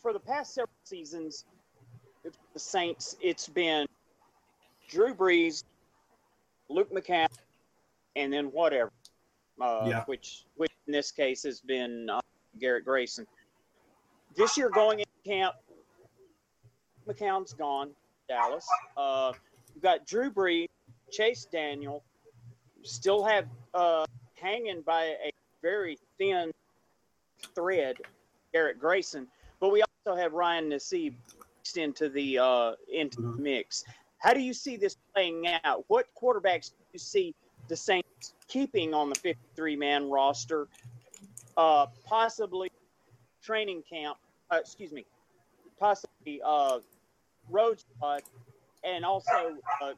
for 0.00 0.12
the 0.12 0.20
past 0.20 0.54
several 0.54 0.70
seasons, 0.84 1.46
the 2.24 2.58
Saints, 2.58 3.16
it's 3.20 3.48
been 3.48 3.86
Drew 4.88 5.14
Brees, 5.14 5.64
Luke 6.68 6.92
McCown, 6.92 7.28
and 8.16 8.32
then 8.32 8.46
whatever 8.46 8.90
uh, 9.60 9.86
yeah. 9.86 10.04
which 10.06 10.44
which 10.56 10.72
in 10.86 10.92
this 10.92 11.10
case 11.10 11.42
has 11.42 11.60
been 11.60 12.08
uh, 12.10 12.20
Garrett 12.58 12.84
Grayson. 12.84 13.26
This 14.36 14.56
year 14.56 14.70
going 14.70 15.00
in 15.00 15.06
camp, 15.24 15.54
McCown's 17.08 17.52
gone, 17.52 17.90
Dallas. 18.28 18.66
Uh, 18.96 19.32
we've 19.74 19.82
got 19.82 20.06
Drew 20.06 20.30
Brees, 20.30 20.68
Chase 21.10 21.46
Daniel, 21.50 22.02
still 22.82 23.24
have 23.24 23.46
uh, 23.74 24.04
hanging 24.34 24.82
by 24.82 25.16
a 25.24 25.32
very 25.62 25.98
thin 26.18 26.52
thread, 27.54 27.96
Garrett 28.52 28.78
Grayson, 28.78 29.26
but 29.60 29.72
we 29.72 29.82
also 29.82 30.18
have 30.18 30.32
Ryan 30.32 30.70
Nassib 30.70 31.14
into 31.76 32.08
the 32.08 32.38
uh, 32.38 32.72
into 32.92 33.18
mm-hmm. 33.18 33.36
the 33.36 33.42
mix. 33.42 33.84
How 34.18 34.32
do 34.32 34.40
you 34.40 34.54
see 34.54 34.76
this 34.76 34.96
playing 35.12 35.46
out? 35.64 35.84
What 35.88 36.06
quarterbacks 36.20 36.70
do 36.70 36.76
you 36.92 36.98
see 36.98 37.34
the 37.68 37.76
Saints 37.76 38.34
keeping 38.48 38.94
on 38.94 39.08
the 39.08 39.14
53 39.16 39.76
man 39.76 40.08
roster, 40.10 40.68
uh, 41.56 41.86
possibly 42.04 42.70
training 43.42 43.82
camp, 43.88 44.16
uh, 44.50 44.58
excuse 44.60 44.92
me, 44.92 45.04
possibly 45.78 46.40
uh, 46.44 46.78
road 47.50 47.80
spot, 47.80 48.22
and 48.84 49.04
also 49.04 49.56
uh, 49.82 49.92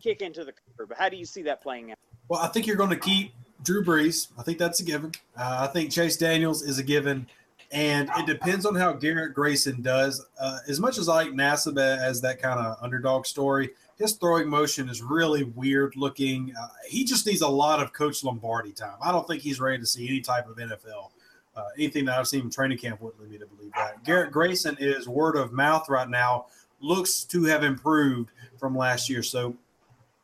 kick 0.00 0.22
into 0.22 0.44
the 0.44 0.52
curb. 0.76 0.92
How 0.96 1.08
do 1.08 1.16
you 1.16 1.24
see 1.24 1.42
that 1.42 1.62
playing 1.62 1.92
out? 1.92 1.98
Well, 2.28 2.40
I 2.40 2.48
think 2.48 2.66
you're 2.66 2.76
going 2.76 2.90
to 2.90 2.96
keep 2.96 3.32
Drew 3.62 3.84
Brees. 3.84 4.28
I 4.38 4.42
think 4.42 4.58
that's 4.58 4.80
a 4.80 4.84
given. 4.84 5.12
Uh, 5.36 5.58
I 5.60 5.66
think 5.68 5.90
Chase 5.90 6.16
Daniels 6.16 6.62
is 6.62 6.78
a 6.78 6.82
given. 6.82 7.26
And 7.72 8.10
it 8.16 8.26
depends 8.26 8.64
on 8.64 8.74
how 8.74 8.92
Garrett 8.92 9.34
Grayson 9.34 9.82
does. 9.82 10.24
Uh, 10.40 10.58
as 10.68 10.78
much 10.78 10.98
as 10.98 11.08
I 11.08 11.14
like 11.14 11.28
Nassib 11.30 11.78
as 11.78 12.20
that 12.20 12.40
kind 12.40 12.60
of 12.60 12.76
underdog 12.80 13.26
story, 13.26 13.70
his 13.96 14.12
throwing 14.12 14.48
motion 14.48 14.88
is 14.88 15.02
really 15.02 15.44
weird 15.44 15.96
looking. 15.96 16.52
Uh, 16.58 16.68
he 16.86 17.04
just 17.04 17.26
needs 17.26 17.40
a 17.40 17.48
lot 17.48 17.82
of 17.82 17.92
Coach 17.92 18.22
Lombardi 18.22 18.72
time. 18.72 18.96
I 19.02 19.10
don't 19.10 19.26
think 19.26 19.42
he's 19.42 19.58
ready 19.58 19.78
to 19.78 19.86
see 19.86 20.06
any 20.08 20.20
type 20.20 20.48
of 20.48 20.56
NFL. 20.56 21.10
Uh, 21.56 21.64
anything 21.76 22.04
that 22.04 22.18
I've 22.18 22.28
seen 22.28 22.42
in 22.42 22.50
training 22.50 22.78
camp 22.78 23.00
wouldn't 23.00 23.20
lead 23.22 23.30
me 23.30 23.38
to 23.38 23.46
believe 23.46 23.72
that. 23.74 24.04
Garrett 24.04 24.30
Grayson 24.30 24.76
is 24.78 25.08
word 25.08 25.36
of 25.36 25.52
mouth 25.52 25.88
right 25.88 26.08
now, 26.08 26.46
looks 26.80 27.24
to 27.24 27.44
have 27.44 27.64
improved 27.64 28.30
from 28.58 28.76
last 28.76 29.08
year. 29.08 29.22
So 29.22 29.56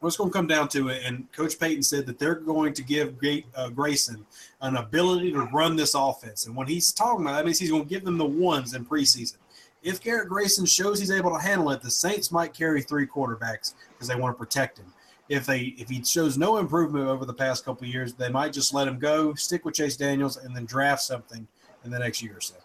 what's 0.03 0.17
going 0.17 0.31
to 0.31 0.37
come 0.37 0.49
down 0.49 0.69
to 0.69 0.89
it, 0.89 1.03
and 1.05 1.31
Coach 1.33 1.59
Payton 1.61 1.85
said 1.85 2.07
that 2.07 2.19
they're 2.19 2.35
going 2.35 2.73
to 2.75 2.83
give 2.83 3.15
uh, 3.55 3.69
Grayson 3.69 4.27
an 4.61 4.77
ability 4.77 5.31
to 5.33 5.43
run 5.53 5.77
this 5.77 5.95
offense. 5.95 6.47
And 6.47 6.57
when 6.57 6.67
he's 6.67 6.93
talking 6.93 7.25
about 7.25 7.37
that, 7.37 7.45
means 7.45 7.61
he's 7.61 7.71
going 7.71 7.85
to 7.85 7.89
give 7.89 8.05
them 8.05 8.19
the 8.19 8.25
ones 8.25 8.75
in 8.75 8.85
preseason. 8.85 9.37
If 9.83 10.03
Garrett 10.03 10.29
Grayson 10.29 10.67
shows 10.67 10.99
he's 10.99 11.13
able 11.13 11.31
to 11.31 11.39
handle 11.39 11.71
it, 11.71 11.83
the 11.83 11.91
Saints 11.91 12.33
might 12.33 12.53
carry 12.53 12.83
three 12.83 13.07
quarterbacks 13.07 13.75
because 13.91 14.09
they 14.09 14.17
want 14.17 14.35
to 14.35 14.39
protect 14.39 14.79
him. 14.79 14.93
If 15.29 15.47
they 15.47 15.75
if 15.79 15.89
he 15.89 16.03
shows 16.05 16.37
no 16.37 16.59
improvement 16.59 17.07
over 17.07 17.25
the 17.25 17.33
past 17.33 17.65
couple 17.65 17.87
years, 17.87 18.13
they 18.13 18.29
might 18.29 18.53
just 18.53 18.75
let 18.75 18.89
him 18.89 18.99
go, 18.99 19.35
stick 19.35 19.65
with 19.65 19.75
Chase 19.75 19.97
Daniels, 19.97 20.37
and 20.37 20.55
then 20.55 20.65
draft 20.65 21.03
something 21.03 21.47
in 21.85 21.91
the 21.93 21.99
next 21.99 22.23
year 22.23 22.37
or 22.37 22.41
so. 22.41 22.57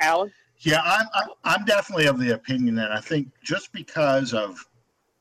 Alan? 0.00 0.32
Yeah, 0.60 0.80
I'm, 0.84 1.28
I'm 1.44 1.64
definitely 1.64 2.06
of 2.06 2.18
the 2.18 2.34
opinion 2.34 2.74
that 2.76 2.90
I 2.90 3.00
think 3.00 3.28
just 3.44 3.72
because 3.72 4.34
of 4.34 4.58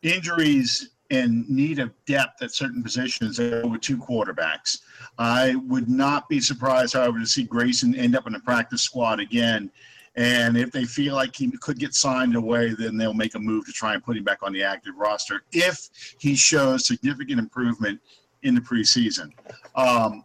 injuries 0.01 0.89
and 1.11 1.47
need 1.49 1.79
of 1.79 1.91
depth 2.05 2.41
at 2.41 2.51
certain 2.51 2.81
positions 2.83 3.39
over 3.39 3.77
two 3.77 3.97
quarterbacks, 3.97 4.79
I 5.17 5.55
would 5.67 5.89
not 5.89 6.27
be 6.27 6.39
surprised, 6.39 6.93
however, 6.93 7.19
to 7.19 7.25
see 7.25 7.43
Grayson 7.43 7.95
end 7.95 8.15
up 8.15 8.27
in 8.27 8.33
the 8.33 8.39
practice 8.39 8.81
squad 8.81 9.19
again. 9.19 9.71
And 10.15 10.57
if 10.57 10.71
they 10.71 10.83
feel 10.83 11.13
like 11.13 11.35
he 11.35 11.51
could 11.61 11.77
get 11.77 11.93
signed 11.93 12.35
away, 12.35 12.73
then 12.73 12.97
they'll 12.97 13.13
make 13.13 13.35
a 13.35 13.39
move 13.39 13.67
to 13.67 13.71
try 13.71 13.93
and 13.93 14.03
put 14.03 14.17
him 14.17 14.23
back 14.23 14.39
on 14.41 14.51
the 14.51 14.63
active 14.63 14.95
roster 14.97 15.43
if 15.51 15.89
he 16.19 16.35
shows 16.35 16.87
significant 16.87 17.39
improvement 17.39 17.99
in 18.41 18.55
the 18.55 18.61
preseason. 18.61 19.29
Um, 19.75 20.23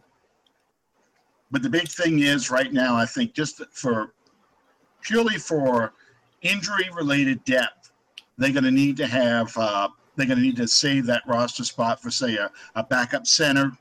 but 1.51 1.61
the 1.61 1.69
big 1.69 1.87
thing 1.87 2.19
is 2.19 2.49
right 2.49 2.73
now, 2.73 2.95
I 2.95 3.05
think 3.05 3.35
just 3.35 3.61
for 3.71 4.15
purely 5.03 5.37
for 5.37 5.93
injury 6.41 6.89
related 6.93 7.43
depth, 7.45 7.91
they're 8.37 8.51
going 8.51 8.63
to 8.63 8.71
need 8.71 8.97
to 8.97 9.07
have, 9.07 9.55
uh, 9.57 9.87
they're 10.15 10.25
going 10.25 10.39
to 10.39 10.43
need 10.43 10.57
to 10.57 10.67
save 10.67 11.05
that 11.05 11.23
roster 11.27 11.63
spot 11.63 12.01
for, 12.01 12.09
say, 12.09 12.35
a, 12.35 12.49
a 12.75 12.83
backup 12.83 13.27
center, 13.27 13.71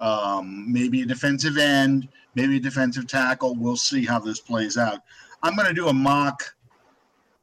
um, 0.00 0.70
maybe 0.70 1.02
a 1.02 1.06
defensive 1.06 1.56
end, 1.56 2.08
maybe 2.34 2.56
a 2.56 2.60
defensive 2.60 3.06
tackle. 3.06 3.54
We'll 3.54 3.76
see 3.76 4.04
how 4.04 4.18
this 4.18 4.40
plays 4.40 4.76
out. 4.76 5.00
I'm 5.42 5.56
going 5.56 5.68
to 5.68 5.74
do 5.74 5.88
a 5.88 5.92
mock 5.92 6.54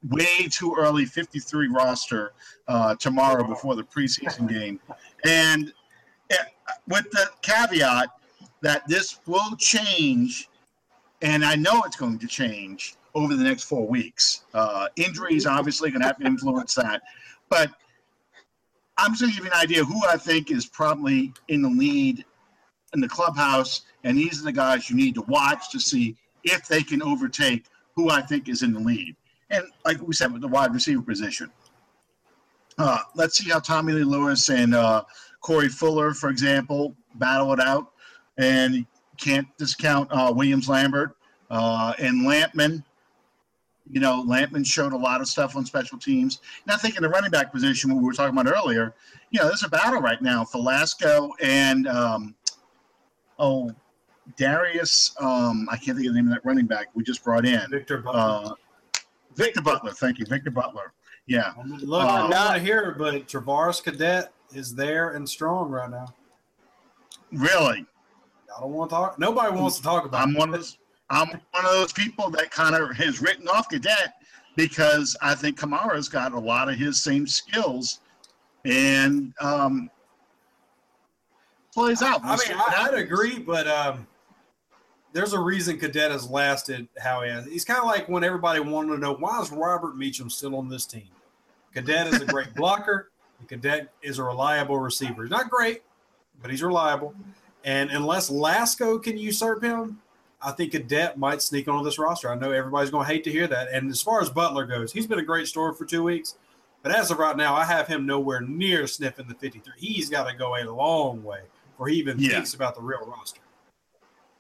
way 0.10 0.48
too 0.50 0.76
early 0.78 1.06
53 1.06 1.68
roster 1.68 2.32
uh, 2.68 2.96
tomorrow 2.96 3.46
before 3.46 3.76
the 3.76 3.84
preseason 3.84 4.48
game. 4.50 4.80
And 5.26 5.74
uh, 6.32 6.36
with 6.88 7.10
the 7.12 7.30
caveat 7.42 8.10
that 8.62 8.88
this 8.88 9.20
will 9.26 9.56
change, 9.58 10.50
and 11.22 11.44
I 11.44 11.56
know 11.56 11.82
it's 11.86 11.96
going 11.96 12.20
to 12.20 12.28
change 12.28 12.96
over 13.16 13.36
the 13.36 13.44
next 13.44 13.64
four 13.64 13.88
weeks. 13.88 14.44
Uh, 14.54 14.88
injuries 14.96 15.46
obviously 15.46 15.90
going 15.90 16.02
to 16.02 16.08
have 16.08 16.18
to 16.18 16.26
influence 16.26 16.76
that, 16.76 17.02
but 17.50 17.72
I'm 18.98 19.12
just 19.12 19.22
going 19.22 19.32
to 19.32 19.38
give 19.38 19.46
you 19.46 19.52
an 19.52 19.58
idea 19.58 19.84
who 19.84 20.06
I 20.08 20.18
think 20.18 20.52
is 20.52 20.66
probably 20.66 21.34
in 21.48 21.62
the 21.62 21.70
lead 21.70 22.26
in 22.94 23.02
the 23.02 23.08
clubhouse, 23.08 23.84
and 24.04 24.18
these 24.18 24.42
are 24.42 24.46
the 24.46 24.52
guys 24.52 24.90
you 24.90 24.96
need 24.96 25.16
to 25.16 25.22
watch 25.24 25.70
to 25.72 25.80
see 25.80 26.16
if 26.44 26.68
they 26.68 26.82
can 26.82 27.02
overtake 27.02 27.66
who 27.96 28.10
I 28.10 28.22
think 28.22 28.50
is 28.50 28.64
in 28.64 28.74
the 28.74 28.80
lead. 28.80 29.16
And 29.52 29.64
like 29.86 30.02
we 30.02 30.14
said, 30.14 30.32
with 30.32 30.42
the 30.42 30.48
wide 30.48 30.74
receiver 30.74 31.02
position, 31.02 31.52
uh, 32.78 33.00
let's 33.16 33.38
see 33.38 33.50
how 33.50 33.60
Tommy 33.60 33.94
Lee 33.94 34.04
Lewis 34.04 34.50
and 34.50 34.74
uh, 34.74 35.04
Corey 35.42 35.70
Fuller, 35.70 36.14
for 36.14 36.30
example, 36.30 36.96
battle 37.16 37.54
it 37.54 37.60
out. 37.60 37.92
And 38.38 38.86
can't 39.20 39.48
discount 39.58 40.10
uh, 40.12 40.32
Williams 40.34 40.70
Lambert 40.70 41.16
uh, 41.50 41.94
and 42.00 42.26
Lampman. 42.26 42.84
You 43.92 44.00
know, 44.00 44.24
Lampman 44.24 44.66
showed 44.66 44.94
a 44.94 44.98
lot 44.98 45.20
of 45.20 45.28
stuff 45.28 45.56
on 45.56 45.66
special 45.66 45.98
teams. 45.98 46.42
And 46.64 46.72
I 46.72 46.78
think 46.78 46.96
in 46.96 47.04
the 47.04 47.10
running 47.10 47.32
back 47.32 47.52
position, 47.52 47.94
what 47.94 48.00
we 48.00 48.06
were 48.06 48.14
talking 48.14 48.38
about 48.38 48.52
earlier, 48.52 48.94
you 49.32 49.40
know, 49.40 49.48
there's 49.48 49.64
a 49.64 49.70
battle 49.70 50.00
right 50.00 50.22
now. 50.22 50.46
Velasco 50.46 51.32
and, 51.42 51.88
um, 51.88 52.36
oh, 53.40 53.72
Darius, 54.38 55.16
um, 55.20 55.68
I 55.72 55.76
can't 55.78 55.98
think 55.98 56.08
of 56.08 56.14
the 56.14 56.22
name 56.22 56.28
of 56.28 56.34
that 56.34 56.46
running 56.46 56.68
back 56.68 56.88
we 56.94 57.04
just 57.04 57.24
brought 57.24 57.46
in. 57.46 57.68
Victor 57.72 57.98
Butler. 57.98 58.52
Uh, 58.52 58.54
Victor 59.36 59.62
Butler. 59.62 59.92
Thank 59.92 60.20
you. 60.20 60.26
Victor 60.26 60.52
Butler. 60.52 60.94
Yeah. 61.26 61.54
Look, 61.66 62.04
uh, 62.04 62.08
I'm 62.08 62.30
not 62.30 62.60
here, 62.60 62.96
but 62.98 63.28
Travaris 63.28 63.84
Cadet 63.84 64.34
is 64.54 64.76
there 64.76 65.12
and 65.12 65.28
strong 65.28 65.70
right 65.70 65.90
now. 65.90 66.14
Really? 67.32 67.86
I 68.56 68.62
don't 68.62 68.74
want 68.74 68.90
to 68.90 68.96
talk. 68.96 69.20
Nobody 69.20 69.56
wants 69.56 69.78
to 69.78 69.84
talk 69.84 70.06
about. 70.06 70.22
I'm 70.22 70.34
one 70.34 70.50
of 70.50 70.56
those. 70.56 70.78
I'm 71.10 71.28
one 71.28 71.66
of 71.66 71.72
those 71.72 71.94
people 71.94 72.30
that 72.32 72.52
kind 72.52 72.76
of 72.76 72.96
has 72.96 73.22
written 73.22 73.48
off 73.48 73.70
Cadet 73.70 74.14
because 74.56 75.16
I 75.22 75.36
think 75.36 75.58
Kamara's 75.58 76.10
got 76.10 76.34
a 76.34 76.40
lot 76.40 76.70
of 76.70 76.76
his 76.76 77.00
same 77.00 77.26
skills, 77.26 78.00
and 78.66 79.34
um, 79.40 79.90
plays 81.74 82.02
out. 82.02 82.22
We'll 82.24 82.34
I 82.34 82.38
mean, 82.38 82.58
I, 82.58 82.90
would 82.90 83.00
agree, 83.00 83.40
but 83.40 83.68
um, 83.68 84.06
there's 85.14 85.34
a 85.34 85.40
reason 85.40 85.80
Cadet 85.80 86.12
has 86.12 86.30
lasted 86.30 86.88
how 87.00 87.22
he 87.24 87.30
has. 87.30 87.46
He's 87.46 87.66
kind 87.66 87.80
of 87.80 87.86
like 87.86 88.10
when 88.10 88.24
everybody 88.24 88.60
wanted 88.60 88.96
to 88.96 88.98
know 88.98 89.16
why 89.16 89.42
is 89.42 89.52
Robert 89.52 89.98
Meacham 89.98 90.30
still 90.30 90.56
on 90.56 90.70
this 90.70 90.86
team. 90.86 91.08
Cadet 91.74 92.08
is 92.08 92.22
a 92.22 92.26
great 92.26 92.54
blocker. 92.56 93.12
Cadet 93.48 93.94
is 94.02 94.20
a 94.20 94.24
reliable 94.24 94.78
receiver. 94.78 95.24
He's 95.24 95.32
not 95.32 95.50
great, 95.50 95.84
but 96.42 96.52
he's 96.52 96.62
reliable. 96.62 97.16
And 97.64 97.90
unless 97.92 98.30
Lasco 98.30 99.02
can 99.02 99.18
usurp 99.18 99.64
him, 99.64 100.00
I 100.42 100.52
think 100.52 100.72
Cadet 100.72 101.18
might 101.18 101.42
sneak 101.42 101.68
onto 101.68 101.84
this 101.84 102.00
roster. 102.00 102.32
I 102.32 102.36
know 102.36 102.52
everybody's 102.52 102.92
going 102.92 103.06
to 103.06 103.12
hate 103.12 103.24
to 103.26 103.32
hear 103.32 103.48
that. 103.48 103.70
And 103.72 103.90
as 103.90 104.02
far 104.02 104.22
as 104.22 104.30
Butler 104.30 104.66
goes, 104.66 104.94
he's 104.94 105.08
been 105.08 105.20
a 105.20 105.24
great 105.24 105.48
story 105.48 105.74
for 105.76 105.86
two 105.86 106.04
weeks. 106.04 106.36
But 106.82 106.94
as 106.94 107.12
of 107.12 107.20
right 107.20 107.36
now, 107.36 107.56
I 107.56 107.66
have 107.66 107.88
him 107.88 108.06
nowhere 108.06 108.42
near 108.42 108.88
sniffing 108.88 109.28
the 109.28 109.36
53. 109.36 109.74
He's 109.78 110.10
got 110.10 110.30
to 110.30 110.38
go 110.38 110.56
a 110.56 110.64
long 110.64 111.24
way 111.24 111.42
before 111.72 111.90
he 111.90 111.98
even 111.98 112.18
yeah. 112.20 112.32
thinks 112.32 112.54
about 112.54 112.76
the 112.76 112.82
real 112.82 113.06
roster. 113.06 113.42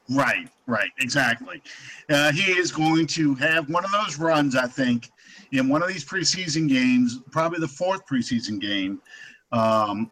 Right, 0.09 0.47
right, 0.65 0.89
exactly. 0.99 1.61
Uh, 2.09 2.31
he 2.31 2.53
is 2.53 2.71
going 2.71 3.05
to 3.07 3.35
have 3.35 3.69
one 3.69 3.85
of 3.85 3.91
those 3.91 4.17
runs, 4.17 4.55
I 4.55 4.65
think, 4.65 5.11
in 5.51 5.69
one 5.69 5.83
of 5.83 5.89
these 5.89 6.03
preseason 6.03 6.67
games, 6.67 7.19
probably 7.29 7.59
the 7.59 7.67
fourth 7.67 8.07
preseason 8.07 8.59
game, 8.59 9.01
um, 9.51 10.09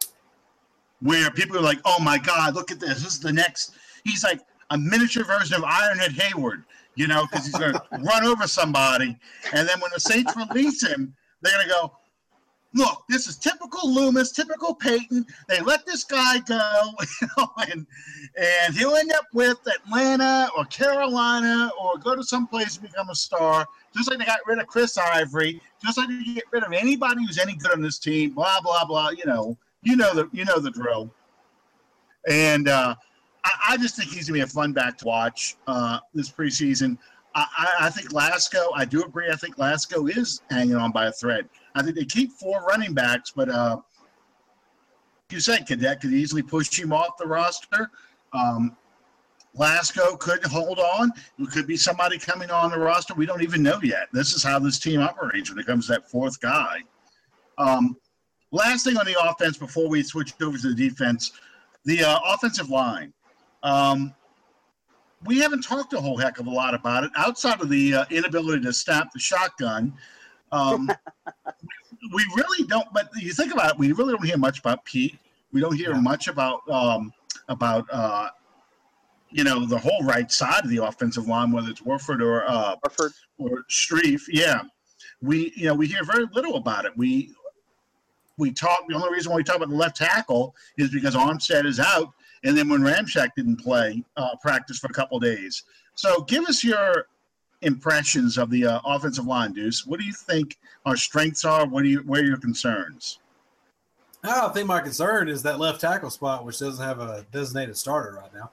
where 1.00 1.30
people 1.32 1.56
are 1.56 1.62
like, 1.62 1.80
"Oh 1.84 2.00
my 2.00 2.16
God, 2.18 2.54
look 2.54 2.70
at 2.70 2.78
this! 2.78 3.02
This 3.02 3.14
is 3.14 3.20
the 3.20 3.32
next." 3.32 3.74
He's 4.04 4.22
like 4.22 4.40
a 4.70 4.78
miniature 4.78 5.24
version 5.24 5.56
of 5.56 5.62
Ironhead 5.62 6.10
Heyward, 6.10 6.64
you 6.94 7.06
know, 7.06 7.26
because 7.26 7.46
he's 7.46 7.56
going 7.56 7.72
to 7.74 7.82
run 8.02 8.24
over 8.24 8.46
somebody, 8.46 9.16
and 9.52 9.68
then 9.68 9.80
when 9.80 9.90
the 9.94 10.00
Saints 10.00 10.34
release 10.36 10.86
him, 10.86 11.14
they're 11.42 11.52
going 11.52 11.66
to 11.66 11.72
go, 11.72 11.92
look, 12.74 13.04
this 13.08 13.26
is 13.26 13.36
typical 13.36 13.92
Loomis, 13.92 14.32
typical 14.32 14.74
Payton. 14.74 15.26
They 15.48 15.60
let 15.60 15.86
this 15.86 16.04
guy 16.04 16.38
go, 16.40 16.90
you 17.20 17.28
know, 17.36 17.50
and 17.70 17.86
and 18.36 18.74
he'll 18.74 18.96
end 18.96 19.12
up 19.12 19.26
with 19.32 19.58
Atlanta 19.66 20.50
or 20.56 20.64
Carolina 20.66 21.70
or 21.80 21.98
go 21.98 22.14
to 22.14 22.22
some 22.22 22.46
place 22.46 22.76
and 22.76 22.86
become 22.86 23.10
a 23.10 23.14
star. 23.14 23.66
Just 23.96 24.10
like 24.10 24.18
they 24.18 24.24
got 24.24 24.40
rid 24.46 24.58
of 24.58 24.66
Chris 24.66 24.98
Ivory, 24.98 25.60
just 25.84 25.98
like 25.98 26.08
they 26.08 26.34
get 26.34 26.44
rid 26.52 26.62
of 26.62 26.72
anybody 26.72 27.24
who's 27.26 27.38
any 27.38 27.54
good 27.54 27.72
on 27.72 27.82
this 27.82 27.98
team. 27.98 28.32
Blah 28.32 28.60
blah 28.60 28.84
blah. 28.84 29.10
You 29.10 29.26
know, 29.26 29.56
you 29.82 29.96
know 29.96 30.14
the 30.14 30.28
you 30.32 30.44
know 30.44 30.58
the 30.58 30.70
drill. 30.70 31.12
And 32.28 32.68
uh, 32.68 32.94
I, 33.48 33.74
I, 33.74 33.76
just 33.76 33.96
think 33.96 34.10
he's 34.10 34.28
gonna 34.28 34.38
be 34.38 34.42
a 34.42 34.46
fun 34.46 34.72
back 34.72 34.98
to 34.98 35.06
watch 35.06 35.56
uh, 35.66 35.98
this 36.14 36.30
preseason. 36.30 36.98
I, 37.34 37.74
I 37.82 37.90
think 37.90 38.10
Lasco, 38.10 38.68
I 38.74 38.84
do 38.84 39.04
agree. 39.04 39.30
I 39.30 39.36
think 39.36 39.56
Lasco 39.56 40.08
is 40.16 40.42
hanging 40.50 40.76
on 40.76 40.90
by 40.90 41.06
a 41.06 41.12
thread. 41.12 41.48
I 41.74 41.82
think 41.82 41.94
they 41.94 42.04
keep 42.04 42.32
four 42.32 42.62
running 42.64 42.94
backs, 42.94 43.32
but 43.34 43.48
uh, 43.48 43.78
you 45.30 45.40
said 45.40 45.66
Cadet 45.66 46.00
could 46.00 46.12
easily 46.12 46.42
push 46.42 46.76
him 46.76 46.92
off 46.92 47.16
the 47.18 47.26
roster. 47.26 47.90
Um, 48.32 48.76
Lasco 49.56 50.18
could 50.18 50.44
hold 50.44 50.78
on. 50.78 51.12
It 51.38 51.50
could 51.50 51.66
be 51.66 51.76
somebody 51.76 52.18
coming 52.18 52.50
on 52.50 52.70
the 52.70 52.78
roster. 52.78 53.14
We 53.14 53.26
don't 53.26 53.42
even 53.42 53.62
know 53.62 53.78
yet. 53.82 54.08
This 54.12 54.32
is 54.34 54.42
how 54.42 54.58
this 54.58 54.78
team 54.78 55.00
operates 55.00 55.50
when 55.50 55.58
it 55.58 55.66
comes 55.66 55.86
to 55.86 55.92
that 55.92 56.10
fourth 56.10 56.40
guy. 56.40 56.82
Um, 57.58 57.96
last 58.52 58.84
thing 58.84 58.96
on 58.96 59.06
the 59.06 59.16
offense 59.20 59.56
before 59.56 59.88
we 59.88 60.02
switch 60.02 60.32
over 60.40 60.56
to 60.58 60.68
the 60.68 60.74
defense, 60.74 61.32
the 61.84 62.04
uh, 62.04 62.18
offensive 62.26 62.70
line. 62.70 63.12
Um, 63.62 64.14
we 65.24 65.38
haven't 65.38 65.62
talked 65.62 65.92
a 65.92 66.00
whole 66.00 66.16
heck 66.16 66.38
of 66.38 66.46
a 66.46 66.50
lot 66.50 66.74
about 66.74 67.04
it 67.04 67.10
outside 67.16 67.60
of 67.60 67.68
the 67.68 67.94
uh, 67.94 68.04
inability 68.10 68.62
to 68.62 68.72
snap 68.72 69.12
the 69.12 69.18
shotgun. 69.18 69.92
Um, 70.52 70.90
we 72.14 72.24
really 72.36 72.66
don't. 72.66 72.86
But 72.92 73.10
you 73.16 73.32
think 73.32 73.52
about 73.52 73.72
it, 73.72 73.78
we 73.78 73.92
really 73.92 74.12
don't 74.12 74.24
hear 74.24 74.38
much 74.38 74.60
about 74.60 74.84
Peat. 74.84 75.18
We 75.52 75.60
don't 75.60 75.74
hear 75.74 75.92
yeah. 75.92 76.00
much 76.00 76.28
about 76.28 76.68
um, 76.70 77.12
about 77.48 77.86
uh, 77.90 78.28
you 79.30 79.44
know, 79.44 79.66
the 79.66 79.78
whole 79.78 80.02
right 80.02 80.30
side 80.30 80.64
of 80.64 80.70
the 80.70 80.78
offensive 80.78 81.26
line, 81.26 81.52
whether 81.52 81.68
it's 81.68 81.82
Warford 81.82 82.22
or 82.22 82.48
uh, 82.48 82.76
Warford. 82.82 83.12
or 83.38 83.64
Strief. 83.70 84.22
Yeah, 84.28 84.62
we 85.20 85.52
you 85.56 85.66
know 85.66 85.74
we 85.74 85.86
hear 85.86 86.04
very 86.04 86.26
little 86.32 86.56
about 86.56 86.84
it. 86.84 86.92
We 86.96 87.34
we 88.36 88.52
talk. 88.52 88.84
The 88.88 88.94
only 88.94 89.12
reason 89.12 89.30
why 89.30 89.36
we 89.36 89.44
talk 89.44 89.56
about 89.56 89.68
the 89.68 89.76
left 89.76 89.96
tackle 89.96 90.54
is 90.76 90.90
because 90.90 91.14
Armstead 91.14 91.66
is 91.66 91.78
out, 91.80 92.12
and 92.44 92.56
then 92.56 92.68
when 92.68 92.80
Ramczyk 92.80 93.30
didn't 93.36 93.56
play 93.56 94.02
uh, 94.16 94.36
practice 94.40 94.78
for 94.78 94.88
a 94.88 94.92
couple 94.92 95.18
days. 95.18 95.64
So 95.94 96.22
give 96.22 96.44
us 96.44 96.62
your 96.62 97.06
impressions 97.62 98.38
of 98.38 98.50
the 98.50 98.66
uh, 98.66 98.80
offensive 98.84 99.26
line, 99.26 99.52
Deuce. 99.52 99.86
What 99.86 100.00
do 100.00 100.06
you 100.06 100.12
think 100.12 100.58
our 100.86 100.96
strengths 100.96 101.44
are? 101.44 101.66
What 101.66 101.82
do 101.82 101.88
you 101.88 101.98
where 102.00 102.22
are 102.22 102.24
your 102.24 102.36
concerns? 102.36 103.18
I 104.24 104.48
think 104.48 104.66
my 104.66 104.80
concern 104.80 105.28
is 105.28 105.42
that 105.44 105.58
left 105.58 105.80
tackle 105.80 106.10
spot, 106.10 106.44
which 106.44 106.58
doesn't 106.58 106.84
have 106.84 107.00
a 107.00 107.24
designated 107.32 107.76
starter 107.76 108.18
right 108.20 108.34
now. 108.34 108.50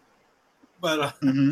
But 0.79 0.99
uh, 0.99 1.11
hmm 1.21 1.51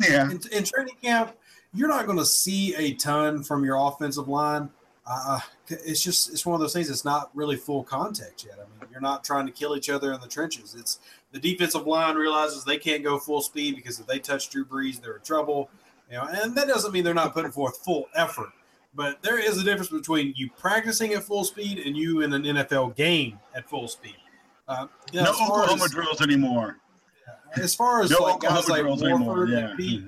Yeah, 0.00 0.30
in, 0.30 0.40
in 0.52 0.64
training 0.64 0.96
camp, 1.02 1.36
you're 1.74 1.88
not 1.88 2.06
going 2.06 2.18
to 2.18 2.26
see 2.26 2.74
a 2.74 2.94
ton 2.94 3.42
from 3.42 3.64
your 3.64 3.76
offensive 3.76 4.28
line. 4.28 4.70
Uh, 5.06 5.40
it's 5.68 6.02
just 6.02 6.30
it's 6.30 6.44
one 6.44 6.54
of 6.54 6.60
those 6.60 6.72
things. 6.72 6.90
It's 6.90 7.04
not 7.04 7.30
really 7.34 7.56
full 7.56 7.84
contact 7.84 8.44
yet. 8.44 8.54
I 8.54 8.80
mean, 8.80 8.90
you're 8.90 9.00
not 9.00 9.24
trying 9.24 9.46
to 9.46 9.52
kill 9.52 9.76
each 9.76 9.88
other 9.88 10.12
in 10.12 10.20
the 10.20 10.26
trenches. 10.26 10.74
It's 10.74 10.98
the 11.40 11.52
defensive 11.52 11.86
line 11.86 12.16
realizes 12.16 12.64
they 12.64 12.78
can't 12.78 13.02
go 13.04 13.18
full 13.18 13.40
speed 13.42 13.76
because 13.76 14.00
if 14.00 14.06
they 14.06 14.18
touch 14.18 14.48
Drew 14.50 14.64
Brees, 14.64 15.00
they're 15.00 15.16
in 15.16 15.22
trouble. 15.22 15.68
You 16.10 16.16
know, 16.18 16.24
and 16.30 16.54
that 16.56 16.68
doesn't 16.68 16.92
mean 16.92 17.04
they're 17.04 17.14
not 17.14 17.34
putting 17.34 17.50
forth 17.50 17.78
full 17.84 18.08
effort. 18.14 18.50
But 18.94 19.22
there 19.22 19.38
is 19.38 19.58
a 19.60 19.64
difference 19.64 19.90
between 19.90 20.32
you 20.36 20.48
practicing 20.56 21.12
at 21.12 21.22
full 21.24 21.44
speed 21.44 21.78
and 21.80 21.96
you 21.96 22.22
in 22.22 22.32
an 22.32 22.42
NFL 22.44 22.96
game 22.96 23.38
at 23.54 23.68
full 23.68 23.88
speed. 23.88 24.16
Uh, 24.68 24.86
know, 25.12 25.24
no 25.24 25.30
Oklahoma 25.32 25.84
as- 25.84 25.90
drills 25.90 26.22
anymore. 26.22 26.78
as 27.56 27.74
far 27.74 28.00
as 28.02 28.10
No 28.10 28.18
like 28.18 28.40
guys 28.40 28.50
Oklahoma 28.68 28.68
like 28.72 28.80
drills 28.82 29.02
anymore. 29.02 29.26
Warford 29.36 29.50
Yeah. 29.50 29.58
and 29.68 29.76
Peat, 29.78 30.04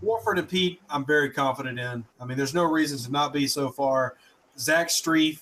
Warford 0.00 0.38
and 0.38 0.48
Peat, 0.48 0.80
I'm 0.88 1.04
very 1.04 1.30
confident 1.30 1.78
in. 1.78 2.04
I 2.20 2.24
mean, 2.24 2.36
there's 2.38 2.54
no 2.54 2.62
reason 2.64 2.98
to 2.98 3.10
not 3.10 3.32
be 3.32 3.46
so 3.48 3.70
far. 3.70 4.16
Zach 4.58 4.88
Strief, 4.88 5.40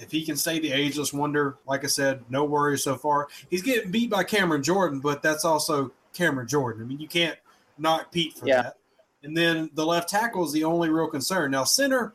if 0.00 0.10
he 0.10 0.24
can 0.24 0.36
stay 0.36 0.58
the 0.58 0.72
ageless 0.72 1.12
wonder, 1.12 1.56
like 1.66 1.84
I 1.84 1.88
said, 1.88 2.24
no 2.28 2.44
worries 2.44 2.82
so 2.82 2.96
far. 2.96 3.28
He's 3.50 3.62
getting 3.62 3.90
beat 3.90 4.10
by 4.10 4.24
Cameron 4.24 4.62
Jordan, 4.62 5.00
but 5.00 5.22
that's 5.22 5.44
also 5.44 5.92
Cameron 6.12 6.46
Jordan. 6.48 6.82
I 6.82 6.86
mean, 6.86 7.00
you 7.00 7.08
can't 7.08 7.36
knock 7.78 8.12
Peat 8.12 8.38
for 8.38 8.46
Yeah. 8.46 8.62
that. 8.62 8.76
And 9.22 9.36
then 9.36 9.70
the 9.74 9.84
left 9.86 10.08
tackle 10.08 10.44
is 10.44 10.52
the 10.52 10.64
only 10.64 10.90
real 10.90 11.08
concern. 11.08 11.50
Now, 11.50 11.64
center, 11.64 12.14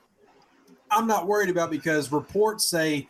I'm 0.91 1.08
not 1.08 1.28
worried 1.28 1.50
about 1.50 1.72
because 1.72 2.12
reports 2.12 2.67
say 2.67 3.08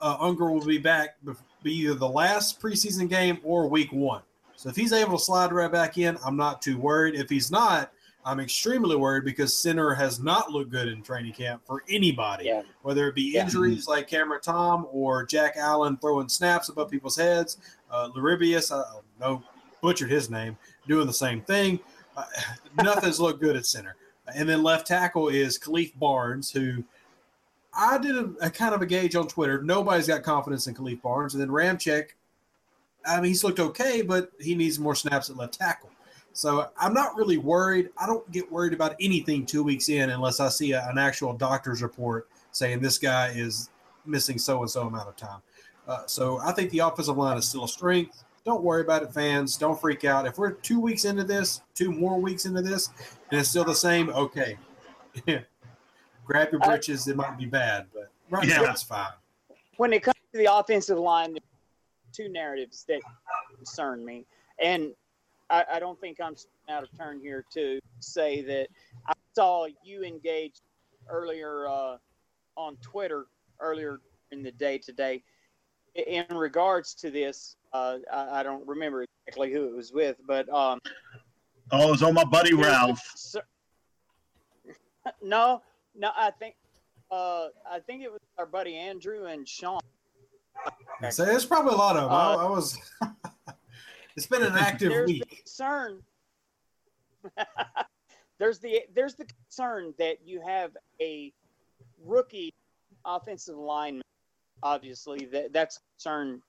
uh, 0.00 0.16
Unger 0.20 0.50
will 0.50 0.64
be 0.64 0.78
back 0.78 1.16
be 1.62 1.72
either 1.72 1.94
the 1.94 2.08
last 2.08 2.60
preseason 2.60 3.08
game 3.08 3.38
or 3.42 3.68
week 3.68 3.92
one. 3.92 4.22
So 4.56 4.68
if 4.68 4.76
he's 4.76 4.92
able 4.92 5.18
to 5.18 5.24
slide 5.24 5.52
right 5.52 5.70
back 5.70 5.98
in, 5.98 6.18
I'm 6.24 6.36
not 6.36 6.62
too 6.62 6.78
worried. 6.78 7.14
If 7.14 7.30
he's 7.30 7.50
not, 7.50 7.90
I'm 8.26 8.40
extremely 8.40 8.96
worried 8.96 9.24
because 9.24 9.54
center 9.54 9.92
has 9.94 10.18
not 10.18 10.50
looked 10.50 10.70
good 10.70 10.88
in 10.88 11.02
training 11.02 11.34
camp 11.34 11.62
for 11.66 11.82
anybody, 11.90 12.46
Yeah. 12.46 12.62
whether 12.82 13.06
it 13.08 13.14
be 13.14 13.32
Yeah. 13.34 13.42
injuries 13.42 13.86
like 13.86 14.08
Cameron 14.08 14.40
Tom 14.42 14.86
or 14.90 15.24
Jack 15.24 15.56
Allen 15.56 15.98
throwing 15.98 16.28
snaps 16.28 16.70
above 16.70 16.90
people's 16.90 17.16
heads. 17.16 17.58
Uh, 17.90 18.08
Laribius, 18.16 18.72
I 18.72 18.82
know, 19.20 19.42
butchered 19.82 20.10
his 20.10 20.30
name, 20.30 20.56
doing 20.88 21.06
the 21.06 21.12
same 21.12 21.42
thing. 21.42 21.80
Uh, 22.16 22.24
nothing's 22.82 23.20
looked 23.20 23.40
good 23.42 23.56
at 23.56 23.66
center. 23.66 23.96
And 24.34 24.48
then 24.48 24.62
left 24.62 24.86
tackle 24.86 25.28
is 25.28 25.58
Khalif 25.58 25.98
Barnes, 25.98 26.50
who 26.50 26.82
I 27.76 27.98
did 27.98 28.16
a, 28.16 28.32
a 28.40 28.50
kind 28.50 28.74
of 28.74 28.80
a 28.80 28.86
gauge 28.86 29.16
on 29.16 29.28
Twitter. 29.28 29.60
Nobody's 29.62 30.06
got 30.06 30.22
confidence 30.22 30.66
in 30.66 30.74
Khalif 30.74 31.02
Barnes. 31.02 31.34
And 31.34 31.42
then 31.42 31.50
Ramczyk, 31.50 32.10
I 33.04 33.16
mean, 33.16 33.24
he's 33.24 33.44
looked 33.44 33.60
okay, 33.60 34.00
but 34.00 34.30
he 34.40 34.54
needs 34.54 34.78
more 34.78 34.94
snaps 34.94 35.28
at 35.28 35.36
left 35.36 35.54
tackle. 35.58 35.90
So 36.34 36.68
I'm 36.76 36.92
not 36.92 37.14
really 37.16 37.38
worried. 37.38 37.90
I 37.96 38.06
don't 38.06 38.28
get 38.32 38.50
worried 38.50 38.72
about 38.72 38.96
anything 39.00 39.46
two 39.46 39.62
weeks 39.62 39.88
in 39.88 40.10
unless 40.10 40.40
I 40.40 40.48
see 40.48 40.72
a, 40.72 40.84
an 40.88 40.98
actual 40.98 41.32
doctor's 41.32 41.80
report 41.80 42.28
saying 42.50 42.80
this 42.80 42.98
guy 42.98 43.28
is 43.28 43.70
missing 44.04 44.36
so 44.36 44.60
and 44.60 44.68
so 44.70 44.82
amount 44.88 45.08
of 45.08 45.16
time. 45.16 45.40
Uh, 45.86 46.02
so 46.06 46.40
I 46.40 46.50
think 46.52 46.70
the 46.70 46.80
offensive 46.80 47.16
line 47.16 47.38
is 47.38 47.46
still 47.46 47.64
a 47.64 47.68
strength. 47.68 48.24
Don't 48.44 48.62
worry 48.64 48.82
about 48.82 49.02
it, 49.04 49.12
fans. 49.12 49.56
Don't 49.56 49.80
freak 49.80 50.04
out. 50.04 50.26
If 50.26 50.36
we're 50.36 50.50
two 50.50 50.80
weeks 50.80 51.04
into 51.04 51.22
this, 51.24 51.62
two 51.74 51.92
more 51.92 52.20
weeks 52.20 52.46
into 52.46 52.62
this, 52.62 52.88
and 53.30 53.40
it's 53.40 53.48
still 53.48 53.64
the 53.64 53.74
same, 53.74 54.10
okay. 54.10 54.58
Grab 56.24 56.48
your 56.50 56.60
britches. 56.60 57.06
It 57.06 57.16
might 57.16 57.38
be 57.38 57.46
bad, 57.46 57.86
but 57.94 58.10
right 58.28 58.46
now 58.48 58.62
Yeah. 58.62 58.70
it's 58.72 58.82
fine. 58.82 59.12
when 59.76 59.92
it 59.92 60.02
comes 60.02 60.16
to 60.32 60.38
the 60.38 60.52
offensive 60.52 60.98
line, 60.98 61.36
two 62.12 62.28
narratives 62.28 62.84
that 62.88 63.00
concern 63.56 64.04
me, 64.04 64.24
and 64.62 64.92
I, 65.50 65.64
I 65.74 65.78
don't 65.78 66.00
think 66.00 66.20
I'm 66.20 66.34
out 66.68 66.82
of 66.82 66.88
turn 66.96 67.20
here 67.20 67.44
to 67.52 67.78
say 68.00 68.42
that 68.42 68.68
I 69.06 69.12
saw 69.34 69.66
you 69.82 70.02
engage 70.02 70.54
earlier 71.08 71.68
uh, 71.68 71.96
on 72.56 72.76
Twitter 72.82 73.26
earlier 73.60 74.00
in 74.32 74.42
the 74.42 74.52
day 74.52 74.78
today 74.78 75.22
in 75.94 76.24
regards 76.30 76.94
to 76.94 77.10
this. 77.10 77.56
Uh, 77.72 77.98
I, 78.12 78.40
I 78.40 78.42
don't 78.42 78.66
remember 78.66 79.04
exactly 79.26 79.52
who 79.52 79.64
it 79.66 79.74
was 79.76 79.92
with, 79.92 80.16
but 80.26 80.48
um, 80.48 80.78
Oh, 81.72 81.90
was 81.90 82.02
on 82.02 82.14
my 82.14 82.24
buddy 82.24 82.52
Ralph. 82.54 83.00
Sir- 83.14 83.42
no, 85.22 85.62
no, 85.96 86.10
I 86.16 86.30
think 86.30 86.54
uh, 87.10 87.46
I 87.70 87.80
think 87.80 88.02
it 88.02 88.10
was 88.10 88.20
our 88.38 88.46
buddy 88.46 88.76
Andrew 88.76 89.26
and 89.26 89.46
Sean. 89.48 89.80
So 91.10 91.24
it's 91.24 91.44
probably 91.44 91.72
a 91.74 91.76
lot 91.76 91.96
of 91.96 92.04
them. 92.04 92.12
I, 92.12 92.34
Uh, 92.34 92.36
I 92.46 92.50
was. 92.50 92.78
it's 94.16 94.26
been 94.26 94.42
an 94.42 94.54
active 94.54 94.90
there's 94.90 95.06
the 95.08 95.14
week. 95.14 95.38
concern. 95.38 96.02
there's 98.38 98.58
the 98.58 98.82
there's 98.94 99.14
the 99.14 99.24
concern 99.24 99.94
that 99.98 100.18
you 100.24 100.40
have 100.40 100.72
a 101.00 101.32
rookie 102.04 102.52
offensive 103.04 103.56
lineman. 103.56 104.02
Obviously, 104.62 105.26
that 105.26 105.52
that's 105.52 105.80
concern 105.96 106.40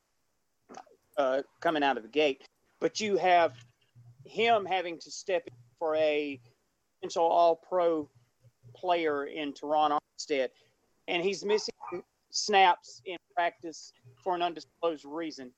uh, 1.17 1.41
coming 1.60 1.84
out 1.84 1.97
of 1.97 2.04
the 2.04 2.10
gate. 2.10 2.47
But 2.80 2.99
you 2.99 3.17
have 3.17 3.54
him 4.25 4.65
having 4.65 4.99
to 4.99 5.12
step 5.12 5.43
in 5.47 5.54
for 5.80 5.95
a 5.95 6.39
potential 6.99 7.23
All-Pro 7.23 8.10
player 8.75 9.25
in 9.25 9.54
Terron 9.54 9.97
Armstead, 9.97 10.49
and 11.08 11.23
he's 11.23 11.43
missing 11.45 11.73
snaps 12.32 13.01
in 13.06 13.17
practice 13.34 13.93
for 14.23 14.36
an 14.36 14.41
undisclosed 14.41 15.06
reason. 15.06 15.51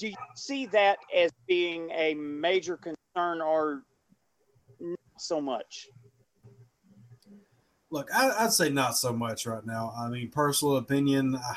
Do 0.00 0.08
you 0.08 0.16
see 0.34 0.64
that 0.66 0.96
as 1.14 1.30
being 1.46 1.90
a 1.90 2.14
major 2.14 2.78
concern 2.78 3.42
or 3.42 3.82
not 4.80 4.98
so 5.18 5.42
much? 5.42 5.88
Look, 7.90 8.08
I, 8.14 8.30
I'd 8.38 8.52
say 8.52 8.70
not 8.70 8.96
so 8.96 9.12
much 9.12 9.44
right 9.44 9.64
now. 9.66 9.92
I 9.94 10.08
mean, 10.08 10.30
personal 10.30 10.78
opinion. 10.78 11.36
I, 11.36 11.54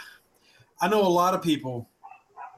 I 0.81 0.87
know 0.89 1.03
a 1.03 1.07
lot 1.07 1.33
of 1.33 1.41
people, 1.41 1.87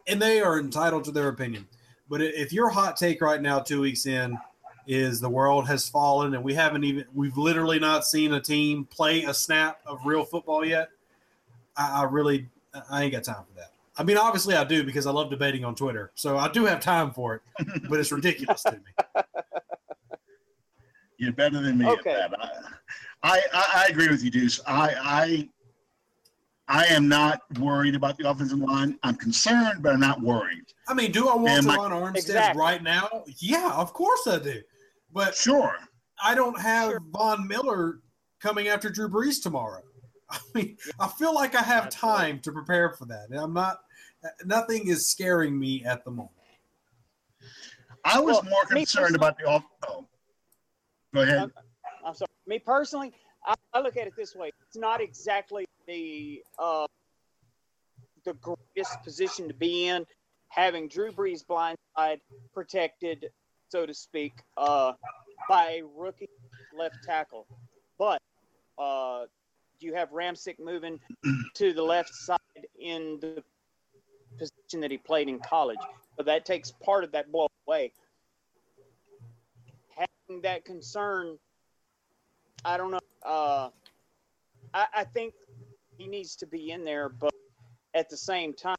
and 0.07 0.19
they 0.19 0.41
are 0.41 0.59
entitled 0.59 1.03
to 1.03 1.11
their 1.11 1.27
opinion. 1.27 1.67
But 2.09 2.19
if 2.23 2.51
your 2.51 2.69
hot 2.69 2.97
take 2.97 3.21
right 3.21 3.39
now, 3.39 3.59
two 3.59 3.81
weeks 3.81 4.07
in, 4.07 4.39
is 4.87 5.21
the 5.21 5.29
world 5.29 5.67
has 5.67 5.87
fallen 5.87 6.33
and 6.33 6.43
we 6.43 6.55
haven't 6.55 6.83
even, 6.83 7.05
we've 7.13 7.37
literally 7.37 7.77
not 7.77 8.07
seen 8.07 8.33
a 8.33 8.41
team 8.41 8.85
play 8.85 9.25
a 9.25 9.33
snap 9.35 9.81
of 9.85 9.99
real 10.03 10.25
football 10.25 10.65
yet. 10.65 10.89
I, 11.77 12.01
I 12.01 12.03
really, 12.05 12.49
I 12.89 13.03
ain't 13.03 13.11
got 13.11 13.23
time 13.23 13.43
for 13.47 13.59
that. 13.59 13.71
I 13.97 14.03
mean, 14.03 14.17
obviously 14.17 14.55
I 14.55 14.63
do 14.65 14.83
because 14.83 15.07
I 15.07 15.11
love 15.11 15.29
debating 15.29 15.63
on 15.63 15.73
Twitter. 15.75 16.11
So 16.15 16.37
I 16.37 16.49
do 16.51 16.65
have 16.65 16.79
time 16.81 17.11
for 17.11 17.35
it, 17.35 17.41
but 17.89 17.99
it's 17.99 18.11
ridiculous 18.11 18.63
to 18.63 18.73
me. 18.73 19.21
You're 21.17 21.31
better 21.33 21.61
than 21.61 21.77
me 21.77 21.87
Okay. 21.87 22.11
at 22.11 22.31
that. 22.31 22.49
I, 23.23 23.41
I, 23.53 23.83
I 23.85 23.85
agree 23.89 24.09
with 24.09 24.23
you, 24.23 24.29
Deuce. 24.29 24.59
I, 24.67 24.93
I, 24.99 25.49
I 26.67 26.85
am 26.87 27.07
not 27.07 27.41
worried 27.59 27.95
about 27.95 28.17
the 28.17 28.29
offensive 28.29 28.59
line. 28.59 28.99
I'm 29.03 29.15
concerned, 29.15 29.81
but 29.81 29.93
I'm 29.93 29.99
not 30.01 30.21
worried. 30.21 30.65
I 30.89 30.93
mean, 30.93 31.11
do 31.11 31.29
I 31.29 31.35
want 31.35 31.47
And 31.49 31.61
to 31.63 31.67
my- 31.69 31.75
run 31.77 31.91
Armstead 31.91 32.17
Exactly. 32.17 32.59
right 32.61 32.83
now? 32.83 33.23
Yeah, 33.39 33.71
of 33.73 33.93
course 33.93 34.27
I 34.27 34.39
do. 34.39 34.61
But 35.13 35.35
Sure. 35.35 35.75
I 36.21 36.35
don't 36.35 36.59
have 36.59 36.89
Sure. 36.91 36.99
Von 37.11 37.47
Miller 37.47 37.99
coming 38.41 38.67
after 38.67 38.89
Drew 38.89 39.07
Brees 39.09 39.41
tomorrow. 39.41 39.81
I 40.29 40.37
mean, 40.53 40.77
I 40.99 41.07
feel 41.07 41.33
like 41.33 41.55
I 41.55 41.61
have 41.61 41.89
time 41.89 42.39
to 42.41 42.51
prepare 42.51 42.91
for 42.91 43.05
that. 43.05 43.27
And 43.29 43.39
I'm 43.39 43.53
not, 43.53 43.77
nothing 44.45 44.87
is 44.87 45.07
scaring 45.07 45.57
me 45.57 45.83
at 45.83 46.03
the 46.03 46.11
moment. 46.11 46.31
I 48.03 48.19
was 48.19 48.35
Well, 48.35 48.51
more 48.51 48.65
concerned 48.65 49.15
about 49.15 49.37
the 49.37 49.45
off. 49.45 49.63
Oh. 49.87 50.05
Go 51.13 51.21
ahead. 51.21 51.51
I'm 52.05 52.13
sorry. 52.13 52.27
Me 52.45 52.59
personally, 52.59 53.13
I, 53.45 53.55
I 53.73 53.79
look 53.79 53.97
at 53.97 54.05
it 54.05 54.13
this 54.15 54.35
way: 54.35 54.51
it's 54.67 54.77
not 54.77 55.01
exactly 55.01 55.65
the 55.87 56.43
uh, 56.59 56.87
the 58.25 58.33
greatest 58.33 59.01
position 59.03 59.47
to 59.47 59.53
be 59.53 59.87
in, 59.87 60.05
having 60.49 60.87
Drew 60.87 61.11
Brees 61.11 61.45
blindside 61.45 62.19
protected, 62.53 63.29
so 63.69 63.85
to 63.85 63.93
speak, 63.93 64.33
uh, 64.57 64.93
by 65.49 65.79
a 65.79 65.83
rookie 65.95 66.29
left 66.77 66.97
tackle. 67.03 67.47
But 67.97 68.21
uh, 68.77 69.25
you 69.79 69.93
have 69.95 70.09
Ramczyk 70.11 70.59
moving 70.59 70.99
to 71.55 71.73
the 71.73 71.83
left 71.83 72.13
side 72.13 72.39
in 72.79 73.19
the 73.21 73.43
position 74.37 74.81
that 74.81 74.91
he 74.91 74.97
played 74.97 75.29
in 75.29 75.39
college, 75.39 75.79
so 76.17 76.23
that 76.23 76.45
takes 76.45 76.71
part 76.71 77.03
of 77.03 77.11
that 77.11 77.31
blow 77.31 77.47
away. 77.67 77.91
having 79.95 80.41
that 80.41 80.65
concern, 80.65 81.37
I 82.63 82.77
don't 82.77 82.91
know. 82.91 82.99
Uh, 83.23 83.69
I, 84.73 84.85
I 84.93 85.03
think 85.03 85.33
he 85.97 86.07
needs 86.07 86.35
to 86.37 86.47
be 86.47 86.71
in 86.71 86.83
there, 86.83 87.09
but 87.09 87.33
at 87.93 88.09
the 88.09 88.17
same 88.17 88.53
time, 88.53 88.75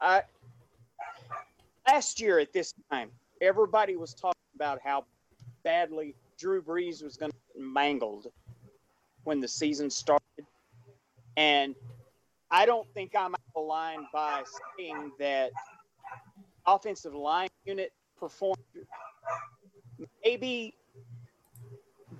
I 0.00 0.22
last 1.86 2.20
year 2.20 2.38
at 2.38 2.52
this 2.52 2.74
time, 2.90 3.10
everybody 3.40 3.96
was 3.96 4.14
talking 4.14 4.40
about 4.54 4.80
how 4.84 5.04
badly 5.64 6.14
Drew 6.38 6.62
Brees 6.62 7.02
was 7.02 7.16
going 7.16 7.30
to 7.30 7.38
get 7.54 7.62
mangled 7.62 8.26
when 9.24 9.40
the 9.40 9.48
season 9.48 9.90
started. 9.90 10.46
And 11.36 11.74
I 12.52 12.66
don't 12.66 12.86
think 12.92 13.12
I'm 13.16 13.34
out 13.34 13.40
of 13.56 13.64
line 13.64 14.06
by 14.12 14.42
saying 14.78 15.12
that 15.18 15.52
offensive 16.66 17.14
line 17.14 17.48
unit 17.64 17.92
performed 18.18 18.58
maybe 20.22 20.74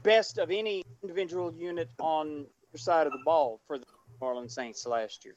best 0.03 0.39
of 0.39 0.51
any 0.51 0.83
individual 1.03 1.53
unit 1.53 1.91
on 2.01 2.47
your 2.73 2.79
side 2.79 3.07
of 3.07 3.13
the 3.13 3.21
ball 3.27 3.61
for 3.67 3.77
the 3.77 3.85
New 3.85 4.27
Orleans 4.27 4.55
Saints 4.55 4.87
last 4.87 5.23
year. 5.23 5.35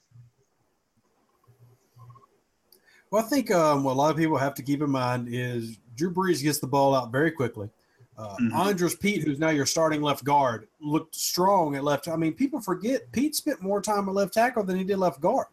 Well, 3.10 3.22
I 3.22 3.28
think 3.28 3.50
um, 3.50 3.84
what 3.84 3.92
a 3.92 3.94
lot 3.94 4.10
of 4.10 4.16
people 4.16 4.38
have 4.38 4.54
to 4.54 4.62
keep 4.62 4.80
in 4.80 4.90
mind 4.90 5.28
is 5.30 5.78
Drew 5.94 6.10
Brees 6.10 6.42
gets 6.42 6.58
the 6.58 6.66
ball 6.66 6.94
out 6.94 7.12
very 7.12 7.30
quickly. 7.30 7.68
Uh, 8.18 8.34
mm-hmm. 8.36 8.56
Andrus 8.56 8.96
Peat, 8.96 9.22
who's 9.22 9.38
now 9.38 9.50
your 9.50 9.66
starting 9.66 10.00
left 10.00 10.24
guard, 10.24 10.68
looked 10.80 11.14
strong 11.14 11.76
at 11.76 11.84
left. 11.84 12.08
I 12.08 12.16
mean, 12.16 12.32
people 12.32 12.60
forget 12.60 13.10
Peat 13.12 13.34
spent 13.34 13.60
more 13.60 13.82
time 13.82 14.08
at 14.08 14.14
left 14.14 14.32
tackle 14.32 14.64
than 14.64 14.76
he 14.76 14.84
did 14.84 14.98
left 14.98 15.20
guard. 15.20 15.46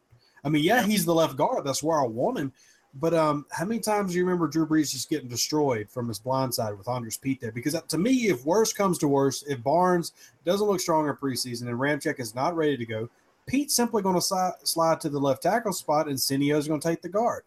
I 0.44 0.50
mean, 0.50 0.64
yeah, 0.64 0.84
he's 0.84 1.06
the 1.06 1.14
left 1.14 1.36
guard. 1.36 1.66
That's 1.66 1.84
where 1.84 2.02
I 2.02 2.06
want 2.06 2.38
him. 2.38 2.54
But 2.96 3.14
um, 3.14 3.46
how 3.52 3.66
many 3.66 3.80
times 3.80 4.12
do 4.12 4.18
you 4.18 4.24
remember 4.24 4.48
Drew 4.48 4.68
Brees 4.68 4.92
just 4.92 5.10
getting 5.10 5.28
destroyed 5.28 5.90
from 5.90 6.08
his 6.08 6.20
blind 6.20 6.54
side 6.54 6.78
with 6.78 6.88
Andrus 6.88 7.18
Peat 7.18 7.42
there? 7.42 7.52
Because 7.52 7.76
to 7.82 7.98
me, 7.98 8.28
if 8.28 8.46
worse 8.46 8.72
comes 8.72 8.98
to 9.00 9.08
worse, 9.08 9.44
if 9.44 9.64
Barnes 9.64 10.12
doesn't 10.46 10.68
look 10.68 10.80
strong 10.80 11.08
in 11.08 11.16
preseason 11.16 11.68
and 11.68 11.80
Ramczyk 11.80 12.20
is 12.20 12.36
not 12.36 12.56
ready 12.56 12.78
to 12.78 12.86
go, 12.86 13.10
Peat's 13.48 13.76
simply 13.76 14.04
going 14.04 14.16
to 14.16 14.22
slide, 14.22 14.54
slide 14.64 15.02
to 15.02 15.10
the 15.10 15.20
left 15.20 15.44
tackle 15.44 15.74
spot 15.74 16.08
and 16.08 16.16
is 16.16 16.30
going 16.30 16.80
to 16.80 16.88
take 16.88 17.02
the 17.02 17.10
guard. 17.10 17.44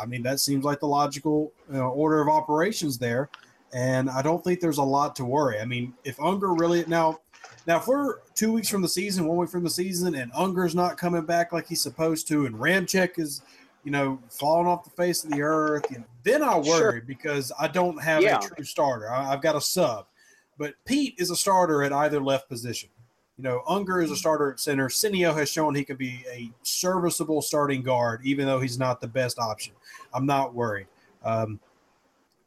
I 0.00 0.06
mean, 0.06 0.22
that 0.22 0.38
seems 0.38 0.64
like 0.64 0.80
the 0.80 0.86
logical 0.86 1.52
you 1.68 1.78
know, 1.78 1.88
order 1.88 2.20
of 2.20 2.28
operations 2.28 2.98
there. 2.98 3.28
And 3.74 4.08
I 4.08 4.22
don't 4.22 4.42
think 4.42 4.60
there's 4.60 4.78
a 4.78 4.82
lot 4.82 5.16
to 5.16 5.24
worry. 5.24 5.58
I 5.58 5.64
mean, 5.64 5.92
if 6.04 6.18
Unger 6.20 6.54
really 6.54 6.84
now, 6.86 7.18
now 7.66 7.78
if 7.78 7.88
we're 7.88 8.18
two 8.34 8.52
weeks 8.52 8.68
from 8.68 8.82
the 8.82 8.88
season, 8.88 9.26
one 9.26 9.36
week 9.36 9.50
from 9.50 9.64
the 9.64 9.70
season, 9.70 10.14
and 10.14 10.30
Unger's 10.32 10.76
not 10.76 10.96
coming 10.96 11.26
back 11.26 11.52
like 11.52 11.66
he's 11.66 11.82
supposed 11.82 12.28
to, 12.28 12.46
and 12.46 12.54
Ramczyk 12.54 13.18
is, 13.18 13.42
you 13.82 13.90
know, 13.90 14.20
falling 14.30 14.68
off 14.68 14.84
the 14.84 14.90
face 14.90 15.24
of 15.24 15.30
the 15.30 15.42
earth, 15.42 15.84
you 15.90 15.98
know, 15.98 16.04
then 16.22 16.40
I 16.42 16.56
worry 16.56 17.00
sure. 17.00 17.02
because 17.04 17.50
I 17.58 17.66
don't 17.66 18.00
have 18.00 18.22
yeah. 18.22 18.38
a 18.38 18.40
true 18.40 18.64
starter. 18.64 19.10
I, 19.10 19.32
I've 19.32 19.42
got 19.42 19.56
a 19.56 19.60
sub, 19.60 20.06
but 20.56 20.74
Peat 20.84 21.16
is 21.18 21.30
a 21.30 21.36
starter 21.36 21.82
at 21.82 21.92
either 21.92 22.20
left 22.20 22.48
position. 22.48 22.90
You 23.36 23.42
know, 23.42 23.62
Unger 23.66 24.00
is 24.00 24.12
a 24.12 24.16
starter 24.16 24.52
at 24.52 24.60
center. 24.60 24.88
Senio 24.88 25.36
has 25.36 25.50
shown 25.50 25.74
he 25.74 25.84
can 25.84 25.96
be 25.96 26.24
a 26.32 26.52
serviceable 26.62 27.42
starting 27.42 27.82
guard, 27.82 28.20
even 28.22 28.46
though 28.46 28.60
he's 28.60 28.78
not 28.78 29.00
the 29.00 29.08
best 29.08 29.40
option. 29.40 29.74
I'm 30.12 30.26
not 30.26 30.54
worried. 30.54 30.86
Um, 31.24 31.58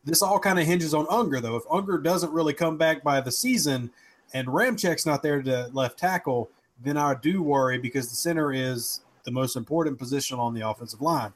this 0.07 0.21
all 0.21 0.39
kind 0.39 0.57
of 0.57 0.65
hinges 0.65 0.93
on 0.93 1.05
Unger, 1.09 1.41
though. 1.41 1.57
If 1.57 1.63
Unger 1.69 1.97
doesn't 1.97 2.31
really 2.31 2.53
come 2.53 2.77
back 2.77 3.03
by 3.03 3.19
the 3.19 3.31
season 3.31 3.91
and 4.33 4.47
Ramczyk's 4.47 5.05
not 5.05 5.21
there 5.21 5.41
to 5.41 5.69
left 5.73 5.99
tackle, 5.99 6.49
then 6.83 6.95
I 6.95 7.15
do 7.15 7.43
worry 7.43 7.77
because 7.77 8.09
the 8.09 8.15
center 8.15 8.53
is 8.53 9.01
the 9.25 9.31
most 9.31 9.57
important 9.57 9.99
position 9.99 10.39
on 10.39 10.53
the 10.53 10.67
offensive 10.67 11.01
line. 11.01 11.33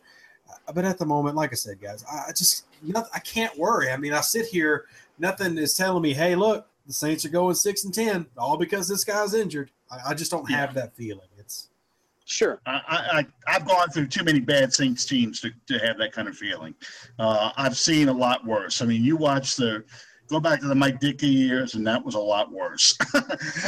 Uh, 0.50 0.72
but 0.74 0.86
at 0.86 0.98
the 0.98 1.06
moment, 1.06 1.36
like 1.36 1.52
I 1.52 1.56
said, 1.56 1.82
guys, 1.82 2.06
I 2.10 2.32
just 2.32 2.66
I 3.14 3.20
can't 3.20 3.58
worry. 3.58 3.92
I 3.92 3.98
mean, 3.98 4.14
I 4.14 4.22
sit 4.22 4.46
here, 4.46 4.86
nothing 5.20 5.58
is 5.58 5.74
telling 5.74 6.02
me, 6.02 6.14
hey, 6.14 6.36
look, 6.36 6.68
the 6.88 6.94
Saints 6.94 7.26
are 7.26 7.30
going 7.30 7.56
six 7.56 7.84
and 7.84 7.94
ten, 7.94 8.26
all 8.38 8.58
because 8.58 8.88
this 8.88 9.04
guy's 9.04 9.34
injured. 9.34 9.72
I, 9.92 10.12
I 10.12 10.14
just 10.14 10.32
don't 10.32 10.50
have 10.50 10.74
that 10.76 10.96
feeling. 10.96 11.28
It's 11.38 11.71
sure. 12.32 12.62
I, 12.66 13.26
I 13.46 13.52
have 13.52 13.68
gone 13.68 13.90
through 13.90 14.08
too 14.08 14.24
many 14.24 14.40
bad 14.40 14.74
Saints 14.74 15.06
teams 15.06 15.40
to, 15.42 15.52
to 15.68 15.78
have 15.86 15.98
that 15.98 16.14
kind 16.14 16.28
of 16.28 16.38
feeling. 16.38 16.74
Uh, 17.20 17.52
I've 17.58 17.78
seen 17.78 18.10
a 18.10 18.14
lot 18.14 18.46
worse. 18.46 18.82
I 18.82 18.86
mean, 18.86 19.04
you 19.04 19.18
watch 19.18 19.56
the 19.56 19.84
go 20.28 20.40
back 20.40 20.62
to 20.62 20.68
the 20.68 20.76
Mike 20.76 21.02
Ditka 21.02 21.32
years, 21.32 21.76
and 21.76 21.86
that 21.86 22.04
was 22.04 22.16
a 22.16 22.20
lot 22.20 22.52
worse. 22.52 22.98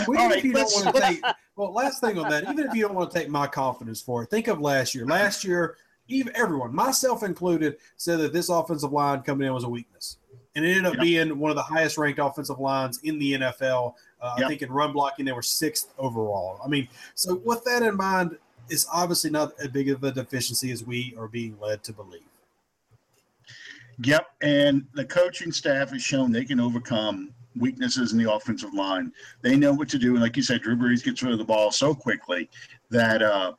well, 0.07 0.29
right, 0.29 0.43
you 0.43 0.53
don't 0.53 0.71
want 0.71 0.95
to 0.95 1.01
take, 1.01 1.21
well, 1.57 1.73
last 1.73 1.99
thing 1.99 2.17
on 2.17 2.29
that, 2.29 2.43
even 2.43 2.67
if 2.67 2.73
you 2.73 2.83
don't 2.83 2.95
want 2.95 3.11
to 3.11 3.19
take 3.19 3.29
my 3.29 3.47
confidence 3.47 4.01
for 4.01 4.23
it, 4.23 4.29
think 4.29 4.47
of 4.47 4.61
last 4.61 4.95
year. 4.95 5.05
Last 5.05 5.43
year, 5.43 5.75
even 6.07 6.33
everyone, 6.35 6.73
myself 6.73 7.23
included, 7.23 7.77
said 7.97 8.19
that 8.19 8.31
this 8.31 8.49
offensive 8.49 8.93
line 8.93 9.21
coming 9.21 9.45
in 9.47 9.53
was 9.53 9.65
a 9.65 9.69
weakness 9.69 10.17
and 10.55 10.65
it 10.65 10.69
ended 10.69 10.85
up 10.85 10.93
yep. 10.95 11.01
being 11.01 11.39
one 11.39 11.49
of 11.49 11.55
the 11.55 11.63
highest 11.63 11.97
ranked 11.97 12.19
offensive 12.19 12.59
lines 12.59 12.99
in 13.03 13.17
the 13.17 13.33
NFL. 13.33 13.95
Uh, 14.21 14.35
yep. 14.37 14.45
I 14.45 14.49
think 14.49 14.61
in 14.61 14.71
run 14.71 14.93
blocking 14.93 15.25
they 15.25 15.31
were 15.31 15.41
sixth 15.41 15.93
overall. 15.97 16.59
I 16.63 16.67
mean, 16.67 16.87
so 17.15 17.41
with 17.43 17.63
that 17.65 17.81
in 17.81 17.95
mind, 17.95 18.37
it's 18.69 18.87
obviously 18.91 19.29
not 19.29 19.53
as 19.59 19.67
big 19.67 19.89
of 19.89 20.03
a 20.03 20.11
deficiency 20.11 20.71
as 20.71 20.83
we 20.83 21.13
are 21.17 21.27
being 21.27 21.57
led 21.59 21.83
to 21.83 21.93
believe. 21.93 22.21
Yep, 24.03 24.27
and 24.41 24.85
the 24.93 25.05
coaching 25.05 25.51
staff 25.51 25.91
has 25.91 26.01
shown 26.01 26.31
they 26.31 26.45
can 26.45 26.59
overcome 26.59 27.33
weaknesses 27.55 28.11
in 28.11 28.17
the 28.17 28.31
offensive 28.31 28.73
line. 28.73 29.11
They 29.41 29.55
know 29.55 29.73
what 29.73 29.89
to 29.89 29.99
do, 29.99 30.13
and 30.13 30.21
like 30.21 30.35
you 30.35 30.43
said, 30.43 30.61
Drew 30.61 30.75
Brees 30.75 31.03
gets 31.03 31.21
rid 31.21 31.33
of 31.33 31.37
the 31.37 31.45
ball 31.45 31.71
so 31.71 31.93
quickly 31.93 32.49
that, 32.89 33.21
uh, 33.21 33.53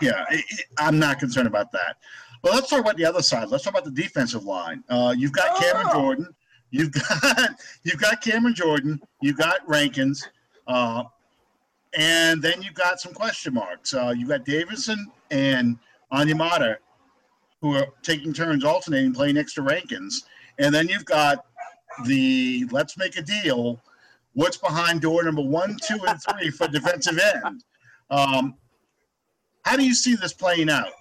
yeah, 0.00 0.24
it, 0.30 0.44
it, 0.48 0.66
I'm 0.78 0.98
not 0.98 1.20
concerned 1.20 1.46
about 1.46 1.70
that. 1.72 1.96
But 2.42 2.54
let's 2.54 2.68
talk 2.68 2.80
about 2.80 2.96
the 2.96 3.04
other 3.04 3.22
side. 3.22 3.48
Let's 3.48 3.64
talk 3.64 3.74
about 3.74 3.84
the 3.84 3.90
defensive 4.02 4.44
line. 4.44 4.82
Uh, 4.88 5.14
you've 5.16 5.32
got 5.32 5.60
Cameron 5.60 5.86
oh. 5.90 5.92
Jordan. 5.92 6.34
You've 6.70 6.92
got 7.22 7.50
you've 7.84 8.00
got 8.00 8.20
Cameron 8.20 8.54
Jordan. 8.54 9.00
You've 9.22 9.38
got 9.38 9.66
Rankins, 9.68 10.28
uh, 10.66 11.04
and 11.96 12.42
then 12.42 12.60
you've 12.62 12.74
got 12.74 13.00
some 13.00 13.12
question 13.12 13.54
marks. 13.54 13.94
Uh, 13.94 14.14
you've 14.16 14.28
got 14.28 14.44
Davidson 14.44 15.10
and 15.30 15.78
Onyemata, 16.12 16.76
who 17.60 17.74
are 17.74 17.86
taking 18.02 18.32
turns 18.32 18.64
alternating 18.64 19.14
playing 19.14 19.34
next 19.34 19.54
to 19.54 19.62
Rankins, 19.62 20.24
and 20.58 20.74
then 20.74 20.88
you've 20.88 21.06
got 21.06 21.46
the 22.04 22.66
let's 22.70 22.96
make 22.98 23.16
a 23.16 23.22
deal. 23.22 23.80
What's 24.34 24.58
behind 24.58 25.00
door 25.00 25.24
number 25.24 25.42
one, 25.42 25.78
two, 25.82 25.98
and 26.06 26.20
three 26.22 26.50
for 26.50 26.68
defensive 26.68 27.18
end? 27.18 27.64
Um, 28.10 28.54
how 29.62 29.76
do 29.76 29.84
you 29.84 29.94
see 29.94 30.14
this 30.14 30.34
playing 30.34 30.68
out? 30.68 30.92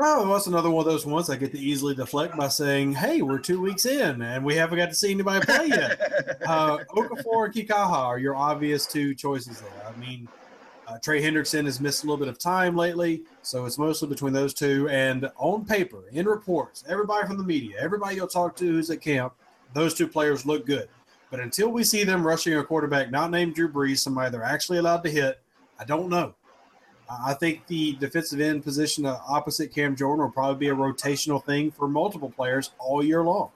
Oh, 0.00 0.32
that's 0.32 0.48
another 0.48 0.70
one 0.70 0.84
of 0.84 0.92
those 0.92 1.06
ones 1.06 1.30
I 1.30 1.36
get 1.36 1.52
to 1.52 1.58
easily 1.58 1.94
deflect 1.94 2.36
by 2.36 2.48
saying, 2.48 2.94
"Hey, 2.94 3.22
we're 3.22 3.38
two 3.38 3.60
weeks 3.60 3.86
in 3.86 4.22
and 4.22 4.44
we 4.44 4.56
haven't 4.56 4.76
got 4.76 4.88
to 4.88 4.94
see 4.94 5.12
anybody 5.12 5.46
play 5.46 5.68
yet." 5.68 6.42
uh, 6.46 6.78
Okafor 6.90 7.44
and 7.46 7.54
Kikaha 7.54 7.92
are 7.92 8.18
your 8.18 8.34
obvious 8.34 8.86
two 8.86 9.14
choices 9.14 9.60
there. 9.60 9.86
I 9.86 9.96
mean, 10.00 10.28
uh, 10.88 10.98
Trey 10.98 11.22
Hendrickson 11.22 11.64
has 11.66 11.80
missed 11.80 12.02
a 12.02 12.06
little 12.06 12.18
bit 12.18 12.26
of 12.26 12.38
time 12.38 12.76
lately, 12.76 13.22
so 13.42 13.66
it's 13.66 13.78
mostly 13.78 14.08
between 14.08 14.32
those 14.32 14.52
two. 14.52 14.88
And 14.88 15.30
on 15.36 15.64
paper, 15.64 16.02
in 16.10 16.26
reports, 16.26 16.82
everybody 16.88 17.28
from 17.28 17.38
the 17.38 17.44
media, 17.44 17.76
everybody 17.78 18.16
you'll 18.16 18.26
talk 18.26 18.56
to 18.56 18.64
who's 18.64 18.90
at 18.90 19.00
camp, 19.00 19.32
those 19.74 19.94
two 19.94 20.08
players 20.08 20.44
look 20.44 20.66
good. 20.66 20.88
But 21.30 21.38
until 21.38 21.68
we 21.68 21.84
see 21.84 22.02
them 22.02 22.26
rushing 22.26 22.56
a 22.56 22.64
quarterback 22.64 23.12
not 23.12 23.30
named 23.30 23.54
Drew 23.54 23.72
Brees, 23.72 23.98
somebody 23.98 24.32
they're 24.32 24.42
actually 24.42 24.78
allowed 24.78 25.04
to 25.04 25.10
hit, 25.10 25.40
I 25.78 25.84
don't 25.84 26.08
know. 26.08 26.34
I 27.08 27.34
think 27.34 27.66
the 27.66 27.92
defensive 27.96 28.40
end 28.40 28.64
position 28.64 29.06
opposite 29.06 29.74
Cam 29.74 29.94
Jordan 29.94 30.24
will 30.24 30.32
probably 30.32 30.58
be 30.58 30.68
a 30.68 30.74
rotational 30.74 31.44
thing 31.44 31.70
for 31.70 31.86
multiple 31.88 32.30
players 32.30 32.70
all 32.78 33.04
year 33.04 33.22
long. 33.22 33.50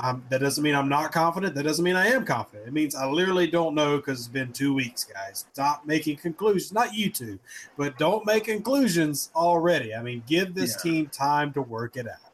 Uh, 0.00 0.16
that 0.28 0.38
doesn't 0.38 0.62
mean 0.62 0.76
I'm 0.76 0.88
not 0.88 1.10
confident. 1.10 1.56
That 1.56 1.64
doesn't 1.64 1.84
mean 1.84 1.96
I 1.96 2.06
am 2.06 2.24
confident. 2.24 2.68
It 2.68 2.72
means 2.72 2.94
I 2.94 3.06
literally 3.06 3.48
don't 3.48 3.74
know 3.74 3.96
because 3.96 4.20
it's 4.20 4.28
been 4.28 4.52
two 4.52 4.72
weeks, 4.72 5.02
guys. 5.02 5.46
Stop 5.52 5.86
making 5.86 6.18
conclusions. 6.18 6.72
Not 6.72 6.94
you 6.94 7.10
two, 7.10 7.38
but 7.76 7.98
don't 7.98 8.24
make 8.24 8.44
conclusions 8.44 9.30
already. 9.34 9.94
I 9.94 10.02
mean, 10.02 10.22
give 10.26 10.54
this 10.54 10.76
yeah. 10.76 10.90
team 10.90 11.06
time 11.08 11.52
to 11.54 11.62
work 11.62 11.96
it 11.96 12.06
out. 12.06 12.27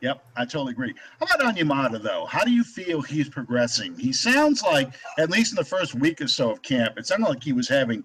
Yep, 0.00 0.24
I 0.36 0.44
totally 0.44 0.72
agree. 0.72 0.94
How 1.18 1.26
about 1.26 1.54
Onyemata, 1.54 2.02
though? 2.02 2.24
How 2.24 2.42
do 2.42 2.50
you 2.50 2.64
feel 2.64 3.02
he's 3.02 3.28
progressing? 3.28 3.94
He 3.98 4.12
sounds 4.12 4.62
like, 4.62 4.94
at 5.18 5.30
least 5.30 5.52
in 5.52 5.56
the 5.56 5.64
first 5.64 5.94
week 5.94 6.20
or 6.22 6.28
so 6.28 6.50
of 6.50 6.62
camp, 6.62 6.94
it 6.96 7.06
sounded 7.06 7.28
like 7.28 7.42
he 7.42 7.52
was 7.52 7.68
having 7.68 8.02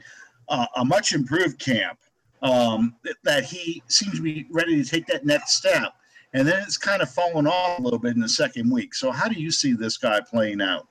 uh, 0.49 0.65
a 0.75 0.83
much 0.83 1.13
improved 1.13 1.57
camp, 1.57 1.97
um, 2.41 2.95
that 3.23 3.45
he 3.45 3.81
seems 3.87 4.15
to 4.15 4.21
be 4.21 4.45
ready 4.51 4.81
to 4.81 4.89
take 4.89 5.07
that 5.07 5.25
next 5.25 5.55
step. 5.55 5.93
And 6.33 6.45
then 6.45 6.61
it's 6.63 6.77
kind 6.77 7.01
of 7.01 7.09
fallen 7.09 7.47
off 7.47 7.79
a 7.79 7.81
little 7.81 7.97
bit 7.97 8.13
in 8.15 8.21
the 8.21 8.27
second 8.27 8.69
week. 8.69 8.93
So, 8.93 9.09
how 9.09 9.29
do 9.29 9.39
you 9.39 9.51
see 9.51 9.71
this 9.71 9.95
guy 9.95 10.19
playing 10.19 10.61
out? 10.61 10.85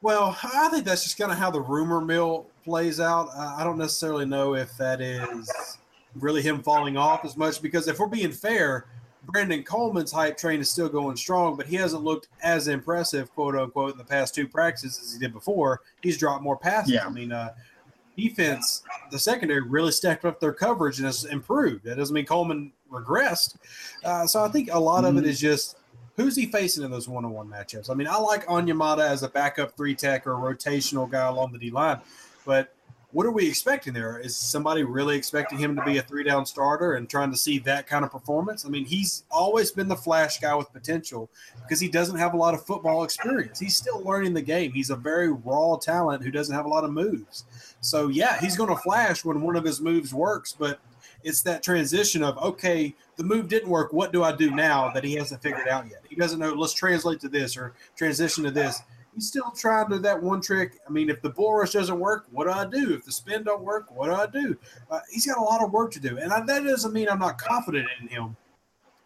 Well, 0.00 0.36
I 0.42 0.68
think 0.70 0.84
that's 0.84 1.04
just 1.04 1.16
kind 1.16 1.30
of 1.30 1.38
how 1.38 1.52
the 1.52 1.60
rumor 1.60 2.00
mill 2.00 2.48
plays 2.64 2.98
out. 2.98 3.28
I 3.36 3.62
don't 3.62 3.78
necessarily 3.78 4.26
know 4.26 4.56
if 4.56 4.76
that 4.76 5.00
is 5.00 5.78
really 6.16 6.42
him 6.42 6.62
falling 6.62 6.96
off 6.96 7.24
as 7.24 7.36
much 7.36 7.62
because 7.62 7.86
if 7.86 8.00
we're 8.00 8.08
being 8.08 8.32
fair, 8.32 8.86
Brandon 9.24 9.62
Coleman's 9.62 10.12
hype 10.12 10.36
train 10.36 10.60
is 10.60 10.70
still 10.70 10.88
going 10.88 11.16
strong, 11.16 11.56
but 11.56 11.66
he 11.66 11.76
hasn't 11.76 12.02
looked 12.02 12.28
as 12.42 12.68
impressive, 12.68 13.32
quote 13.34 13.54
unquote, 13.54 13.92
in 13.92 13.98
the 13.98 14.04
past 14.04 14.34
two 14.34 14.48
practices 14.48 15.00
as 15.00 15.12
he 15.12 15.18
did 15.18 15.32
before. 15.32 15.80
He's 16.02 16.18
dropped 16.18 16.42
more 16.42 16.56
passes. 16.56 16.94
Yeah. 16.94 17.06
I 17.06 17.10
mean, 17.10 17.32
uh, 17.32 17.54
defense, 18.16 18.82
the 19.10 19.18
secondary 19.18 19.60
really 19.62 19.92
stepped 19.92 20.24
up 20.24 20.40
their 20.40 20.52
coverage 20.52 20.98
and 20.98 21.06
has 21.06 21.24
improved. 21.24 21.84
That 21.84 21.96
doesn't 21.96 22.14
mean 22.14 22.26
Coleman 22.26 22.72
regressed. 22.90 23.56
Uh, 24.04 24.26
so 24.26 24.44
I 24.44 24.48
think 24.48 24.70
a 24.72 24.78
lot 24.78 25.04
mm-hmm. 25.04 25.16
of 25.16 25.24
it 25.24 25.28
mm-hmm. 25.28 25.36
just 25.36 25.76
who's 26.16 26.36
he 26.36 26.46
facing 26.46 26.84
in 26.84 26.90
those 26.90 27.08
one-on-one 27.08 27.48
matchups. 27.48 27.90
I 27.90 27.94
mean, 27.94 28.08
I 28.08 28.16
like 28.16 28.46
Onyemata 28.46 29.06
as 29.08 29.22
a 29.22 29.28
backup 29.28 29.76
three 29.76 29.94
tech 29.94 30.26
or 30.26 30.34
a 30.34 30.54
rotational 30.54 31.10
guy 31.10 31.26
along 31.26 31.52
the 31.52 31.58
D 31.58 31.70
line, 31.70 32.00
but 32.44 32.74
what 33.12 33.26
are 33.26 33.30
we 33.30 33.46
expecting 33.46 33.92
there? 33.92 34.18
Is 34.18 34.34
somebody 34.34 34.84
really 34.84 35.16
expecting 35.16 35.58
him 35.58 35.76
to 35.76 35.84
be 35.84 35.98
a 35.98 36.02
three 36.02 36.24
down 36.24 36.46
starter 36.46 36.94
and 36.94 37.08
trying 37.08 37.30
to 37.30 37.36
see 37.36 37.58
that 37.60 37.86
kind 37.86 38.04
of 38.04 38.10
performance? 38.10 38.64
I 38.64 38.70
mean, 38.70 38.86
he's 38.86 39.24
always 39.30 39.70
been 39.70 39.88
the 39.88 39.96
flash 39.96 40.40
guy 40.40 40.54
with 40.54 40.72
potential 40.72 41.28
because 41.62 41.78
he 41.78 41.88
doesn't 41.88 42.16
have 42.16 42.32
a 42.32 42.38
lot 42.38 42.54
of 42.54 42.64
football 42.64 43.04
experience. 43.04 43.58
He's 43.58 43.76
still 43.76 44.02
learning 44.02 44.32
the 44.32 44.42
game. 44.42 44.72
He's 44.72 44.90
a 44.90 44.96
very 44.96 45.30
raw 45.30 45.76
talent 45.76 46.22
who 46.22 46.30
doesn't 46.30 46.54
have 46.54 46.64
a 46.64 46.68
lot 46.68 46.84
of 46.84 46.92
moves. 46.92 47.44
So, 47.80 48.08
yeah, 48.08 48.40
he's 48.40 48.56
going 48.56 48.70
to 48.70 48.82
flash 48.82 49.24
when 49.24 49.42
one 49.42 49.56
of 49.56 49.64
his 49.64 49.80
moves 49.80 50.14
works, 50.14 50.56
but 50.58 50.80
it's 51.22 51.42
that 51.42 51.62
transition 51.62 52.22
of, 52.22 52.38
okay, 52.38 52.94
the 53.16 53.24
move 53.24 53.48
didn't 53.48 53.68
work. 53.68 53.92
What 53.92 54.12
do 54.12 54.22
I 54.24 54.34
do 54.34 54.50
now 54.50 54.90
that 54.92 55.04
he 55.04 55.14
hasn't 55.14 55.42
figured 55.42 55.68
out 55.68 55.88
yet? 55.88 56.02
He 56.08 56.16
doesn't 56.16 56.38
know, 56.38 56.54
let's 56.54 56.72
translate 56.72 57.20
to 57.20 57.28
this 57.28 57.56
or 57.56 57.74
transition 57.94 58.42
to 58.44 58.50
this 58.50 58.80
he's 59.14 59.28
still 59.28 59.50
trying 59.50 59.88
to 59.88 59.96
do 59.96 60.02
that 60.02 60.22
one 60.22 60.40
trick. 60.40 60.78
I 60.86 60.90
mean, 60.90 61.10
if 61.10 61.22
the 61.22 61.30
bull 61.30 61.54
rush 61.54 61.72
doesn't 61.72 61.98
work, 61.98 62.26
what 62.30 62.44
do 62.44 62.50
I 62.50 62.64
do? 62.64 62.94
If 62.94 63.04
the 63.04 63.12
spin 63.12 63.44
don't 63.44 63.62
work, 63.62 63.86
what 63.94 64.06
do 64.06 64.14
I 64.14 64.26
do? 64.26 64.56
Uh, 64.90 65.00
he's 65.10 65.26
got 65.26 65.38
a 65.38 65.42
lot 65.42 65.62
of 65.62 65.72
work 65.72 65.92
to 65.92 66.00
do, 66.00 66.18
and 66.18 66.32
I, 66.32 66.40
that 66.44 66.64
doesn't 66.64 66.92
mean 66.92 67.08
I'm 67.08 67.18
not 67.18 67.38
confident 67.38 67.88
in 68.00 68.08
him. 68.08 68.36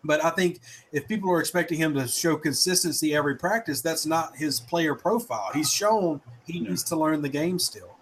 But 0.04 0.24
I 0.24 0.30
think 0.30 0.60
if 0.92 1.08
people 1.08 1.30
are 1.32 1.40
expecting 1.40 1.78
him 1.78 1.94
to 1.94 2.06
show 2.06 2.36
consistency 2.36 3.14
every 3.14 3.36
practice, 3.36 3.80
that's 3.80 4.06
not 4.06 4.36
his 4.36 4.60
player 4.60 4.94
profile. 4.94 5.50
He's 5.52 5.72
shown 5.72 6.20
he 6.46 6.60
needs 6.60 6.84
to 6.84 6.96
learn 6.96 7.22
the 7.22 7.28
game 7.28 7.58
still. 7.58 7.95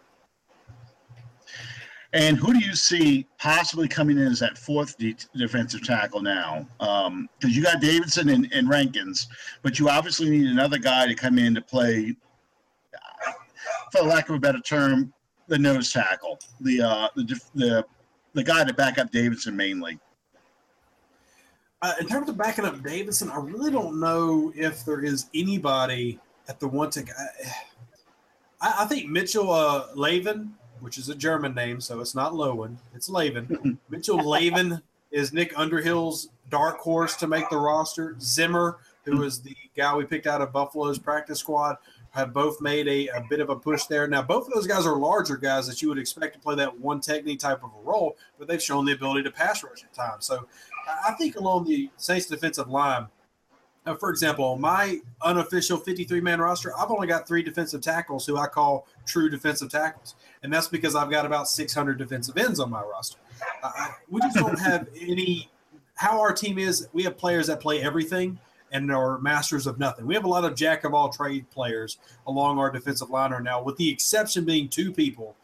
And 2.14 2.38
who 2.38 2.52
do 2.52 2.60
you 2.60 2.76
see 2.76 3.26
possibly 3.38 3.88
coming 3.88 4.18
in 4.18 4.28
as 4.28 4.38
that 4.38 4.56
fourth 4.56 4.96
de- 4.98 5.16
defensive 5.36 5.82
tackle 5.82 6.22
now? 6.22 6.64
Because 6.78 7.08
um, 7.08 7.28
you 7.40 7.60
got 7.60 7.80
Davidson 7.80 8.28
and, 8.28 8.48
and, 8.52 8.68
Rankins, 8.68 9.26
but 9.62 9.80
you 9.80 9.88
obviously 9.88 10.30
need 10.30 10.46
another 10.46 10.78
guy 10.78 11.08
to 11.08 11.14
come 11.16 11.40
in 11.40 11.56
to 11.56 11.60
play, 11.60 12.14
for 13.90 14.02
lack 14.02 14.28
of 14.28 14.36
a 14.36 14.38
better 14.38 14.60
term, 14.60 15.12
the 15.48 15.58
nose 15.58 15.92
tackle, 15.92 16.38
the 16.60 16.82
uh, 16.82 17.08
the 17.16 17.40
the 17.56 17.84
the 18.32 18.44
guy 18.44 18.62
to 18.62 18.72
back 18.72 18.98
up 18.98 19.10
Davidson 19.10 19.56
mainly. 19.56 19.98
Uh, 21.82 21.94
in 22.00 22.06
terms 22.06 22.28
of 22.28 22.38
backing 22.38 22.64
up 22.64 22.80
Davidson, 22.84 23.28
I 23.28 23.38
really 23.38 23.72
don't 23.72 23.98
know 23.98 24.52
if 24.54 24.84
there 24.84 25.04
is 25.04 25.26
anybody 25.34 26.20
at 26.48 26.60
the 26.60 26.68
one 26.68 26.90
to. 26.90 27.04
I, 28.60 28.74
I 28.78 28.84
think 28.84 29.08
Mitchell 29.08 29.50
uh, 29.50 29.88
Lavin 29.96 30.54
which 30.84 30.98
is 30.98 31.08
a 31.08 31.14
German 31.14 31.54
name, 31.54 31.80
so 31.80 32.00
it's 32.00 32.14
not 32.14 32.34
Lowen, 32.34 32.76
it's 32.94 33.08
Lavin. 33.08 33.78
Mitchell 33.88 34.18
Lavin 34.18 34.82
is 35.10 35.32
Nick 35.32 35.58
Underhill's 35.58 36.28
dark 36.50 36.78
horse 36.78 37.16
to 37.16 37.26
make 37.26 37.48
the 37.48 37.56
roster. 37.56 38.16
Zimmer, 38.20 38.76
who 39.04 39.22
is 39.22 39.40
the 39.40 39.56
guy 39.74 39.96
we 39.96 40.04
picked 40.04 40.26
out 40.26 40.42
of 40.42 40.52
Buffalo's 40.52 40.98
practice 40.98 41.38
squad, 41.38 41.78
have 42.10 42.34
both 42.34 42.60
made 42.60 42.86
a, 42.86 43.08
a 43.16 43.24
bit 43.30 43.40
of 43.40 43.48
a 43.48 43.56
push 43.56 43.86
there. 43.86 44.06
Now, 44.06 44.20
both 44.20 44.46
of 44.46 44.52
those 44.52 44.66
guys 44.66 44.84
are 44.84 44.96
larger 44.96 45.38
guys 45.38 45.66
that 45.66 45.80
you 45.80 45.88
would 45.88 45.98
expect 45.98 46.34
to 46.34 46.40
play 46.40 46.54
that 46.56 46.78
one 46.78 47.00
technique 47.00 47.40
type 47.40 47.64
of 47.64 47.70
a 47.70 47.82
role, 47.82 48.16
but 48.38 48.46
they've 48.46 48.62
shown 48.62 48.84
the 48.84 48.92
ability 48.92 49.22
to 49.22 49.30
pass 49.30 49.64
rush 49.64 49.82
at 49.82 49.92
times. 49.94 50.26
So 50.26 50.46
I 51.06 51.12
think 51.12 51.36
along 51.36 51.64
the 51.64 51.88
Saints 51.96 52.26
defensive 52.26 52.68
line, 52.68 53.08
uh, 53.86 53.94
for 53.94 54.10
example, 54.10 54.44
on 54.44 54.60
my 54.60 55.00
unofficial 55.22 55.76
53 55.76 56.20
man 56.20 56.40
roster, 56.40 56.72
I've 56.78 56.90
only 56.90 57.06
got 57.06 57.26
three 57.26 57.42
defensive 57.42 57.80
tackles 57.80 58.24
who 58.26 58.36
I 58.36 58.46
call 58.46 58.86
true 59.06 59.28
defensive 59.28 59.70
tackles. 59.70 60.14
And 60.44 60.52
that's 60.52 60.68
because 60.68 60.94
I've 60.94 61.10
got 61.10 61.24
about 61.24 61.48
600 61.48 61.96
defensive 61.96 62.36
ends 62.36 62.60
on 62.60 62.70
my 62.70 62.82
roster. 62.82 63.18
Uh, 63.62 63.88
we 64.10 64.20
just 64.20 64.36
don't 64.36 64.58
have 64.60 64.86
any. 65.00 65.50
How 65.96 66.20
our 66.20 66.32
team 66.32 66.58
is, 66.58 66.88
we 66.92 67.04
have 67.04 67.16
players 67.16 67.46
that 67.46 67.60
play 67.60 67.80
everything 67.80 68.38
and 68.72 68.90
are 68.92 69.18
masters 69.20 69.66
of 69.66 69.78
nothing. 69.78 70.06
We 70.06 70.14
have 70.14 70.24
a 70.24 70.28
lot 70.28 70.44
of 70.44 70.54
jack 70.56 70.84
of 70.84 70.92
all 70.92 71.08
trade 71.08 71.48
players 71.50 71.98
along 72.26 72.58
our 72.58 72.70
defensive 72.70 73.10
line 73.10 73.30
right 73.30 73.42
now, 73.42 73.62
with 73.62 73.76
the 73.76 73.88
exception 73.88 74.44
being 74.44 74.68
two 74.68 74.92
people 74.92 75.36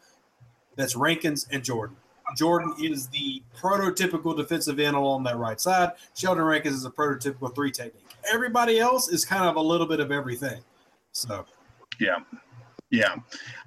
that's 0.75 0.95
Rankins 0.95 1.47
and 1.51 1.63
Jordan. 1.63 1.95
Jordan 2.35 2.75
is 2.79 3.07
the 3.07 3.41
prototypical 3.57 4.35
defensive 4.35 4.79
end 4.79 4.95
along 4.95 5.23
that 5.23 5.37
right 5.37 5.59
side. 5.59 5.91
Sheldon 6.15 6.43
Rankins 6.43 6.75
is 6.75 6.85
a 6.85 6.91
prototypical 6.91 7.53
three 7.55 7.71
technique. 7.71 8.05
Everybody 8.31 8.79
else 8.79 9.09
is 9.09 9.25
kind 9.25 9.45
of 9.45 9.55
a 9.55 9.61
little 9.61 9.87
bit 9.87 9.99
of 9.99 10.11
everything. 10.11 10.61
So, 11.11 11.45
yeah, 11.99 12.17
yeah. 12.89 13.15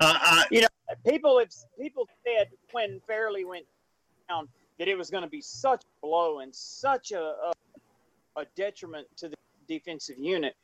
Uh, 0.01 0.19
I, 0.21 0.45
you 0.51 0.61
know, 0.61 0.69
people 1.07 1.39
have 1.39 1.51
people 1.79 2.09
said 2.27 2.49
when 2.73 3.01
Fairley 3.07 3.45
went 3.45 3.67
down 4.29 4.49
that 4.79 4.89
it 4.89 4.97
was 4.97 5.11
going 5.11 5.23
to 5.23 5.31
be 5.31 5.41
such 5.41 5.83
a 5.83 6.07
blow 6.07 6.41
and 6.41 6.55
such 6.55 7.13
a, 7.13 7.21
a, 7.21 7.53
a 8.37 8.45
detriment 8.57 9.07
to 9.17 9.29
the 9.29 9.37
defensive 9.69 10.19
unit, 10.19 10.55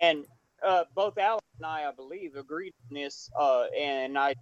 and 0.00 0.24
uh, 0.64 0.84
both 0.94 1.18
Alex 1.18 1.44
and 1.58 1.66
I, 1.66 1.88
I 1.88 1.92
believe, 1.92 2.36
agreed 2.36 2.72
on 2.88 2.94
this, 2.94 3.30
uh, 3.38 3.64
and 3.78 4.18
I 4.18 4.34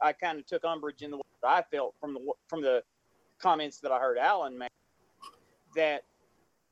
I 0.00 0.12
kind 0.12 0.38
of 0.38 0.46
took 0.46 0.64
umbrage 0.64 1.02
in 1.02 1.10
the 1.10 1.16
way 1.16 1.22
I 1.44 1.62
felt 1.62 1.94
from 2.00 2.14
the 2.14 2.32
from 2.48 2.62
the 2.62 2.82
comments 3.38 3.78
that 3.78 3.90
I 3.90 3.98
heard 3.98 4.18
Alan 4.18 4.56
make 4.56 4.70
that 5.74 6.04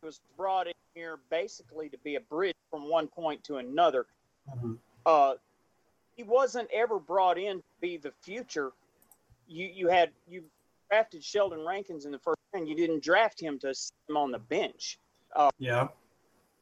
he 0.01 0.07
was 0.07 0.21
brought 0.37 0.67
in 0.67 0.75
here 0.95 1.19
basically 1.31 1.89
to 1.89 1.99
be 1.99 2.17
a 2.17 2.21
bridge 2.21 2.57
from 2.71 2.89
one 2.89 3.09
point 3.09 3.43
to 3.45 3.57
another. 3.57 4.07
Mm-hmm. 4.49 4.75
Uh, 5.07 5.35
he 6.17 6.23
wasn't 6.23 6.69
ever 6.73 6.99
brought 6.99 7.39
in 7.39 7.63
be 7.81 7.97
the 7.97 8.13
future. 8.23 8.73
You 9.47 9.67
you 9.67 9.89
had 9.89 10.11
you 10.29 10.45
drafted 10.91 11.25
Sheldon 11.25 11.65
Rankins 11.65 12.05
in 12.05 12.13
the 12.13 12.19
first 12.19 12.39
round. 12.53 12.69
You 12.69 12.75
didn't 12.75 13.03
draft 13.03 13.41
him 13.41 13.59
to 13.61 13.75
sit 13.75 13.95
him 14.09 14.17
on 14.17 14.31
the 14.31 14.39
bench. 14.39 14.99
Uh, 15.35 15.51
yeah. 15.59 15.89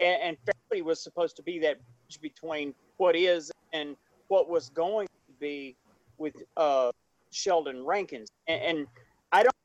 And, 0.00 0.22
and 0.22 0.36
Fairley 0.70 0.82
was 0.82 1.02
supposed 1.02 1.36
to 1.36 1.42
be 1.42 1.58
that 1.60 1.76
bridge 1.76 2.20
between 2.20 2.74
what 2.98 3.16
is 3.16 3.50
and 3.72 3.96
what 4.28 4.48
was 4.48 4.68
going 4.70 5.06
to 5.06 5.32
be 5.40 5.76
with 6.18 6.34
uh, 6.56 6.92
Sheldon 7.30 7.84
Rankins. 7.84 8.28
And, 8.46 8.62
and 8.62 8.86
I 9.32 9.42
don't, 9.42 9.56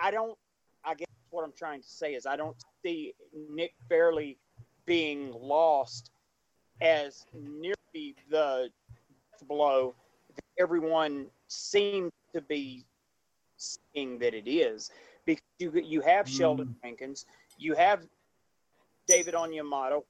I 0.00 0.10
don't, 0.10 0.36
I 0.84 0.94
guess 0.94 1.06
what 1.30 1.44
I'm 1.44 1.52
trying 1.56 1.80
to 1.80 1.88
say 1.88 2.14
is 2.14 2.26
I 2.26 2.36
don't 2.36 2.56
see 2.84 3.14
Nick 3.50 3.74
Fairley 3.88 4.38
being 4.86 5.32
lost 5.32 6.10
as 6.80 7.24
nearly 7.32 8.16
the 8.30 8.70
blow 9.46 9.94
everyone 10.58 11.26
seems 11.48 12.12
to 12.34 12.40
be 12.40 12.84
seeing 13.56 14.18
that 14.18 14.34
it 14.34 14.48
is. 14.48 14.90
Because 15.24 15.42
you, 15.58 15.72
you 15.84 16.00
have 16.00 16.26
mm. 16.26 16.36
Sheldon 16.36 16.74
Rankins, 16.82 17.26
you 17.58 17.74
have 17.74 18.06
David 19.06 19.34
Onyemata, 19.34 20.02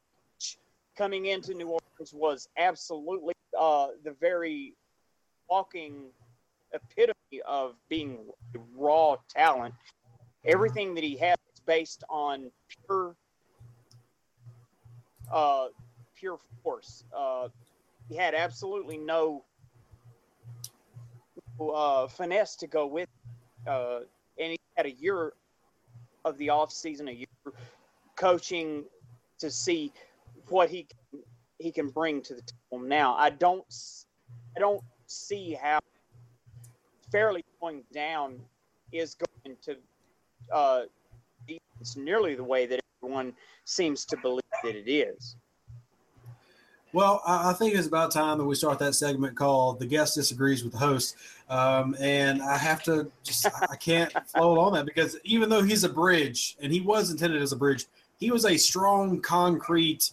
coming 0.96 1.26
into 1.26 1.54
New 1.54 1.66
Orleans 1.66 2.12
was 2.12 2.48
absolutely 2.58 3.34
uh, 3.58 3.88
the 4.04 4.14
very 4.20 4.74
walking 5.48 6.10
epitome 6.72 7.40
of 7.46 7.74
being 7.88 8.18
raw 8.76 9.16
talent. 9.34 9.74
Everything 10.44 10.94
that 10.94 11.04
he 11.04 11.16
has 11.16 11.36
is 11.54 11.60
based 11.66 12.04
on 12.10 12.50
pure, 12.86 13.14
uh, 15.32 15.68
pure 16.16 16.38
force. 16.62 17.04
Uh, 17.16 17.48
he 18.08 18.16
had 18.16 18.34
absolutely 18.34 18.98
no 18.98 19.44
uh, 21.60 22.06
finesse 22.08 22.56
to 22.56 22.66
go 22.66 22.86
with, 22.86 23.08
uh, 23.66 24.00
and 24.38 24.52
he 24.52 24.58
had 24.76 24.86
a 24.86 24.92
year 24.92 25.32
of 26.24 26.36
the 26.38 26.50
off 26.50 26.72
season, 26.72 27.08
a 27.08 27.12
year 27.12 27.26
coaching 28.16 28.84
to 29.38 29.50
see 29.50 29.92
what 30.48 30.70
he 30.70 30.86
he 31.58 31.72
can 31.72 31.88
bring 31.88 32.22
to 32.22 32.34
the 32.34 32.42
table. 32.42 32.84
Now, 32.84 33.14
I 33.16 33.30
don't, 33.30 33.64
I 34.56 34.60
don't 34.60 34.82
see 35.06 35.54
how 35.60 35.80
Fairley 37.10 37.44
going 37.60 37.82
down 37.92 38.40
is 38.92 39.16
going 39.16 39.56
to 39.62 39.76
uh, 40.52 40.82
it's 41.80 41.96
nearly 41.96 42.34
the 42.34 42.44
way 42.44 42.66
that 42.66 42.80
everyone 43.02 43.32
seems 43.64 44.04
to 44.06 44.16
believe 44.16 44.42
that 44.62 44.74
it 44.74 44.90
is. 44.90 45.36
Well, 46.92 47.22
I 47.26 47.52
think 47.52 47.74
it's 47.74 47.86
about 47.86 48.10
time 48.10 48.38
that 48.38 48.44
we 48.44 48.54
start 48.54 48.78
that 48.78 48.94
segment 48.94 49.36
called 49.36 49.78
"The 49.78 49.86
Guest 49.86 50.14
Disagrees 50.14 50.64
with 50.64 50.72
the 50.72 50.78
Host," 50.78 51.16
um, 51.48 51.96
and 52.00 52.42
I 52.42 52.56
have 52.56 52.82
to 52.84 53.10
just—I 53.24 53.76
can't 53.76 54.12
float 54.26 54.58
on 54.58 54.72
that 54.74 54.84
because 54.84 55.16
even 55.24 55.48
though 55.48 55.62
he's 55.62 55.84
a 55.84 55.88
bridge 55.88 56.56
and 56.60 56.72
he 56.72 56.80
was 56.80 57.10
intended 57.10 57.40
as 57.40 57.52
a 57.52 57.56
bridge, 57.56 57.86
he 58.18 58.30
was 58.30 58.44
a 58.44 58.56
strong 58.56 59.20
concrete 59.20 60.10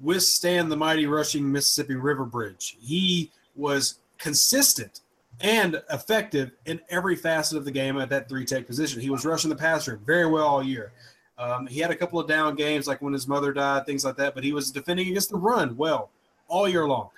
withstand 0.00 0.72
the 0.72 0.76
mighty 0.76 1.06
rushing 1.06 1.50
Mississippi 1.50 1.94
River 1.94 2.24
Bridge. 2.24 2.76
He 2.80 3.30
was 3.54 3.98
consistent 4.18 5.00
and 5.40 5.82
effective 5.90 6.52
in 6.66 6.80
every 6.88 7.16
facet 7.16 7.58
of 7.58 7.64
the 7.64 7.70
game 7.70 7.98
at 7.98 8.08
that 8.10 8.28
three 8.28 8.44
tech 8.44 8.66
position. 8.66 9.00
He 9.00 9.10
was 9.10 9.24
rushing 9.24 9.50
the 9.50 9.56
passer 9.56 10.00
very 10.04 10.26
well 10.26 10.46
all 10.46 10.62
year. 10.62 10.92
Um, 11.38 11.66
he 11.66 11.80
had 11.80 11.90
a 11.90 11.96
couple 11.96 12.20
of 12.20 12.28
down 12.28 12.54
games, 12.54 12.86
like 12.86 13.00
when 13.00 13.14
his 13.14 13.26
mother 13.26 13.52
died, 13.52 13.86
things 13.86 14.04
like 14.04 14.16
that, 14.16 14.34
but 14.34 14.44
he 14.44 14.52
was 14.52 14.70
defending 14.70 15.08
against 15.08 15.30
the 15.30 15.38
run 15.38 15.76
well 15.76 16.10
all 16.48 16.68
year 16.68 16.86
long. 16.86 17.08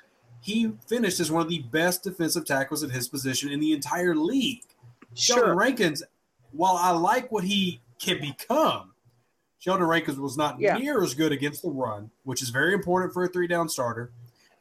He 0.43 0.73
finished 0.89 1.21
as 1.21 1.31
one 1.31 1.41
of 1.43 1.49
the 1.49 1.61
best 1.61 2.03
defensive 2.03 2.45
tackles 2.45 2.83
at 2.83 2.91
his 2.91 3.09
position 3.09 3.49
in 3.51 3.61
the 3.61 3.73
entire 3.73 4.15
league. 4.15 4.63
Sheldon 5.15 5.57
Rankins, 5.57 6.03
while 6.51 6.77
I 6.77 6.91
like 6.91 7.31
what 7.31 7.45
he 7.45 7.81
can 8.01 8.21
become, 8.21 8.93
Sheldon 9.61 9.87
Rankins 9.87 10.19
was 10.19 10.37
not 10.37 10.59
Yeah. 10.59 10.77
near 10.77 11.03
as 11.03 11.15
good 11.15 11.31
against 11.31 11.63
the 11.63 11.71
run, 11.71 12.11
which 12.25 12.43
is 12.43 12.51
very 12.51 12.75
important 12.75 13.15
for 13.15 13.23
a 13.23 13.29
three 13.29 13.47
down 13.47 13.69
starter. 13.69 14.11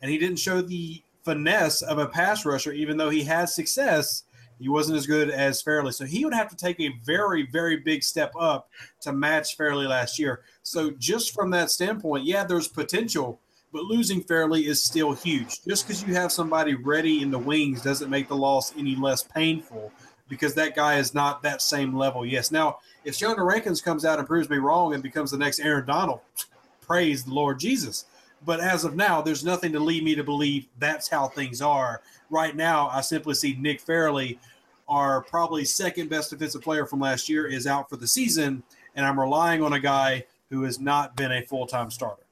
And 0.02 0.12
he 0.12 0.20
didn't 0.20 0.38
show 0.38 0.62
the 0.62 1.02
finesse 1.24 1.82
of 1.82 1.98
a 1.98 2.06
pass 2.08 2.46
rusher, 2.46 2.72
even 2.72 2.98
though 2.98 3.10
he 3.10 3.24
had 3.24 3.46
success. 3.46 4.24
He 4.60 4.70
wasn't 4.70 5.00
as 5.00 5.08
good 5.08 5.32
as 5.32 5.60
Fairley. 5.64 5.92
So 5.92 6.06
he 6.06 6.24
would 6.24 6.36
have 6.36 6.50
to 6.50 6.56
take 6.56 6.80
a 6.80 6.90
very, 7.04 7.48
very 7.48 7.78
big 7.78 8.04
step 8.04 8.32
up 8.40 8.70
to 9.02 9.12
match 9.12 9.58
Fairley 9.58 9.88
last 9.88 10.20
year. 10.20 10.42
So 10.62 10.92
just 10.92 11.34
from 11.34 11.50
that 11.52 11.72
standpoint, 11.72 12.26
yeah, 12.26 12.44
there's 12.44 12.68
potential, 12.68 13.40
but 13.72 13.84
losing 13.84 14.22
Fairley 14.22 14.68
is 14.68 14.82
still 14.82 15.14
huge. 15.14 15.64
Just 15.64 15.88
because 15.88 16.04
you 16.04 16.14
have 16.14 16.32
somebody 16.32 16.76
ready 16.76 17.22
in 17.22 17.32
the 17.32 17.40
wings 17.40 17.82
doesn't 17.82 18.10
make 18.10 18.28
the 18.28 18.36
loss 18.36 18.74
any 18.78 18.96
less 18.96 19.24
painful 19.24 19.92
because 20.28 20.54
that 20.56 20.76
guy 20.76 20.98
is 20.98 21.14
not 21.14 21.44
that 21.44 21.62
same 21.62 21.96
level. 21.96 22.26
Yes. 22.26 22.52
Now, 22.52 22.80
if 23.04 23.16
Sheldon 23.16 23.44
Rankins 23.44 23.82
comes 23.82 24.06
out 24.06 24.20
and 24.20 24.28
proves 24.28 24.50
me 24.50 24.58
wrong 24.58 24.94
and 24.94 25.04
becomes 25.04 25.32
the 25.32 25.38
next 25.38 25.60
Aaron 25.60 25.86
Donald, 25.86 26.22
praise 26.82 27.26
the 27.26 27.34
Lord 27.34 27.60
Jesus. 27.60 28.06
But 28.46 28.60
as 28.60 28.84
of 28.84 28.96
now, 28.96 29.22
there's 29.22 29.46
nothing 29.46 29.72
to 29.74 29.80
lead 29.80 30.04
me 30.04 30.16
to 30.16 30.24
believe 30.24 30.68
that's 30.80 31.08
how 31.08 31.28
things 31.28 31.62
are. 31.62 32.02
Right 32.30 32.56
now, 32.56 32.90
I 32.90 33.02
simply 33.02 33.36
see 33.36 33.56
Nick 33.60 33.80
Fairley, 33.80 34.40
our 34.88 35.22
probably 35.22 35.64
second 35.64 36.10
best 36.10 36.32
defensive 36.32 36.62
player 36.62 36.86
from 36.86 37.00
last 37.00 37.30
year, 37.30 37.46
is 37.46 37.68
out 37.68 37.90
for 37.90 37.98
the 37.98 38.08
season, 38.08 38.64
and 38.96 39.06
I'm 39.06 39.20
relying 39.20 39.62
on 39.62 39.74
a 39.74 39.80
guy 39.80 40.26
who 40.50 40.64
has 40.64 40.80
not 40.80 41.16
been 41.16 41.32
a 41.32 41.44
full 41.44 41.68
time 41.68 41.92
starter. 41.92 42.24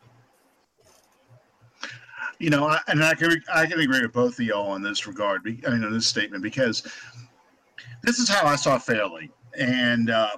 You 2.39 2.49
know, 2.49 2.67
I, 2.67 2.79
and 2.87 3.03
I 3.03 3.13
can 3.15 3.43
I 3.53 3.65
can 3.65 3.81
agree 3.81 4.01
with 4.01 4.13
both 4.13 4.39
of 4.39 4.45
y'all 4.45 4.75
in 4.75 4.81
this 4.81 5.05
regard. 5.05 5.41
I 5.45 5.69
mean, 5.69 5.83
in 5.83 5.93
this 5.93 6.07
statement 6.07 6.41
because 6.41 6.87
this 8.01 8.17
is 8.17 8.29
how 8.29 8.47
I 8.47 8.55
saw 8.55 8.79
Fairley, 8.79 9.29
and 9.57 10.09
uh, 10.09 10.37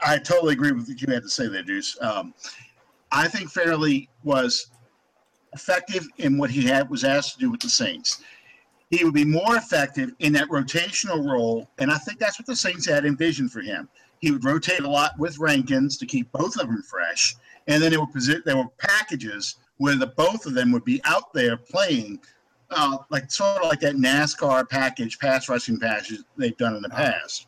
I 0.00 0.18
totally 0.18 0.52
agree 0.52 0.70
with 0.70 0.88
what 0.88 1.02
you 1.02 1.12
had 1.12 1.24
to 1.24 1.28
say 1.28 1.48
there, 1.48 1.64
Deuce. 1.64 1.98
Um, 2.00 2.32
I 3.10 3.26
think 3.26 3.50
Fairley 3.50 4.08
was 4.22 4.68
effective 5.52 6.06
in 6.18 6.38
what 6.38 6.50
he 6.50 6.64
had 6.64 6.88
was 6.88 7.02
asked 7.02 7.34
to 7.34 7.40
do 7.40 7.50
with 7.50 7.60
the 7.60 7.68
Saints. 7.68 8.22
He 8.90 9.02
would 9.04 9.14
be 9.14 9.24
more 9.24 9.56
effective 9.56 10.12
in 10.20 10.32
that 10.34 10.48
rotational 10.48 11.28
role, 11.28 11.68
and 11.78 11.90
I 11.90 11.98
think 11.98 12.20
that's 12.20 12.38
what 12.38 12.46
the 12.46 12.56
Saints 12.56 12.88
had 12.88 13.04
envisioned 13.04 13.50
for 13.50 13.60
him. 13.60 13.88
He 14.20 14.30
would 14.30 14.44
rotate 14.44 14.80
a 14.80 14.88
lot 14.88 15.18
with 15.18 15.38
Rankins 15.38 15.96
to 15.98 16.06
keep 16.06 16.30
both 16.30 16.56
of 16.56 16.68
them 16.68 16.82
fresh, 16.82 17.34
and 17.66 17.82
then 17.82 17.90
there 17.90 18.00
were 18.00 18.06
there 18.44 18.56
were 18.56 18.68
packages 18.78 19.56
where 19.78 19.96
the 19.96 20.08
both 20.08 20.46
of 20.46 20.54
them 20.54 20.70
would 20.72 20.84
be 20.84 21.00
out 21.04 21.32
there 21.32 21.56
playing, 21.56 22.20
uh, 22.70 22.98
like 23.10 23.30
sort 23.30 23.62
of 23.62 23.68
like 23.68 23.80
that 23.80 23.96
NASCAR 23.96 24.68
package, 24.68 25.18
pass 25.18 25.48
rushing 25.48 25.78
package 25.78 26.18
they've 26.36 26.56
done 26.56 26.76
in 26.76 26.82
the 26.82 26.90
past. 26.90 27.46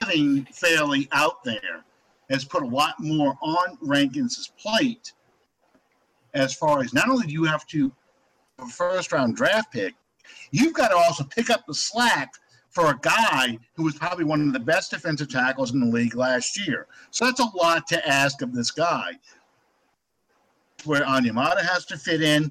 Having 0.00 0.44
Fairley 0.46 1.08
out 1.12 1.42
there 1.44 1.84
has 2.30 2.44
put 2.44 2.62
a 2.62 2.66
lot 2.66 2.94
more 2.98 3.36
on 3.42 3.78
Rankins' 3.80 4.52
plate 4.58 5.12
as 6.34 6.54
far 6.54 6.80
as 6.80 6.92
not 6.92 7.08
only 7.08 7.26
do 7.26 7.32
you 7.32 7.44
have 7.44 7.66
to 7.68 7.92
a 8.58 8.66
first 8.66 9.12
round 9.12 9.36
draft 9.36 9.72
pick, 9.72 9.94
you've 10.50 10.74
got 10.74 10.88
to 10.88 10.96
also 10.96 11.24
pick 11.24 11.50
up 11.50 11.64
the 11.66 11.74
slack 11.74 12.32
for 12.70 12.90
a 12.90 12.98
guy 13.02 13.56
who 13.74 13.84
was 13.84 13.94
probably 13.94 14.24
one 14.24 14.40
of 14.40 14.52
the 14.52 14.58
best 14.58 14.90
defensive 14.90 15.28
tackles 15.28 15.72
in 15.72 15.80
the 15.80 15.86
league 15.86 16.16
last 16.16 16.58
year. 16.66 16.86
So 17.10 17.24
that's 17.24 17.40
a 17.40 17.56
lot 17.56 17.86
to 17.88 18.08
ask 18.08 18.42
of 18.42 18.52
this 18.52 18.70
guy. 18.72 19.12
Where 20.86 21.02
Onyemata 21.02 21.60
has 21.60 21.84
to 21.86 21.96
fit 21.96 22.22
in. 22.22 22.50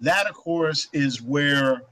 That, 0.00 0.26
of 0.26 0.34
course, 0.34 0.88
is 0.92 1.22
where 1.22 1.82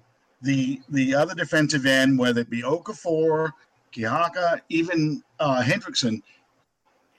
the 0.43 0.80
the 0.88 1.14
other 1.14 1.34
defensive 1.34 1.86
end, 1.86 2.18
whether 2.18 2.40
it 2.40 2.51
be 2.51 2.62
Okafor, 2.62 3.53
Kikaha, 3.95 4.61
even 4.68 5.22
uh, 5.38 5.62
Hendrickson, 5.62 6.22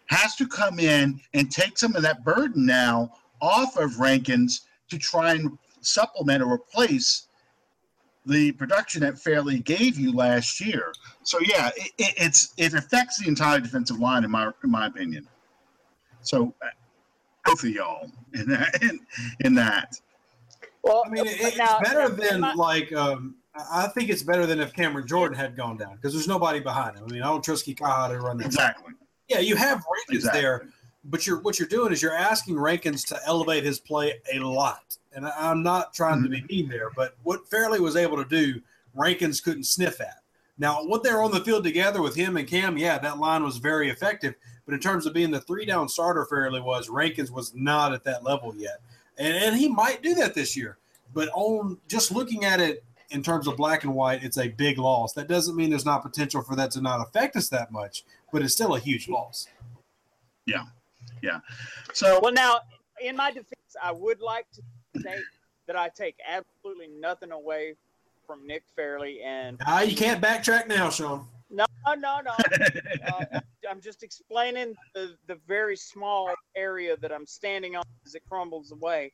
has 0.07 0.35
to 0.35 0.47
come 0.47 0.79
in 0.79 1.19
and 1.33 1.51
take 1.51 1.77
some 1.77 1.95
of 1.95 2.03
that 2.03 2.23
burden 2.23 2.65
now 2.65 3.11
off 3.41 3.77
of 3.77 3.99
Rankins 3.99 4.61
to 4.89 4.97
try 4.97 5.33
and 5.33 5.57
supplement 5.81 6.43
or 6.43 6.53
replace 6.53 7.27
the 8.25 8.51
production 8.53 9.01
that 9.01 9.19
Fairley 9.19 9.59
gave 9.59 9.99
you 9.99 10.13
last 10.13 10.61
year. 10.61 10.93
So 11.23 11.39
yeah, 11.41 11.71
it, 11.75 11.91
it, 11.97 12.13
it's 12.17 12.53
it 12.57 12.73
affects 12.73 13.19
the 13.19 13.27
entire 13.27 13.59
defensive 13.59 13.99
line 13.99 14.23
in 14.23 14.31
my 14.31 14.51
in 14.63 14.71
my 14.71 14.87
opinion. 14.87 15.27
So 16.21 16.53
both 17.45 17.63
of 17.63 17.69
y'all 17.69 18.09
in 18.33 18.47
that 18.49 18.81
in, 18.81 18.99
in 19.41 19.53
that. 19.55 19.99
Well, 20.83 21.03
I 21.05 21.09
mean, 21.09 21.25
it, 21.25 21.37
it's 21.39 21.57
now- 21.57 21.79
better 21.79 22.09
now, 22.09 22.15
than 22.15 22.41
my- 22.41 22.53
like 22.53 22.91
um, 22.93 23.35
I 23.55 23.83
I 23.85 23.87
think 23.89 24.09
it's 24.09 24.23
better 24.23 24.45
than 24.45 24.59
if 24.59 24.73
Cameron 24.73 25.07
Jordan 25.07 25.37
had 25.37 25.55
gone 25.55 25.77
down 25.77 25.95
because 25.95 26.13
there's 26.13 26.27
nobody 26.27 26.59
behind 26.59 26.97
him. 26.97 27.05
I 27.07 27.11
mean, 27.11 27.21
I 27.21 27.27
don't 27.27 27.43
trust 27.43 27.65
Kikaha 27.65 28.09
to 28.09 28.19
run 28.19 28.37
that. 28.37 28.45
Exactly. 28.47 28.93
Yeah, 29.29 29.39
you 29.39 29.55
have 29.55 29.83
Rankins 29.91 30.25
Exactly. 30.25 30.41
there, 30.41 30.67
but 31.05 31.25
you're 31.25 31.39
what 31.41 31.59
you're 31.59 31.67
doing 31.67 31.91
is 31.93 32.01
you're 32.01 32.15
asking 32.15 32.59
Rankins 32.59 33.03
to 33.05 33.19
elevate 33.25 33.63
his 33.63 33.79
play 33.79 34.19
a 34.33 34.39
lot. 34.39 34.97
And 35.15 35.25
I- 35.27 35.33
I'm 35.51 35.63
not 35.63 35.93
trying 35.93 36.23
to 36.23 36.29
be 36.29 36.43
mean 36.49 36.67
there, 36.69 36.89
but 36.95 37.15
what 37.23 37.47
Fairley 37.49 37.79
was 37.79 37.95
able 37.95 38.17
to 38.17 38.25
do, 38.25 38.61
Rankins 38.95 39.39
couldn't 39.41 39.65
sniff 39.65 40.01
at. 40.01 40.17
Now, 40.57 40.83
what 40.83 41.01
they're 41.03 41.23
on 41.23 41.31
the 41.31 41.39
field 41.43 41.63
together 41.63 42.01
with 42.01 42.15
him 42.15 42.37
and 42.37 42.47
Cam, 42.47 42.77
yeah, 42.77 42.97
that 42.99 43.17
line 43.17 43.43
was 43.43 43.57
very 43.57 43.89
effective. 43.89 44.35
But 44.65 44.73
in 44.73 44.79
terms 44.79 45.05
of 45.05 45.13
being 45.13 45.31
the 45.31 45.41
three 45.41 45.65
down 45.65 45.89
starter, 45.89 46.25
Fairley 46.25 46.61
was 46.61 46.89
Rankins 46.89 47.31
was 47.31 47.53
not 47.53 47.93
at 47.93 48.03
that 48.05 48.23
level 48.23 48.55
yet, 48.55 48.79
and 49.17 49.35
and 49.35 49.55
he 49.55 49.67
might 49.67 50.01
do 50.01 50.13
that 50.15 50.33
this 50.33 50.55
year. 50.55 50.77
But 51.13 51.29
on 51.33 51.77
just 51.87 52.11
looking 52.11 52.45
at 52.45 52.59
it 52.59 52.83
in 53.11 53.21
terms 53.21 53.45
of 53.47 53.57
black 53.57 53.83
and 53.83 53.93
white, 53.93 54.23
it's 54.23 54.37
a 54.37 54.47
big 54.47 54.77
loss. 54.77 55.13
That 55.13 55.27
doesn't 55.27 55.55
mean 55.55 55.69
there's 55.69 55.85
not 55.85 56.01
potential 56.01 56.41
for 56.41 56.55
that 56.55 56.71
to 56.71 56.81
not 56.81 57.01
affect 57.01 57.35
us 57.35 57.49
that 57.49 57.71
much, 57.71 58.03
but 58.31 58.41
it's 58.41 58.53
still 58.53 58.73
a 58.75 58.79
huge 58.79 59.07
loss. 59.07 59.47
Yeah, 60.45 60.63
yeah. 61.21 61.39
So 61.93 62.19
Well, 62.23 62.33
now, 62.33 62.61
in 63.01 63.15
my 63.15 63.29
defense, 63.29 63.75
I 63.81 63.91
would 63.91 64.21
like 64.21 64.45
to 64.53 64.61
say 65.01 65.17
that 65.67 65.75
I 65.75 65.89
take 65.89 66.15
absolutely 66.27 66.87
nothing 66.87 67.31
away 67.31 67.75
from 68.25 68.47
Nick 68.47 68.63
Fairley. 68.75 69.21
And 69.21 69.59
Ah, 69.65 69.81
you 69.81 69.95
can't 69.95 70.21
backtrack 70.21 70.67
now, 70.67 70.89
Sean. 70.89 71.27
no, 71.49 71.65
no, 71.87 72.21
no. 72.21 72.31
Uh, 73.07 73.39
I'm 73.69 73.81
just 73.81 74.03
explaining 74.03 74.75
the, 74.93 75.15
the 75.27 75.37
very 75.47 75.75
small 75.75 76.33
area 76.55 76.97
that 76.97 77.11
I'm 77.11 77.25
standing 77.25 77.75
on 77.75 77.83
as 78.05 78.15
it 78.15 78.23
crumbles 78.29 78.71
away. 78.71 79.11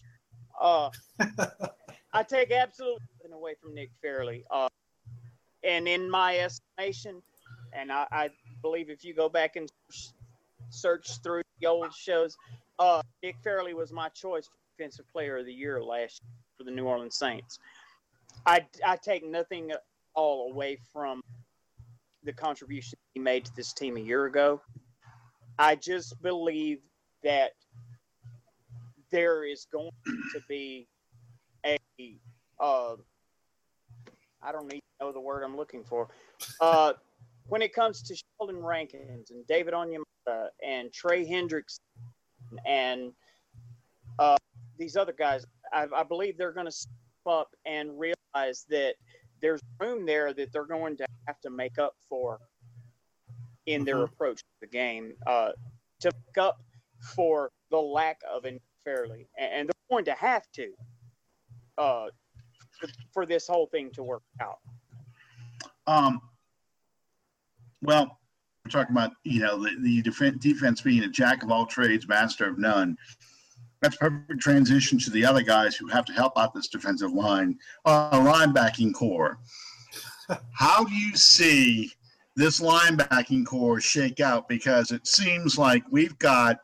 Uh, 0.59 0.89
I 2.13 2.23
take 2.23 2.51
absolutely 2.51 3.01
nothing 3.19 3.33
away 3.33 3.55
from 3.61 3.73
Nick 3.73 3.91
Fairley. 4.01 4.43
Uh, 4.49 4.69
and 5.63 5.87
in 5.87 6.09
my 6.09 6.37
estimation, 6.37 7.21
and 7.73 7.91
I, 7.91 8.07
I 8.11 8.29
believe 8.61 8.89
if 8.89 9.03
you 9.03 9.13
go 9.13 9.29
back 9.29 9.55
and 9.55 9.71
search 10.69 11.21
through 11.21 11.43
the 11.61 11.67
old 11.67 11.93
shows, 11.93 12.37
uh, 12.79 13.01
Nick 13.21 13.35
Fairley 13.43 13.73
was 13.73 13.91
my 13.91 14.09
choice 14.09 14.47
for 14.47 14.53
Defensive 14.77 15.05
Player 15.11 15.37
of 15.37 15.45
the 15.45 15.53
Year 15.53 15.83
last 15.83 16.21
year 16.23 16.31
for 16.57 16.63
the 16.63 16.71
New 16.71 16.85
Orleans 16.85 17.17
Saints. 17.17 17.59
I, 18.45 18.65
I 18.85 18.95
take 18.95 19.25
nothing 19.25 19.71
at 19.71 19.83
all 20.15 20.51
away 20.51 20.79
from 20.93 21.21
the 22.24 22.34
contribution 22.34 22.97
he 23.13 23.20
made 23.20 23.45
to 23.45 23.55
this 23.55 23.74
team 23.74 23.97
a 23.97 24.01
year 24.01 24.26
ago. 24.26 24.61
I 25.57 25.76
just 25.76 26.22
believe 26.22 26.80
that 27.24 27.51
there 29.11 29.43
is 29.43 29.67
going 29.72 29.91
to 30.34 30.41
be 30.47 30.88
a 31.65 31.78
uh, 32.59 32.95
I 34.41 34.51
don't 34.51 34.65
even 34.65 34.80
know 35.01 35.11
the 35.11 35.20
word 35.20 35.43
I'm 35.43 35.57
looking 35.57 35.84
for. 35.84 36.07
Uh, 36.61 36.93
when 37.47 37.61
it 37.61 37.74
comes 37.74 38.01
to 38.03 38.15
Sheldon 38.15 38.61
Rankins 38.61 39.32
and 39.32 39.45
David 39.47 39.74
Onyemata 39.74 40.49
and 40.65 40.93
Trey 40.93 41.26
Hendricks 41.26 41.80
and 42.65 43.11
uh, 44.17 44.38
these 44.78 44.95
other 44.95 45.13
guys, 45.13 45.45
I, 45.74 45.88
I 45.93 46.03
believe 46.03 46.38
they're 46.38 46.53
going 46.53 46.67
to 46.67 46.72
step 46.72 46.93
up 47.26 47.49
and 47.65 47.99
realize 47.99 48.65
that 48.70 48.95
there's 49.41 49.61
room 49.80 50.05
there 50.05 50.34
that 50.34 50.51
they're 50.53 50.65
going 50.65 50.97
to 50.97 51.05
have 51.30 51.39
to 51.41 51.51
make 51.51 51.77
up 51.77 51.95
for 52.09 52.39
in 53.67 53.86
their 53.86 53.97
Mhm. 53.97 54.11
approach 54.11 54.39
to 54.39 54.59
the 54.61 54.67
game 54.67 55.15
uh, 55.27 55.51
to 55.99 56.11
make 56.25 56.38
up 56.39 56.59
for 57.15 57.51
the 57.69 57.77
lack 57.77 58.19
of 58.27 58.45
it 58.45 58.61
Fairley, 58.84 59.27
and, 59.38 59.69
they're 59.69 59.89
going 59.89 60.05
to 60.05 60.13
have 60.13 60.49
to 60.53 60.73
uh, 61.77 62.07
for, 62.80 62.88
for 63.13 63.25
this 63.25 63.45
whole 63.45 63.67
thing 63.67 63.91
to 63.91 64.01
work 64.03 64.23
out. 64.41 64.59
Um, 65.86 66.21
well, 67.82 68.19
we're 68.63 68.71
talking 68.71 68.95
about 68.95 69.11
you 69.23 69.41
know 69.41 69.61
the, 69.63 69.75
the 69.82 70.01
defense, 70.01 70.38
defense 70.41 70.82
being 70.82 71.03
a 71.03 71.07
jack 71.07 71.43
of 71.43 71.51
all 71.51 71.65
trades, 71.65 72.07
master 72.07 72.47
of 72.47 72.57
none. 72.57 72.97
That's 73.82 73.95
a 73.97 73.99
perfect 73.99 74.41
transition 74.41 74.97
to 74.99 75.09
the 75.11 75.25
other 75.25 75.43
guys 75.43 75.75
who 75.75 75.88
have 75.88 76.05
to 76.05 76.13
help 76.13 76.38
out 76.38 76.53
this 76.53 76.67
defensive 76.67 77.11
line, 77.11 77.59
uh, 77.86 78.19
linebacking 78.19 78.93
corps. 78.93 79.39
How 80.53 80.84
do 80.84 80.93
you 80.93 81.15
see 81.15 81.91
this 82.36 82.59
linebacking 82.59 83.45
corps 83.45 83.82
shake 83.82 84.19
out? 84.19 84.47
Because 84.47 84.91
it 84.91 85.05
seems 85.07 85.57
like 85.57 85.84
we've 85.89 86.17
got 86.19 86.59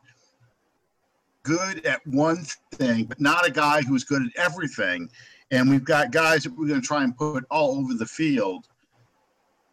good 1.42 1.84
at 1.86 2.04
one 2.06 2.44
thing, 2.72 3.04
but 3.04 3.20
not 3.20 3.46
a 3.46 3.50
guy 3.50 3.82
who's 3.82 4.04
good 4.04 4.22
at 4.22 4.36
everything. 4.36 5.08
And 5.50 5.70
we've 5.70 5.84
got 5.84 6.10
guys 6.10 6.42
that 6.42 6.56
we're 6.56 6.66
going 6.66 6.80
to 6.80 6.86
try 6.86 7.04
and 7.04 7.16
put 7.16 7.44
all 7.50 7.78
over 7.78 7.94
the 7.94 8.06
field 8.06 8.66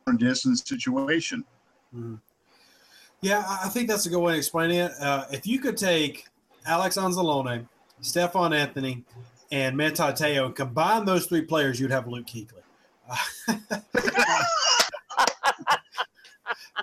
in 0.08 0.18
distance 0.18 0.64
situation. 0.66 1.44
Mhm. 1.96 2.20
Yeah, 3.22 3.44
I 3.48 3.70
think 3.70 3.88
that's 3.88 4.06
a 4.06 4.10
good 4.10 4.20
way 4.20 4.34
of 4.34 4.38
explaining 4.39 4.80
it. 4.80 4.91
Uh, 5.00 5.26
if 5.32 5.48
you 5.48 5.60
could 5.60 5.78
take 5.78 6.28
Alex 6.66 6.98
Anzalone, 6.98 7.66
Stephone 8.02 8.52
Anthony, 8.54 9.04
and 9.52 9.78
Manti 9.78 10.04
Te'o 10.04 10.54
combine 10.54 11.06
those 11.06 11.26
three 11.26 11.44
players, 11.44 11.80
you'd 11.80 11.91
have 11.91 12.08
Luke 12.08 12.26
Kuechly. 12.28 12.62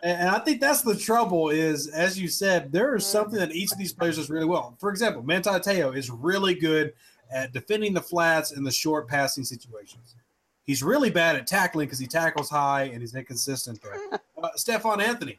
and 0.02 0.28
I 0.28 0.38
think 0.40 0.60
that's 0.60 0.82
the 0.82 0.96
trouble 0.96 1.50
is, 1.50 1.88
as 1.88 2.18
you 2.18 2.28
said, 2.28 2.72
there 2.72 2.94
is 2.94 3.04
something 3.06 3.38
that 3.38 3.52
each 3.52 3.72
of 3.72 3.78
these 3.78 3.92
players 3.92 4.16
does 4.16 4.30
really 4.30 4.46
well. 4.46 4.76
For 4.78 4.90
example, 4.90 5.22
Manti 5.22 5.50
Te'o 5.50 5.96
is 5.96 6.10
really 6.10 6.54
good 6.54 6.92
at 7.32 7.52
defending 7.52 7.94
the 7.94 8.00
flats 8.00 8.52
and 8.52 8.66
the 8.66 8.70
short 8.70 9.08
passing 9.08 9.44
situations. 9.44 10.16
He's 10.64 10.82
really 10.82 11.10
bad 11.10 11.36
at 11.36 11.46
tackling 11.46 11.86
because 11.86 11.98
he 11.98 12.06
tackles 12.06 12.48
high 12.48 12.84
and 12.84 13.00
he's 13.00 13.14
inconsistent 13.14 13.82
there. 13.82 13.96
Uh, 14.42 14.48
Stephone 14.56 15.02
Anthony, 15.02 15.38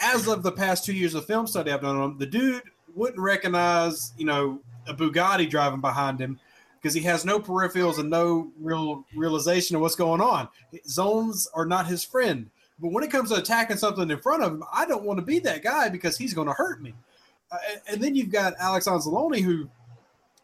as 0.00 0.28
of 0.28 0.42
the 0.42 0.52
past 0.52 0.84
two 0.84 0.92
years 0.92 1.14
of 1.14 1.24
film 1.24 1.46
study 1.46 1.72
I've 1.72 1.80
done 1.80 1.96
on 1.96 2.10
him, 2.10 2.18
the 2.18 2.26
dude 2.26 2.62
wouldn't 2.94 3.18
recognize, 3.18 4.12
you 4.18 4.26
know, 4.26 4.60
a 4.86 4.92
Bugatti 4.92 5.48
driving 5.48 5.80
behind 5.80 6.20
him 6.20 6.38
because 6.80 6.94
he 6.94 7.02
has 7.02 7.24
no 7.24 7.40
peripherals 7.40 7.98
and 7.98 8.08
no 8.08 8.50
real 8.60 9.04
realization 9.14 9.76
of 9.76 9.82
what's 9.82 9.96
going 9.96 10.20
on. 10.20 10.48
Zones 10.86 11.48
are 11.54 11.66
not 11.66 11.86
his 11.86 12.04
friend. 12.04 12.50
But 12.80 12.92
when 12.92 13.02
it 13.02 13.10
comes 13.10 13.30
to 13.30 13.36
attacking 13.36 13.76
something 13.76 14.08
in 14.10 14.18
front 14.18 14.42
of 14.42 14.52
him, 14.52 14.64
I 14.72 14.86
don't 14.86 15.04
want 15.04 15.18
to 15.18 15.24
be 15.24 15.40
that 15.40 15.62
guy 15.62 15.88
because 15.88 16.16
he's 16.16 16.34
going 16.34 16.46
to 16.46 16.54
hurt 16.54 16.80
me. 16.80 16.94
Uh, 17.50 17.56
and- 17.88 18.02
then 18.02 18.14
you've 18.14 18.30
got 18.30 18.54
Alex 18.60 18.86
Anzalone, 18.86 19.42
who 19.42 19.68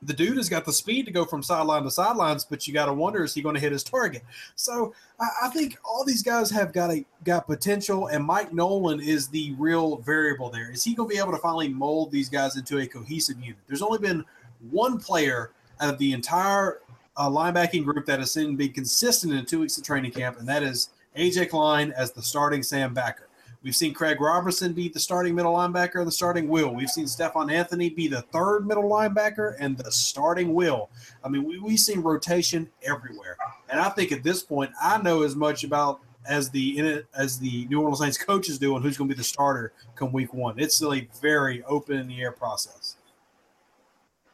the 0.03 0.13
dude 0.13 0.37
has 0.37 0.49
got 0.49 0.65
the 0.65 0.73
speed 0.73 1.07
to 1.07 1.13
go 1.13 1.25
from 1.25 1.43
sideline 1.43 1.83
to 1.85 1.91
sidelines, 1.91 2.45
but 2.45 2.67
you 2.67 2.75
got 2.75 2.87
to 2.87 2.93
wonder 2.93 3.25
is 3.25 3.35
he 3.35 3.41
going 3.41 3.55
to 3.55 3.61
hit 3.61 3.73
his 3.73 3.85
target? 3.85 4.23
So 4.57 4.93
I, 5.21 5.29
I 5.45 5.49
think 5.51 5.79
all 5.85 6.05
these 6.05 6.23
guys 6.23 6.51
have 6.51 6.73
got 6.73 6.91
a 6.91 7.05
got 7.25 7.47
potential, 7.47 8.09
and 8.09 8.25
Mike 8.25 8.53
Nolan 8.53 9.01
is 9.01 9.29
the 9.29 9.55
real 9.59 9.97
variable 9.99 10.51
there. 10.51 10.71
Is 10.71 10.85
he 10.85 10.95
going 10.95 11.09
to 11.09 11.15
be 11.15 11.21
able 11.21 11.33
to 11.33 11.39
finally 11.39 11.69
mold 11.69 12.11
these 12.11 12.29
guys 12.29 12.57
into 12.57 12.79
a 12.79 12.87
cohesive 12.87 13.39
unit? 13.41 13.59
There's 13.67 13.83
only 13.83 13.99
been 13.99 14.25
one 14.71 14.99
player 14.99 15.53
out 15.81 15.95
of 15.95 15.99
the 15.99 16.13
entire 16.13 16.81
uh, 17.17 17.29
linebacking 17.29 17.85
group 17.85 18.07
that 18.07 18.19
has 18.19 18.33
seen 18.33 18.53
to 18.53 18.57
be 18.57 18.69
consistent 18.69 19.33
in 19.33 19.45
two 19.45 19.61
weeks 19.61 19.79
of 19.79 19.85
training 19.85 20.13
camp, 20.13 20.39
and 20.39 20.49
that 20.49 20.63
is 20.63 20.91
AJ 21.17 21.51
Klein 21.51 21.93
as 21.93 22.13
the 22.13 22.23
starting 22.23 22.63
Sam 22.63 22.93
Backer. 22.95 23.29
We've 23.63 23.75
seen 23.75 23.95
Craig 23.95 24.21
Robertson 24.21 24.75
be 24.75 24.91
the 24.91 25.01
starting 25.01 25.35
middle 25.35 25.55
linebacker 25.55 25.97
and 25.97 26.07
the 26.07 26.13
starting 26.13 26.49
Will. 26.49 26.75
We've 26.75 26.91
seen 26.91 27.07
Stephone 27.07 27.49
Anthony 27.49 27.89
be 27.89 28.09
the 28.09 28.21
third 28.21 28.67
middle 28.67 28.85
linebacker 28.85 29.57
and 29.59 29.79
the 29.79 29.91
starting 29.91 30.53
Will. 30.53 30.91
I 31.25 31.31
mean, 31.31 31.45
we, 31.45 31.59
we've 31.59 31.81
seen 31.81 32.03
rotation 32.03 32.69
everywhere. 32.83 33.39
And 33.71 33.81
I 33.81 33.89
think 33.89 34.13
at 34.13 34.23
this 34.23 34.43
point, 34.43 34.71
I 34.83 35.01
know 35.01 35.23
as 35.23 35.35
much 35.35 35.65
about 35.65 36.01
as 36.27 36.51
the 36.51 37.05
as 37.15 37.39
the 37.39 37.67
New 37.67 37.81
Orleans 37.81 38.01
Saints 38.01 38.19
coaches 38.19 38.59
do 38.59 38.75
on 38.75 38.83
who's 38.83 38.99
going 38.99 39.09
to 39.09 39.15
be 39.15 39.19
the 39.19 39.25
starter 39.25 39.73
come 39.95 40.13
week 40.13 40.35
one. 40.35 40.59
It's 40.59 40.75
still 40.75 40.93
a 40.93 41.09
very 41.23 41.63
open 41.65 41.97
in 41.97 42.07
the 42.07 42.21
air 42.21 42.33
process. 42.33 42.94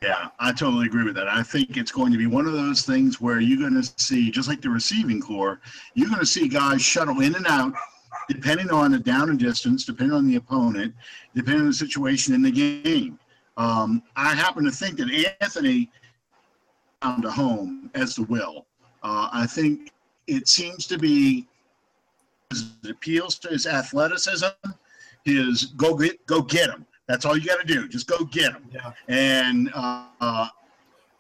Yeah, 0.02 0.28
I 0.38 0.52
totally 0.52 0.86
agree 0.86 1.04
with 1.04 1.14
that. 1.16 1.28
I 1.28 1.42
think 1.42 1.76
it's 1.76 1.92
going 1.92 2.10
to 2.10 2.16
be 2.16 2.26
one 2.26 2.46
of 2.46 2.54
those 2.54 2.82
things 2.86 3.20
where 3.20 3.38
you're 3.38 3.58
going 3.58 3.80
to 3.80 3.92
see, 4.02 4.30
just 4.30 4.48
like 4.48 4.62
the 4.62 4.70
receiving 4.70 5.20
corps, 5.20 5.60
you're 5.92 6.08
going 6.08 6.20
to 6.20 6.26
see 6.26 6.48
guys 6.48 6.80
shuttle 6.80 7.20
in 7.20 7.34
and 7.34 7.46
out, 7.46 7.74
depending 8.26 8.70
on 8.70 8.92
the 8.92 8.98
down 8.98 9.28
and 9.28 9.38
distance, 9.38 9.84
depending 9.84 10.16
on 10.16 10.26
the 10.26 10.36
opponent, 10.36 10.94
depending 11.34 11.62
on 11.62 11.66
the 11.66 11.74
situation 11.74 12.34
in 12.34 12.40
the 12.40 12.50
game. 12.50 13.18
Um, 13.58 14.02
I 14.16 14.34
happen 14.34 14.64
to 14.64 14.70
think 14.70 14.96
that 14.98 15.34
Anthony 15.42 15.90
found 17.02 17.26
a 17.26 17.30
home 17.30 17.90
as 17.94 18.14
the 18.14 18.22
will. 18.22 18.64
Uh, 19.02 19.28
I 19.32 19.46
think 19.46 19.92
it 20.26 20.48
seems 20.48 20.86
to 20.86 20.98
be 20.98 21.46
it 22.50 22.90
appeals 22.90 23.38
to 23.40 23.48
his 23.48 23.66
athleticism, 23.66 24.46
his 25.24 25.66
go 25.76 25.94
get 25.94 26.24
go 26.24 26.40
get 26.40 26.70
him. 26.70 26.86
That's 27.10 27.24
all 27.24 27.36
you 27.36 27.44
got 27.44 27.60
to 27.60 27.66
do. 27.66 27.88
Just 27.88 28.06
go 28.06 28.22
get 28.24 28.52
him 28.52 28.70
Yeah. 28.72 28.92
and 29.08 29.68
uh, 29.74 30.04
uh, 30.20 30.46
A 30.46 30.50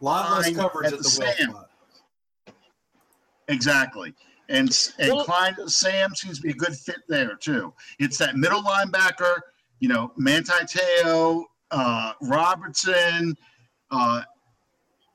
lot 0.00 0.30
less 0.38 0.54
coverage 0.54 0.86
at 0.86 0.92
at 0.92 0.98
the 0.98 1.02
the 1.02 1.10
Sam. 1.10 1.56
exactly. 3.48 4.14
And 4.48 4.68
and 5.00 5.12
Well- 5.12 5.24
Klein 5.24 5.56
Sam 5.68 6.14
seems 6.14 6.36
to 6.36 6.42
be 6.42 6.50
a 6.50 6.54
good 6.54 6.76
fit 6.76 7.00
there 7.08 7.34
too. 7.34 7.74
It's 7.98 8.18
that 8.18 8.36
middle 8.36 8.62
linebacker, 8.62 9.40
you 9.80 9.88
know, 9.88 10.12
Manti 10.16 10.52
Te'o, 10.68 11.44
uh, 11.72 12.12
Robertson, 12.22 13.36
uh, 13.90 14.22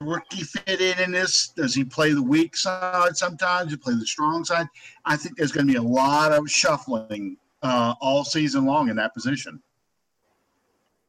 rookie 0.01 0.43
fit 0.43 0.81
in 0.81 0.99
in 0.99 1.11
this. 1.11 1.49
Does 1.55 1.73
he 1.73 1.85
play 1.85 2.11
the 2.11 2.21
weak 2.21 2.57
side 2.57 3.15
sometimes? 3.15 3.65
Does 3.67 3.71
he 3.73 3.77
play 3.77 3.93
the 3.93 4.05
strong 4.05 4.43
side? 4.43 4.67
I 5.05 5.15
think 5.15 5.37
there's 5.37 5.53
going 5.53 5.67
to 5.67 5.71
be 5.71 5.79
a 5.79 5.81
lot 5.81 6.33
of 6.33 6.49
shuffling 6.51 7.37
uh, 7.61 7.93
all 8.01 8.25
season 8.25 8.65
long 8.65 8.89
in 8.89 8.97
that 8.97 9.13
position. 9.13 9.61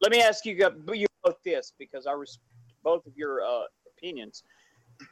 Let 0.07 0.13
me 0.13 0.23
ask 0.23 0.47
you, 0.47 0.55
you 0.95 1.07
both 1.25 1.43
this 1.45 1.73
because 1.81 2.07
I 2.07 2.13
respect 2.13 2.47
both 2.85 3.05
of 3.07 3.17
your 3.17 3.43
uh, 3.45 3.65
opinions. 3.99 4.45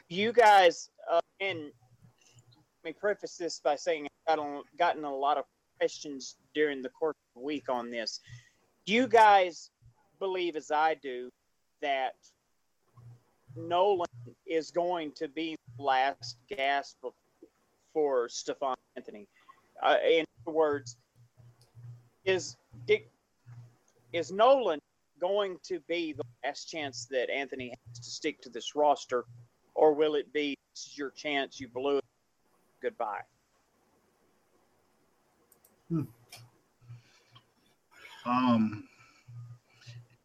You 0.08 0.32
guys, 0.32 0.88
uh, 1.10 1.18
and 1.40 1.62
let 1.64 2.84
me 2.84 2.92
preface 2.92 3.36
this 3.36 3.58
by 3.58 3.74
saying 3.74 4.06
I've 4.28 4.36
gotten, 4.36 4.62
gotten 4.78 5.02
a 5.02 5.12
lot 5.12 5.36
of 5.36 5.46
questions 5.80 6.36
during 6.54 6.80
the 6.80 6.90
course 6.90 7.16
of 7.16 7.40
the 7.40 7.44
week 7.44 7.68
on 7.68 7.90
this. 7.90 8.20
Do 8.86 8.92
you 8.92 9.08
guys 9.08 9.68
believe, 10.20 10.54
as 10.54 10.70
I 10.70 10.94
do, 11.02 11.28
that 11.82 12.14
Nolan 13.56 14.06
is 14.46 14.70
going 14.70 15.10
to 15.16 15.26
be 15.26 15.56
last 15.76 16.36
gasp 16.48 16.98
for 17.92 18.28
Stephone 18.28 18.76
Anthony? 18.94 19.26
Uh, 19.82 19.96
in 20.08 20.24
other 20.46 20.54
words, 20.54 20.98
is 22.24 22.56
Dick 22.86 23.10
is 24.12 24.30
Nolan 24.30 24.78
going 25.24 25.56
to 25.62 25.80
be 25.88 26.12
the 26.12 26.22
last 26.44 26.66
chance 26.66 27.06
that 27.06 27.30
Anthony 27.30 27.70
has 27.70 27.98
to 27.98 28.10
stick 28.10 28.42
to 28.42 28.50
this 28.50 28.74
roster, 28.74 29.24
or 29.74 29.94
will 29.94 30.16
it 30.16 30.30
be 30.34 30.54
this 30.74 30.86
is 30.88 30.98
your 30.98 31.10
chance, 31.10 31.58
you 31.58 31.66
blew 31.66 31.96
it, 31.96 32.04
goodbye? 32.82 33.22
Um, 38.26 38.84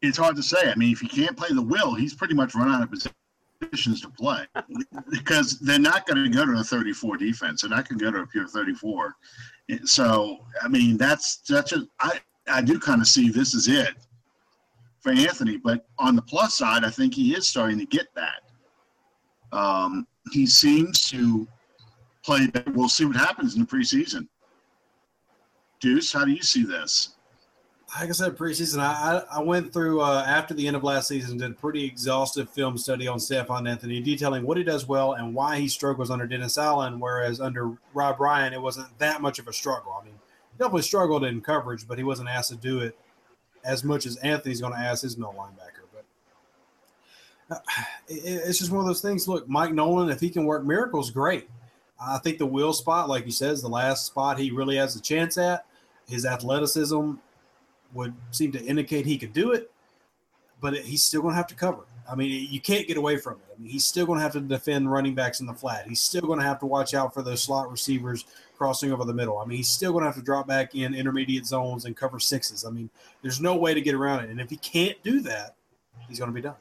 it's 0.02 0.18
hard 0.18 0.36
to 0.36 0.44
say. 0.44 0.70
I 0.70 0.76
mean, 0.76 0.92
if 0.92 1.00
he 1.00 1.08
can't 1.08 1.38
play 1.38 1.50
the 1.52 1.62
will, 1.62 1.94
he's 1.94 2.14
pretty 2.14 2.34
much 2.34 2.54
run 2.54 2.70
out 2.70 2.84
of 2.84 2.92
positions 3.62 4.02
to 4.02 4.10
play 4.10 4.46
because 5.12 5.60
they're 5.60 5.80
not 5.80 6.08
going 6.08 6.22
to 6.22 6.30
go 6.30 6.46
to 6.46 6.60
a 6.60 6.64
34 6.64 7.16
defense. 7.16 7.62
They're 7.62 7.70
not 7.70 7.88
going 7.88 8.00
to 8.00 8.06
go 8.06 8.12
to 8.12 8.24
a 8.24 8.28
pure 8.28 8.48
34. 8.48 9.16
So, 9.86 10.46
I 10.62 10.68
mean, 10.68 10.98
that's 10.98 11.40
such 11.44 11.72
a. 11.72 11.88
I 12.02 12.20
I 12.48 12.62
do 12.62 12.80
kind 12.80 13.00
of 13.00 13.08
see 13.08 13.30
this 13.30 13.54
is 13.54 13.68
it 13.68 13.96
for 15.00 15.12
Anthony, 15.12 15.58
but 15.58 15.88
on 15.98 16.16
the 16.16 16.22
plus 16.22 16.58
side, 16.58 16.84
I 16.84 16.90
think 16.90 17.14
he 17.14 17.34
is 17.34 17.48
starting 17.48 17.80
to 17.80 17.86
get 17.86 18.08
that. 18.16 19.58
Um, 19.58 20.08
he 20.32 20.46
seems 20.46 21.10
to 21.10 21.48
play. 22.24 22.48
But 22.48 22.74
we'll 22.74 22.90
see 22.90 23.06
what 23.06 23.16
happens 23.16 23.56
in 23.56 23.62
the 23.62 23.68
preseason. 23.68 24.28
Deuce, 25.80 26.12
how 26.12 26.26
do 26.26 26.32
you 26.32 26.44
see 26.44 26.64
this? 26.64 27.16
like 27.98 28.10
I 28.10 28.12
said, 28.12 28.38
preseason, 28.38 28.80
I, 28.80 29.24
I 29.32 29.42
went 29.42 29.74
through 29.74 30.02
uh, 30.02 30.24
after 30.28 30.54
the 30.54 30.68
end 30.68 30.76
of 30.76 30.84
last 30.84 31.08
season, 31.08 31.38
did 31.38 31.52
a 31.52 31.54
pretty 31.56 31.84
exhaustive 31.84 32.50
film 32.50 32.78
study 32.78 33.08
on 33.08 33.20
Stephone 33.20 33.66
Anthony, 33.66 34.00
detailing 34.00 34.46
what 34.46 34.58
he 34.58 34.64
does 34.64 34.88
well 34.88 35.14
and 35.14 35.34
why 35.34 35.60
he 35.60 35.68
struggles 35.68 36.12
under 36.12 36.28
Dennis 36.28 36.58
Allen, 36.58 37.00
whereas 37.00 37.42
under 37.42 37.76
Rob 37.94 38.20
Ryan, 38.20 38.54
it 38.54 38.62
wasn't 38.62 38.88
that 39.00 39.22
much 39.22 39.40
of 39.40 39.48
a 39.48 39.54
struggle. 39.54 39.98
I 40.00 40.06
mean, 40.06 40.14
definitely 40.58 40.84
struggled 40.84 41.24
in 41.24 41.42
coverage, 41.42 41.88
but 41.88 41.98
he 41.98 42.04
wasn't 42.04 42.30
asked 42.30 42.52
to 42.52 42.58
do 42.58 42.80
it 42.80 42.98
as 43.70 43.84
much 43.84 44.08
as 44.08 44.16
Anthony's 44.18 44.62
going 44.62 44.74
to 44.74 44.80
ask 44.80 45.04
his 45.04 45.16
middle 45.16 45.34
linebacker. 45.34 45.86
But 45.94 47.56
uh, 47.56 47.84
it's 48.08 48.58
just 48.58 48.72
one 48.72 48.82
of 48.82 48.88
those 48.88 49.02
things. 49.02 49.28
Look, 49.28 49.48
Mike 49.48 49.74
Nolan, 49.74 50.10
if 50.10 50.20
he 50.20 50.30
can 50.30 50.46
work 50.46 50.66
miracles, 50.66 51.12
great. 51.12 51.48
I 52.02 52.18
think 52.18 52.40
the 52.40 52.46
will 52.46 52.74
spot, 52.74 53.10
like 53.10 53.26
you 53.26 53.32
said, 53.32 53.52
is 53.52 53.62
the 53.62 53.70
last 53.70 54.06
spot 54.06 54.40
he 54.40 54.52
really 54.52 54.78
has 54.78 54.96
a 54.96 55.02
chance 55.02 55.38
at. 55.38 55.66
His 56.08 56.26
athleticism 56.26 57.14
would 57.94 58.14
seem 58.32 58.52
to 58.54 58.64
indicate 58.64 59.06
he 59.06 59.18
could 59.18 59.34
do 59.34 59.52
it, 59.52 59.70
but 60.62 60.76
he's 60.76 61.04
still 61.04 61.22
going 61.22 61.34
to 61.34 61.38
have 61.38 61.48
to 61.48 61.56
cover. 61.56 61.84
I 62.10 62.16
mean, 62.16 62.48
you 62.50 62.62
can't 62.62 62.88
get 62.88 62.98
away 62.98 63.18
from 63.18 63.34
it. 63.34 63.56
I 63.56 63.62
mean, 63.62 63.70
he's 63.70 63.86
still 63.86 64.08
going 64.08 64.18
to 64.18 64.24
have 64.24 64.32
to 64.32 64.40
defend 64.40 64.92
running 64.92 65.14
backs 65.14 65.42
in 65.42 65.46
the 65.46 65.54
flat. 65.54 65.88
He's 65.88 66.00
still 66.00 66.22
going 66.22 66.40
to 66.40 66.46
have 66.46 66.60
to 66.62 66.66
watch 66.66 66.96
out 66.96 67.14
for 67.14 67.22
those 67.22 67.44
slot 67.44 67.70
receivers 67.70 68.26
crossing 68.60 68.92
over 68.92 69.06
the 69.06 69.14
middle. 69.14 69.40
I 69.40 69.46
mean, 69.46 69.56
he's 69.58 69.70
still 69.70 69.94
going 69.94 70.02
to 70.04 70.08
have 70.08 70.18
to 70.18 70.22
drop 70.22 70.46
back 70.46 70.76
in 70.76 70.94
intermediate 70.94 71.46
zones 71.46 71.86
and 71.86 71.96
cover 71.96 72.20
sixes. 72.20 72.66
I 72.66 72.70
mean, 72.70 72.90
there's 73.22 73.40
no 73.40 73.56
way 73.56 73.74
to 73.74 73.80
get 73.80 73.96
around 73.96 74.26
it. 74.26 74.30
And 74.30 74.40
if 74.42 74.50
he 74.50 74.58
can't 74.58 75.02
do 75.02 75.22
that, 75.22 75.56
he's 76.10 76.20
going 76.20 76.30
to 76.30 76.36
be 76.36 76.42
done. 76.42 76.56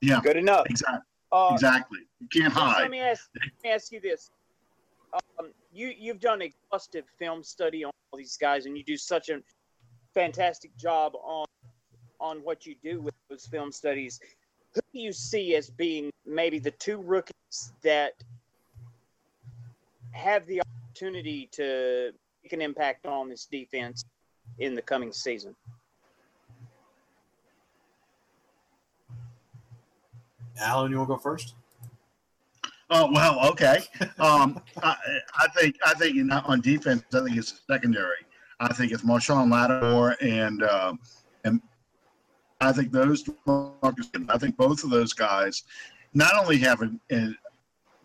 Yeah, 0.00 0.20
Good 0.20 0.36
enough. 0.36 0.66
exactly. 0.68 0.98
Uh, 1.30 1.50
Exactly. 1.52 2.00
You 2.20 2.26
can't 2.28 2.52
So 2.52 2.60
Let 2.60 2.68
hide. 2.74 2.90
me 2.90 2.98
ask. 2.98 3.30
Let 3.36 3.52
me 3.64 3.70
ask 3.70 3.92
you 3.92 4.00
this: 4.00 4.30
um, 5.38 5.52
You 5.72 5.92
you've 5.96 6.18
done 6.20 6.42
exhaustive 6.42 7.04
film 7.20 7.42
study 7.44 7.84
on 7.84 7.92
all 8.10 8.18
these 8.18 8.36
guys, 8.36 8.66
and 8.66 8.76
you 8.76 8.82
do 8.84 8.96
such 8.96 9.28
a 9.28 9.40
fantastic 10.12 10.76
job 10.76 11.12
on 11.22 11.46
on 12.20 12.38
what 12.38 12.66
you 12.66 12.74
do 12.82 13.00
with 13.00 13.14
those 13.30 13.46
film 13.46 13.70
studies. 13.70 14.18
Who 14.74 14.80
do 14.92 15.00
you 15.00 15.12
see 15.12 15.54
as 15.54 15.70
being 15.70 16.10
maybe 16.26 16.58
the 16.58 16.70
two 16.72 16.98
rookies 17.00 17.72
that 17.82 18.12
have 20.12 20.46
the 20.46 20.60
opportunity 20.60 21.48
to 21.52 22.12
make 22.42 22.52
an 22.52 22.62
impact 22.62 23.06
on 23.06 23.28
this 23.28 23.46
defense 23.46 24.04
in 24.58 24.74
the 24.74 24.82
coming 24.82 25.12
season? 25.12 25.54
Alan, 30.60 30.90
you 30.90 30.98
want 30.98 31.08
to 31.08 31.16
go 31.16 31.20
first? 31.20 31.54
Oh 32.90 33.10
well, 33.10 33.48
okay. 33.50 33.78
Um, 34.18 34.60
I, 34.82 34.94
I 35.34 35.48
think 35.56 35.76
I 35.84 35.94
think 35.94 36.16
in, 36.16 36.30
on 36.30 36.60
defense, 36.60 37.02
I 37.14 37.20
think 37.24 37.36
it's 37.36 37.62
secondary. 37.66 38.26
I 38.60 38.72
think 38.72 38.92
it's 38.92 39.02
Marshon 39.02 39.50
Lattimore 39.50 40.16
and 40.20 40.62
um, 40.62 41.00
and 41.44 41.60
I 42.60 42.70
think 42.72 42.92
those 42.92 43.28
I 43.48 44.38
think 44.38 44.56
both 44.56 44.84
of 44.84 44.90
those 44.90 45.12
guys 45.12 45.64
not 46.14 46.36
only 46.38 46.58
have 46.58 46.82
a, 46.82 46.90
a, 47.10 47.34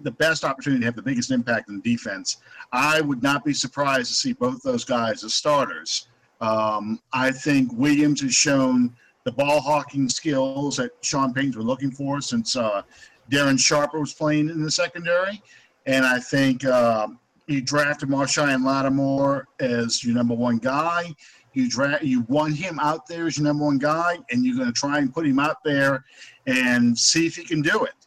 the 0.01 0.11
best 0.11 0.43
opportunity 0.43 0.81
to 0.81 0.85
have 0.85 0.95
the 0.95 1.01
biggest 1.01 1.31
impact 1.31 1.69
in 1.69 1.81
defense. 1.81 2.37
I 2.71 3.01
would 3.01 3.23
not 3.23 3.43
be 3.43 3.53
surprised 3.53 4.09
to 4.09 4.13
see 4.13 4.33
both 4.33 4.61
those 4.61 4.85
guys 4.85 5.23
as 5.23 5.33
starters. 5.33 6.07
Um, 6.41 6.99
I 7.13 7.31
think 7.31 7.71
Williams 7.73 8.21
has 8.21 8.33
shown 8.33 8.95
the 9.23 9.31
ball 9.31 9.59
hawking 9.59 10.07
skills 10.07 10.77
that 10.77 10.91
Sean 11.01 11.33
Payton's 11.33 11.55
been 11.55 11.65
looking 11.65 11.91
for 11.91 12.21
since 12.21 12.55
uh, 12.55 12.83
Darren 13.31 13.59
Sharper 13.59 13.99
was 13.99 14.13
playing 14.13 14.49
in 14.49 14.61
the 14.61 14.71
secondary. 14.71 15.41
And 15.85 16.05
I 16.05 16.19
think 16.19 16.63
uh, 16.63 17.07
you 17.47 17.61
drafted 17.61 18.09
Marshon 18.09 18.63
Lattimore 18.63 19.47
as 19.59 20.03
your 20.03 20.15
number 20.15 20.33
one 20.35 20.57
guy. 20.57 21.13
You 21.53 21.69
draft, 21.69 22.03
you 22.03 22.21
want 22.27 22.55
him 22.55 22.79
out 22.79 23.07
there 23.07 23.25
as 23.25 23.37
your 23.37 23.45
number 23.45 23.65
one 23.65 23.79
guy, 23.79 24.19
and 24.29 24.45
you're 24.45 24.55
going 24.55 24.67
to 24.67 24.73
try 24.73 24.99
and 24.99 25.13
put 25.13 25.25
him 25.25 25.39
out 25.39 25.63
there 25.63 26.05
and 26.45 26.97
see 26.97 27.25
if 27.25 27.35
he 27.35 27.43
can 27.43 27.61
do 27.61 27.83
it. 27.83 28.06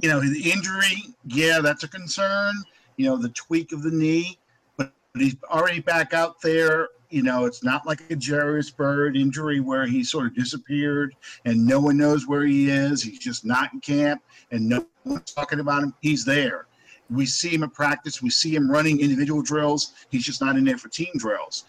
You 0.00 0.08
know, 0.08 0.20
the 0.20 0.50
injury, 0.50 1.14
yeah, 1.26 1.60
that's 1.60 1.84
a 1.84 1.88
concern. 1.88 2.54
You 2.96 3.06
know, 3.06 3.16
the 3.16 3.28
tweak 3.30 3.72
of 3.72 3.82
the 3.82 3.90
knee, 3.90 4.38
but 4.76 4.92
he's 5.14 5.36
already 5.50 5.80
back 5.80 6.14
out 6.14 6.40
there. 6.40 6.88
You 7.10 7.22
know, 7.22 7.44
it's 7.44 7.64
not 7.64 7.86
like 7.86 8.00
a 8.10 8.16
Jairus 8.16 8.70
Byrd 8.70 9.16
injury 9.16 9.60
where 9.60 9.84
he 9.84 10.04
sort 10.04 10.26
of 10.26 10.34
disappeared 10.34 11.16
and 11.44 11.66
no 11.66 11.80
one 11.80 11.96
knows 11.96 12.28
where 12.28 12.44
he 12.44 12.70
is. 12.70 13.02
He's 13.02 13.18
just 13.18 13.44
not 13.44 13.72
in 13.72 13.80
camp 13.80 14.22
and 14.52 14.68
no 14.68 14.86
one's 15.04 15.32
talking 15.32 15.58
about 15.58 15.82
him. 15.82 15.92
He's 16.00 16.24
there. 16.24 16.66
We 17.10 17.26
see 17.26 17.48
him 17.48 17.64
at 17.64 17.72
practice. 17.72 18.22
We 18.22 18.30
see 18.30 18.54
him 18.54 18.70
running 18.70 19.00
individual 19.00 19.42
drills. 19.42 19.94
He's 20.10 20.24
just 20.24 20.40
not 20.40 20.56
in 20.56 20.64
there 20.64 20.78
for 20.78 20.88
team 20.88 21.10
drills. 21.16 21.64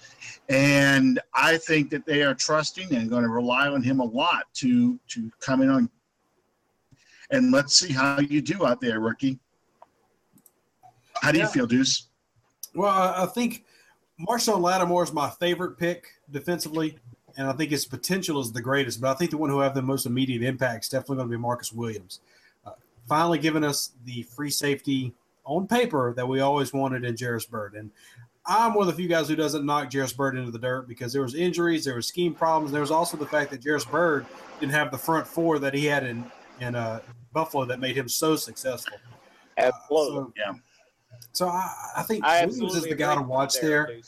And 0.50 1.20
I 1.34 1.58
think 1.58 1.90
that 1.90 2.06
they 2.06 2.22
are 2.22 2.36
trusting 2.36 2.94
and 2.94 3.10
going 3.10 3.24
to 3.24 3.30
rely 3.30 3.68
on 3.68 3.82
him 3.82 4.00
a 4.00 4.06
lot 4.06 4.44
to 4.56 5.00
to 5.10 5.32
come 5.40 5.62
in 5.62 5.70
on. 5.70 5.90
And 7.32 7.52
let's 7.52 7.76
see 7.76 7.94
how 7.94 8.20
you 8.20 8.42
do 8.42 8.66
out 8.66 8.82
there, 8.82 9.00
rookie. 9.00 9.40
How 11.22 11.32
do 11.32 11.38
yeah. 11.38 11.46
you 11.46 11.50
feel, 11.50 11.68
Deuce? 11.68 12.08
Well, 12.76 12.90
I 12.90 13.26
think 13.26 13.66
Marshon 14.20 14.60
Lattimore 14.60 15.04
is 15.04 15.14
my 15.14 15.30
favorite 15.30 15.78
pick 15.78 16.08
defensively, 16.32 16.98
and 17.38 17.48
I 17.48 17.54
think 17.54 17.72
his 17.72 17.86
potential 17.86 18.40
is 18.42 18.52
the 18.52 18.62
greatest. 18.62 19.02
But 19.02 19.12
I 19.12 19.14
think 19.14 19.32
the 19.32 19.38
one 19.38 19.50
who 19.50 19.60
have 19.60 19.74
the 19.74 19.82
most 19.82 20.06
immediate 20.06 20.44
impact 20.44 20.86
is 20.86 20.90
definitely 20.90 21.18
going 21.18 21.28
to 21.30 21.38
be 21.38 21.42
Marcus 21.42 21.72
Williams. 21.72 22.20
Uh, 22.66 22.72
finally, 23.08 23.40
giving 23.40 23.64
us 23.64 23.92
the 24.06 24.24
free 24.24 24.50
safety 24.50 25.14
on 25.46 25.68
paper 25.68 26.14
that 26.16 26.28
we 26.28 26.40
always 26.40 26.74
wanted 26.74 27.04
in 27.04 27.16
Jairus 27.18 27.46
Byrd, 27.46 27.76
And 27.76 27.90
I'm 28.46 28.74
one 28.74 28.88
of 28.88 28.94
the 28.94 28.98
few 28.98 29.10
guys 29.10 29.28
who 29.28 29.36
doesn't 29.36 29.66
knock 29.66 29.92
Jairus 29.92 30.14
Byrd 30.14 30.38
into 30.38 30.52
the 30.52 30.60
dirt 30.60 30.88
because 30.88 31.14
there 31.14 31.22
was 31.22 31.36
injuries, 31.36 31.86
there 31.86 31.96
was 31.96 32.08
scheme 32.08 32.34
problems. 32.34 32.72
There 32.72 32.82
was 32.82 32.92
also 32.92 33.18
the 33.18 33.26
fact 33.26 33.52
that 33.52 33.64
Jairus 33.64 33.86
Byrd 33.86 34.26
didn't 34.60 34.74
have 34.74 34.92
the 34.92 34.98
front 34.98 35.28
four 35.28 35.60
that 35.60 35.74
he 35.74 35.86
had 35.86 36.06
in 36.06 36.24
in 36.60 36.76
uh, 36.76 37.02
Buffalo 37.34 37.66
that 37.66 37.80
made 37.80 37.96
him 37.96 38.08
so 38.08 38.36
successful. 38.36 38.98
Absolutely, 39.58 40.20
uh, 40.20 40.24
so, 40.24 40.34
yeah. 40.38 40.54
So 41.34 41.48
I, 41.48 41.70
I 41.98 42.04
think 42.04 42.24
I 42.24 42.46
Williams 42.46 42.76
is 42.76 42.84
the 42.84 42.96
guy 42.96 43.16
to 43.16 43.22
watch 43.22 43.60
there, 43.60 43.88
there 43.88 44.02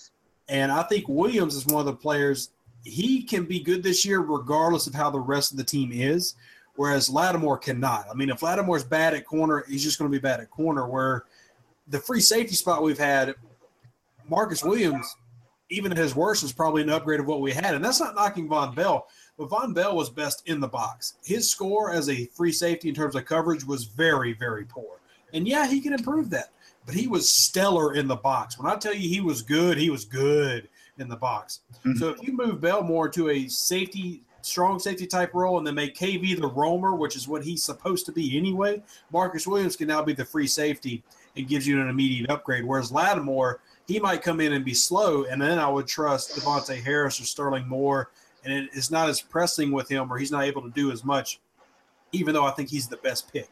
and 0.49 0.71
I 0.71 0.83
think 0.83 1.07
Williams 1.07 1.55
is 1.55 1.65
one 1.65 1.79
of 1.79 1.85
the 1.85 1.95
players. 1.95 2.51
He 2.83 3.23
can 3.23 3.45
be 3.45 3.59
good 3.59 3.81
this 3.81 4.05
year 4.05 4.19
regardless 4.19 4.87
of 4.87 4.93
how 4.93 5.09
the 5.09 5.19
rest 5.19 5.51
of 5.51 5.57
the 5.57 5.63
team 5.63 5.91
is 5.93 6.35
whereas 6.75 7.09
Lattimore 7.09 7.57
cannot. 7.57 8.07
I 8.09 8.13
mean, 8.13 8.29
if 8.29 8.41
Lattimore's 8.41 8.83
bad 8.83 9.13
at 9.13 9.25
corner, 9.25 9.63
he's 9.67 9.83
just 9.83 9.99
going 9.99 10.11
to 10.11 10.15
be 10.15 10.21
bad 10.21 10.39
at 10.39 10.49
corner. 10.49 10.87
Where 10.87 11.25
the 11.87 11.99
free 11.99 12.21
safety 12.21 12.55
spot 12.55 12.83
we've 12.83 12.97
had, 12.97 13.35
Marcus 14.27 14.63
Williams, 14.63 15.15
even 15.69 15.91
at 15.91 15.97
his 15.97 16.15
worst, 16.15 16.43
is 16.43 16.51
probably 16.51 16.81
an 16.81 16.89
upgrade 16.89 17.19
of 17.19 17.25
what 17.25 17.41
we 17.41 17.51
had. 17.51 17.75
And 17.75 17.83
that's 17.83 17.99
not 17.99 18.15
knocking 18.15 18.47
Vonn 18.47 18.75
Bell, 18.75 19.07
but 19.37 19.49
Vonn 19.49 19.73
Bell 19.73 19.95
was 19.95 20.09
best 20.09 20.47
in 20.47 20.59
the 20.59 20.67
box. 20.67 21.15
His 21.23 21.49
score 21.49 21.91
as 21.91 22.09
a 22.09 22.25
free 22.27 22.51
safety 22.51 22.89
in 22.89 22.95
terms 22.95 23.15
of 23.15 23.25
coverage 23.25 23.65
was 23.65 23.85
very, 23.85 24.33
very 24.33 24.65
poor. 24.65 24.99
And 25.33 25.47
yeah, 25.47 25.67
he 25.67 25.81
can 25.81 25.93
improve 25.93 26.29
that, 26.29 26.51
but 26.85 26.95
he 26.95 27.07
was 27.07 27.27
stellar 27.27 27.95
in 27.95 28.07
the 28.07 28.15
box. 28.15 28.59
When 28.59 28.71
I 28.71 28.75
tell 28.75 28.93
you 28.93 29.09
he 29.09 29.21
was 29.21 29.41
good, 29.41 29.77
he 29.77 29.89
was 29.89 30.05
good 30.05 30.69
in 30.99 31.09
the 31.09 31.15
box. 31.15 31.61
Mm-hmm. 31.79 31.97
So 31.97 32.09
if 32.09 32.21
you 32.21 32.33
move 32.33 32.61
Bell 32.61 32.83
more 32.83 33.09
to 33.09 33.29
a 33.29 33.47
safety 33.47 34.23
strong 34.45 34.77
safety 34.77 35.07
type 35.07 35.33
role 35.33 35.57
and 35.57 35.65
then 35.65 35.75
make 35.75 35.95
KV 35.95 36.39
the 36.39 36.47
roamer, 36.47 36.95
which 36.95 37.15
is 37.15 37.27
what 37.27 37.43
he's 37.43 37.63
supposed 37.63 38.05
to 38.05 38.11
be 38.11 38.37
anyway, 38.37 38.83
Marcus 39.11 39.47
Williams 39.47 39.75
can 39.75 39.87
now 39.87 40.03
be 40.03 40.13
the 40.13 40.25
free 40.25 40.47
safety 40.47 41.03
and 41.35 41.47
gives 41.47 41.67
you 41.67 41.81
an 41.81 41.89
immediate 41.89 42.29
upgrade. 42.29 42.65
Whereas 42.65 42.91
Lattimore, 42.91 43.61
he 43.87 43.99
might 43.99 44.21
come 44.21 44.39
in 44.39 44.53
and 44.53 44.63
be 44.63 44.73
slow, 44.73 45.23
and 45.25 45.41
then 45.41 45.59
I 45.59 45.69
would 45.69 45.87
trust 45.87 46.35
De'Vante 46.35 46.81
Harris 46.81 47.19
or 47.19 47.25
Sterling 47.25 47.67
Moore, 47.67 48.11
and 48.43 48.53
it 48.53 48.69
is 48.73 48.91
not 48.91 49.09
as 49.09 49.21
pressing 49.21 49.71
with 49.71 49.89
him 49.89 50.11
or 50.11 50.17
he's 50.17 50.31
not 50.31 50.43
able 50.43 50.61
to 50.61 50.69
do 50.69 50.91
as 50.91 51.03
much, 51.03 51.39
even 52.11 52.33
though 52.33 52.45
I 52.45 52.51
think 52.51 52.69
he's 52.69 52.87
the 52.87 52.97
best 52.97 53.31
pick. 53.31 53.49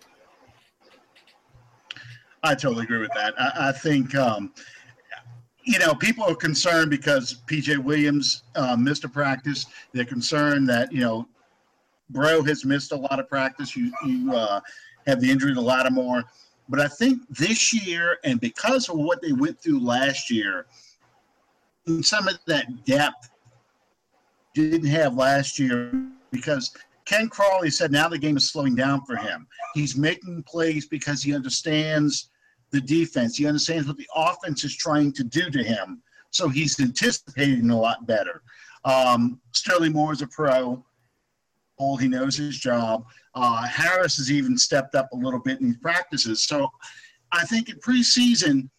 I 2.44 2.56
totally 2.56 2.84
agree 2.84 3.00
with 3.00 3.12
that. 3.16 3.34
I, 3.40 3.70
I 3.70 3.72
think 3.72 4.16
um,– 4.16 4.54
you 5.64 5.80
know, 5.80 5.94
people 5.94 6.24
are 6.24 6.36
concerned 6.36 6.90
because 6.90 7.42
PJ 7.48 7.78
Williams 7.78 8.44
uh, 8.56 8.76
missed 8.76 9.04
a 9.04 9.10
practice. 9.10 9.66
They're 9.94 10.06
concerned 10.06 10.68
that 10.70 10.92
you 10.92 11.02
know, 11.02 11.28
Breaux 12.10 12.44
has 12.44 12.66
missed 12.66 12.92
a 12.92 12.96
lot 12.96 13.20
of 13.20 13.30
practice. 13.30 13.76
You 13.76 13.92
you 14.06 14.34
uh, 14.34 14.60
have 15.08 15.22
the 15.22 15.30
injury 15.30 15.54
to 15.54 15.62
Lattimore, 15.62 16.24
but 16.70 16.80
I 16.80 16.88
think 16.88 17.28
this 17.30 17.74
year 17.74 18.18
and 18.24 18.40
because 18.40 18.90
of 18.90 18.98
what 18.98 19.22
they 19.22 19.34
went 19.34 19.62
through 19.62 19.80
last 19.80 20.30
year, 20.32 20.66
some 22.02 22.28
of 22.28 22.40
that 22.48 22.86
depth 22.86 23.30
didn't 24.54 24.88
have 24.88 25.16
last 25.16 25.60
year 25.60 25.92
because 26.32 26.72
Ken 27.06 27.30
Crawley 27.30 27.70
said 27.70 27.92
now 27.92 28.08
the 28.08 28.18
game 28.18 28.38
is 28.38 28.50
slowing 28.50 28.76
down 28.76 29.06
for 29.06 29.16
him. 29.16 29.48
He's 29.74 29.96
making 29.96 30.44
plays 30.44 30.88
because 30.88 31.24
he 31.24 31.34
understands 31.34 32.30
the 32.72 32.82
defense. 32.82 33.38
He 33.38 33.48
understands 33.48 33.88
what 33.88 33.98
the 33.98 34.08
offense 34.16 34.64
is 34.64 34.76
trying 34.76 35.12
to 35.14 35.24
do 35.24 35.50
to 35.50 35.64
him. 35.64 36.02
So 36.30 36.48
he's 36.48 36.80
anticipating 36.80 37.70
a 37.70 37.78
lot 37.78 38.08
better. 38.08 38.42
Um, 38.86 39.40
Sterling 39.54 39.94
Moore 39.94 40.14
is 40.14 40.22
a 40.22 40.28
pro. 40.28 40.84
All 41.78 41.98
he 41.98 42.08
knows 42.08 42.38
his 42.38 42.58
job. 42.58 43.06
Uh, 43.36 43.66
Harris 43.66 44.18
has 44.18 44.32
even 44.32 44.58
stepped 44.58 44.96
up 44.96 45.12
a 45.12 45.16
little 45.16 45.40
bit 45.40 45.62
in 45.62 45.76
practices. 45.76 46.46
So 46.46 46.70
I 47.32 47.46
think 47.46 47.70
in 47.70 47.78
preseason, 47.80 48.70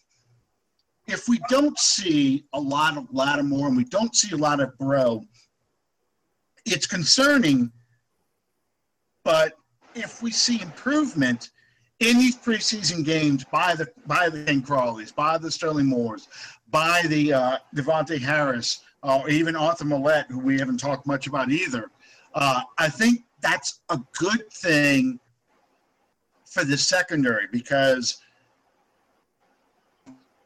if 1.06 1.28
we 1.28 1.40
don't 1.48 1.78
see 1.78 2.44
a 2.52 2.60
lot 2.60 2.96
of 2.96 3.12
Lattimore 3.12 3.68
and 3.68 3.76
we 3.76 3.84
don't 3.84 4.14
see 4.14 4.34
a 4.34 4.38
lot 4.38 4.60
of 4.60 4.76
Breaux, 4.78 5.24
it's 6.64 6.86
concerning. 6.86 7.70
But 9.24 9.52
if 9.94 10.22
we 10.22 10.30
see 10.30 10.60
improvement– 10.60 11.50
in 12.02 12.18
these 12.18 12.36
preseason 12.36 13.04
games 13.04 13.44
by 13.44 13.74
the 13.74 13.86
by 14.06 14.28
the 14.28 14.44
Ken 14.44 14.60
Crawleys, 14.60 15.14
by 15.14 15.38
the 15.38 15.50
Sterling 15.50 15.86
Moores, 15.86 16.28
by 16.70 17.02
the 17.06 17.32
uh, 17.32 17.58
De'Vante 17.76 18.18
Harris, 18.18 18.80
uh, 19.04 19.20
or 19.20 19.30
even 19.30 19.54
Arthur 19.54 19.84
Maulet, 19.84 20.26
who 20.28 20.40
we 20.40 20.58
haven't 20.58 20.78
talked 20.78 21.06
much 21.06 21.26
about 21.28 21.50
either. 21.50 21.90
Uh, 22.34 22.62
I 22.78 22.88
think 22.88 23.22
that's 23.40 23.80
a 23.90 24.00
good 24.18 24.50
thing 24.52 25.20
for 26.44 26.64
the 26.64 26.76
secondary 26.76 27.46
because 27.52 28.20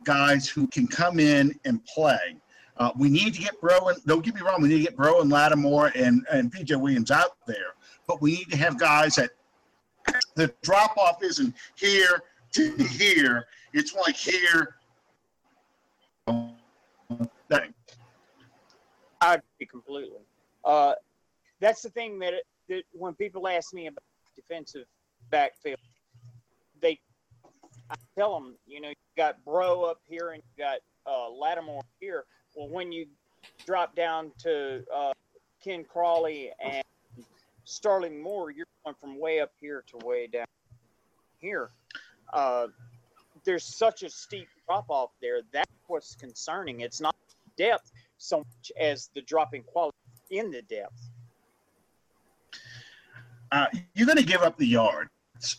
guys 0.04 0.48
who 0.48 0.66
can 0.68 0.86
come 0.86 1.18
in 1.18 1.58
and 1.64 1.84
play. 1.86 2.36
Uh, 2.78 2.90
we 2.96 3.08
need 3.08 3.32
to 3.34 3.40
get 3.40 3.58
Breaux 3.60 3.88
and 3.88 4.04
don't 4.04 4.24
get 4.24 4.34
me 4.34 4.42
wrong, 4.42 4.60
we 4.60 4.68
need 4.68 4.78
to 4.78 4.82
get 4.82 4.96
Breaux 4.96 5.20
and 5.20 5.30
Lattimore 5.30 5.92
and, 5.94 6.26
and 6.30 6.52
PJ 6.52 6.78
Williams 6.78 7.10
out 7.10 7.36
there, 7.46 7.74
but 8.06 8.20
we 8.20 8.32
need 8.32 8.50
to 8.50 8.56
have 8.56 8.78
guys 8.78 9.14
that 9.16 9.30
the 10.34 10.52
drop 10.62 10.96
off 10.98 11.22
isn't 11.22 11.54
here 11.74 12.22
to 12.52 12.74
here. 12.76 13.46
It's 13.72 13.94
like 13.94 14.16
here. 14.16 14.76
I 19.20 19.34
agree 19.34 19.66
completely. 19.68 20.20
Uh, 20.64 20.94
that's 21.60 21.82
the 21.82 21.90
thing 21.90 22.18
that, 22.18 22.34
it, 22.34 22.44
that 22.68 22.82
when 22.92 23.14
people 23.14 23.48
ask 23.48 23.72
me 23.72 23.86
about 23.86 24.02
defensive 24.36 24.84
backfield, 25.30 25.78
they 26.80 27.00
I 27.90 27.94
tell 28.16 28.34
them, 28.34 28.56
you 28.66 28.80
know, 28.80 28.88
you 28.88 28.94
got 29.16 29.44
Breaux 29.44 29.82
up 29.82 30.00
here 30.08 30.30
and 30.30 30.42
you 30.42 30.64
got 30.64 30.78
uh, 31.06 31.30
Lattimore 31.30 31.82
here. 32.00 32.24
Well, 32.56 32.68
when 32.68 32.90
you 32.90 33.06
drop 33.66 33.94
down 33.94 34.32
to 34.38 34.82
uh, 34.92 35.12
Ken 35.62 35.84
Crawley 35.84 36.50
and 36.58 36.82
Sterling 37.64 38.20
Moore, 38.20 38.50
you're 38.50 38.66
going 38.84 38.96
from 38.98 39.20
way 39.20 39.40
up 39.40 39.52
here 39.60 39.84
to 39.88 40.06
way 40.06 40.26
down 40.26 40.46
here. 41.38 41.70
Uh, 42.32 42.68
there's 43.44 43.64
such 43.64 44.02
a 44.02 44.08
steep 44.08 44.48
drop 44.66 44.86
off 44.88 45.10
there. 45.20 45.42
That's 45.52 45.70
what's 45.86 46.14
concerning. 46.14 46.80
It's 46.80 47.00
not 47.00 47.14
depth 47.58 47.92
so 48.16 48.38
much 48.38 48.72
as 48.80 49.10
the 49.14 49.20
dropping 49.20 49.62
quality 49.62 49.96
in 50.30 50.50
the 50.50 50.62
depth. 50.62 51.10
Uh, 53.52 53.66
you're 53.94 54.06
going 54.06 54.16
to 54.18 54.24
give 54.24 54.40
up 54.40 54.56
the 54.56 54.66
yards. 54.66 55.10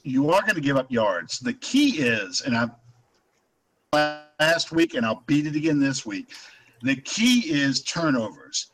You 0.04 0.32
are 0.32 0.41
going 0.41 0.56
to 0.56 0.62
give 0.62 0.78
up 0.78 0.91
yards. 0.91 1.39
The 1.39 1.54
key 1.54 2.00
is, 2.00 2.41
and 2.41 2.58
I 2.58 4.28
last 4.39 4.72
week, 4.72 4.95
and 4.95 5.06
I'll 5.06 5.24
beat 5.28 5.45
it 5.45 5.56
again 5.56 5.80
this 5.80 6.06
week. 6.06 6.34
The 6.82 6.95
key 6.97 7.51
is 7.51 7.84
turnovers. 7.84 8.71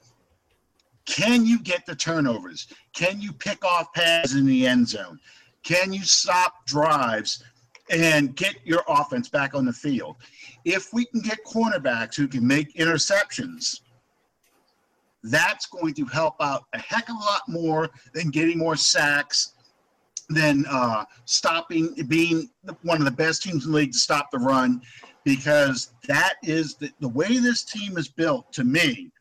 Can 1.05 1.45
you 1.45 1.59
get 1.59 1.85
the 1.85 1.95
turnovers? 1.95 2.67
Can 2.93 3.19
you 3.19 3.33
pick 3.33 3.63
off 3.65 3.93
passes 3.93 4.35
in 4.35 4.45
the 4.45 4.65
end 4.65 4.87
zone? 4.87 5.19
Can 5.63 5.93
you 5.93 6.03
stop 6.03 6.65
drives 6.65 7.43
and 7.89 8.35
get 8.35 8.55
your 8.65 8.83
offense 8.87 9.29
back 9.29 9.53
on 9.55 9.65
the 9.65 9.73
field? 9.73 10.17
If 10.65 10.93
we 10.93 11.05
can 11.05 11.21
get 11.21 11.39
cornerbacks 11.45 12.15
who 12.15 12.27
can 12.27 12.45
make 12.45 12.73
interceptions, 12.75 13.81
that's 15.23 15.65
going 15.67 15.93
to 15.95 16.05
help 16.05 16.35
out 16.41 16.65
a 16.73 16.79
heck 16.79 17.09
of 17.09 17.15
a 17.15 17.19
lot 17.19 17.41
more 17.47 17.89
than 18.13 18.29
getting 18.29 18.57
more 18.57 18.75
sacks, 18.75 19.53
than 20.29 20.65
uh, 20.69 21.05
stopping, 21.25 21.93
being 22.07 22.49
one 22.81 22.97
of 22.97 23.05
the 23.05 23.11
best 23.11 23.43
teams 23.43 23.65
in 23.65 23.71
the 23.71 23.77
league 23.77 23.93
to 23.93 23.97
stop 23.97 24.31
the 24.31 24.39
run, 24.39 24.81
because 25.23 25.93
that 26.07 26.35
is 26.43 26.75
the, 26.75 26.91
the 26.99 27.07
way 27.07 27.37
this 27.37 27.63
team 27.63 27.97
is 27.97 28.07
built 28.07 28.51
to 28.53 28.63
me. 28.63 29.11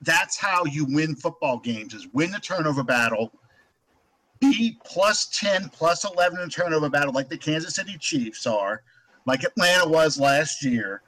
That's 0.00 0.36
how 0.36 0.64
you 0.64 0.84
win 0.84 1.14
football 1.14 1.58
games 1.58 1.94
is 1.94 2.08
win 2.12 2.32
the 2.32 2.40
turnover 2.40 2.82
battle, 2.82 3.32
be 4.40 4.78
plus 4.84 5.26
10, 5.38 5.68
plus 5.68 6.04
11 6.04 6.40
in 6.40 6.48
turnover 6.48 6.90
battle 6.90 7.12
like 7.12 7.28
the 7.28 7.38
Kansas 7.38 7.76
City 7.76 7.96
Chiefs 7.98 8.46
are, 8.46 8.82
like 9.26 9.44
Atlanta 9.44 9.88
was 9.88 10.18
last 10.18 10.64
year. 10.64 11.02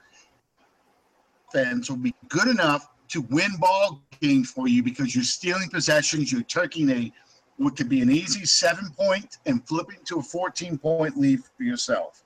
Fans 1.53 1.91
will 1.91 1.97
be 1.97 2.15
good 2.29 2.47
enough 2.47 2.89
to 3.09 3.23
win 3.23 3.51
ball 3.59 4.01
games 4.21 4.51
for 4.51 4.69
you 4.69 4.83
because 4.83 5.15
you're 5.15 5.25
stealing 5.25 5.69
possessions, 5.69 6.33
you're 6.33 6.43
taking 6.43 6.91
a 6.91 7.13
what 7.57 7.77
could 7.77 7.89
be 7.89 8.01
an 8.01 8.11
easy 8.11 8.45
seven 8.45 8.91
point 8.91 9.39
and 9.47 9.67
flipping 9.67 9.99
to 10.05 10.19
a 10.19 10.23
14 10.23 10.79
point 10.79 11.17
lead 11.17 11.41
for 11.57 11.63
yourself. 11.63 12.24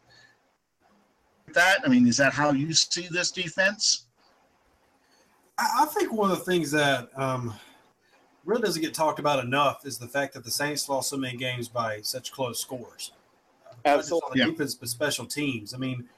That, 1.55 1.79
I 1.85 1.89
mean, 1.89 2.07
is 2.07 2.17
that 2.19 2.33
how 2.33 2.53
you 2.53 2.73
see 2.73 3.09
this 3.11 3.31
defense? 3.31 4.07
I, 5.57 5.83
I 5.83 5.87
think 5.87 6.13
one 6.13 6.31
of 6.31 6.39
the 6.39 6.45
things 6.45 6.71
that 6.71 7.11
um, 7.17 7.55
really 8.45 8.63
doesn't 8.63 8.83
get 8.83 8.95
talked 8.95 9.19
about 9.19 9.45
enough 9.45 9.87
is 9.87 9.99
the 9.99 10.09
fact 10.09 10.35
that 10.35 10.45
the 10.45 10.51
Saints 10.51 10.89
lost 10.89 11.11
so 11.11 11.17
many 11.17 11.37
games 11.37 11.69
by 11.69 12.01
such 12.01 12.33
close 12.33 12.61
scores. 12.61 13.13
Absolutely. 13.85 14.43
on 14.43 14.51
defense, 14.51 14.75
but 14.75 14.89
special 14.89 15.25
teams. 15.25 15.73
I 15.75 15.79
mean, 15.79 16.09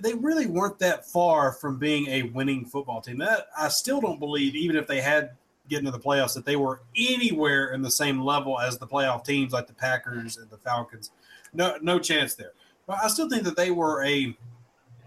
they 0.00 0.14
really 0.14 0.46
weren't 0.46 0.78
that 0.80 1.06
far 1.06 1.52
from 1.52 1.78
being 1.78 2.06
a 2.08 2.22
winning 2.22 2.64
football 2.64 3.00
team. 3.00 3.18
That 3.18 3.48
I 3.56 3.68
still 3.68 4.00
don't 4.00 4.18
believe, 4.18 4.54
even 4.54 4.76
if 4.76 4.86
they 4.86 5.00
had 5.00 5.30
get 5.68 5.78
into 5.78 5.90
the 5.90 5.98
playoffs, 5.98 6.34
that 6.34 6.44
they 6.44 6.56
were 6.56 6.82
anywhere 6.96 7.72
in 7.72 7.82
the 7.82 7.90
same 7.90 8.20
level 8.20 8.60
as 8.60 8.78
the 8.78 8.86
playoff 8.86 9.24
teams 9.24 9.52
like 9.52 9.66
the 9.66 9.72
Packers 9.74 10.36
and 10.36 10.50
the 10.50 10.58
Falcons. 10.58 11.10
No, 11.52 11.76
no 11.80 11.98
chance 11.98 12.34
there. 12.34 12.52
But 12.86 12.98
I 13.02 13.08
still 13.08 13.30
think 13.30 13.44
that 13.44 13.56
they 13.56 13.70
were 13.70 14.04
a 14.04 14.36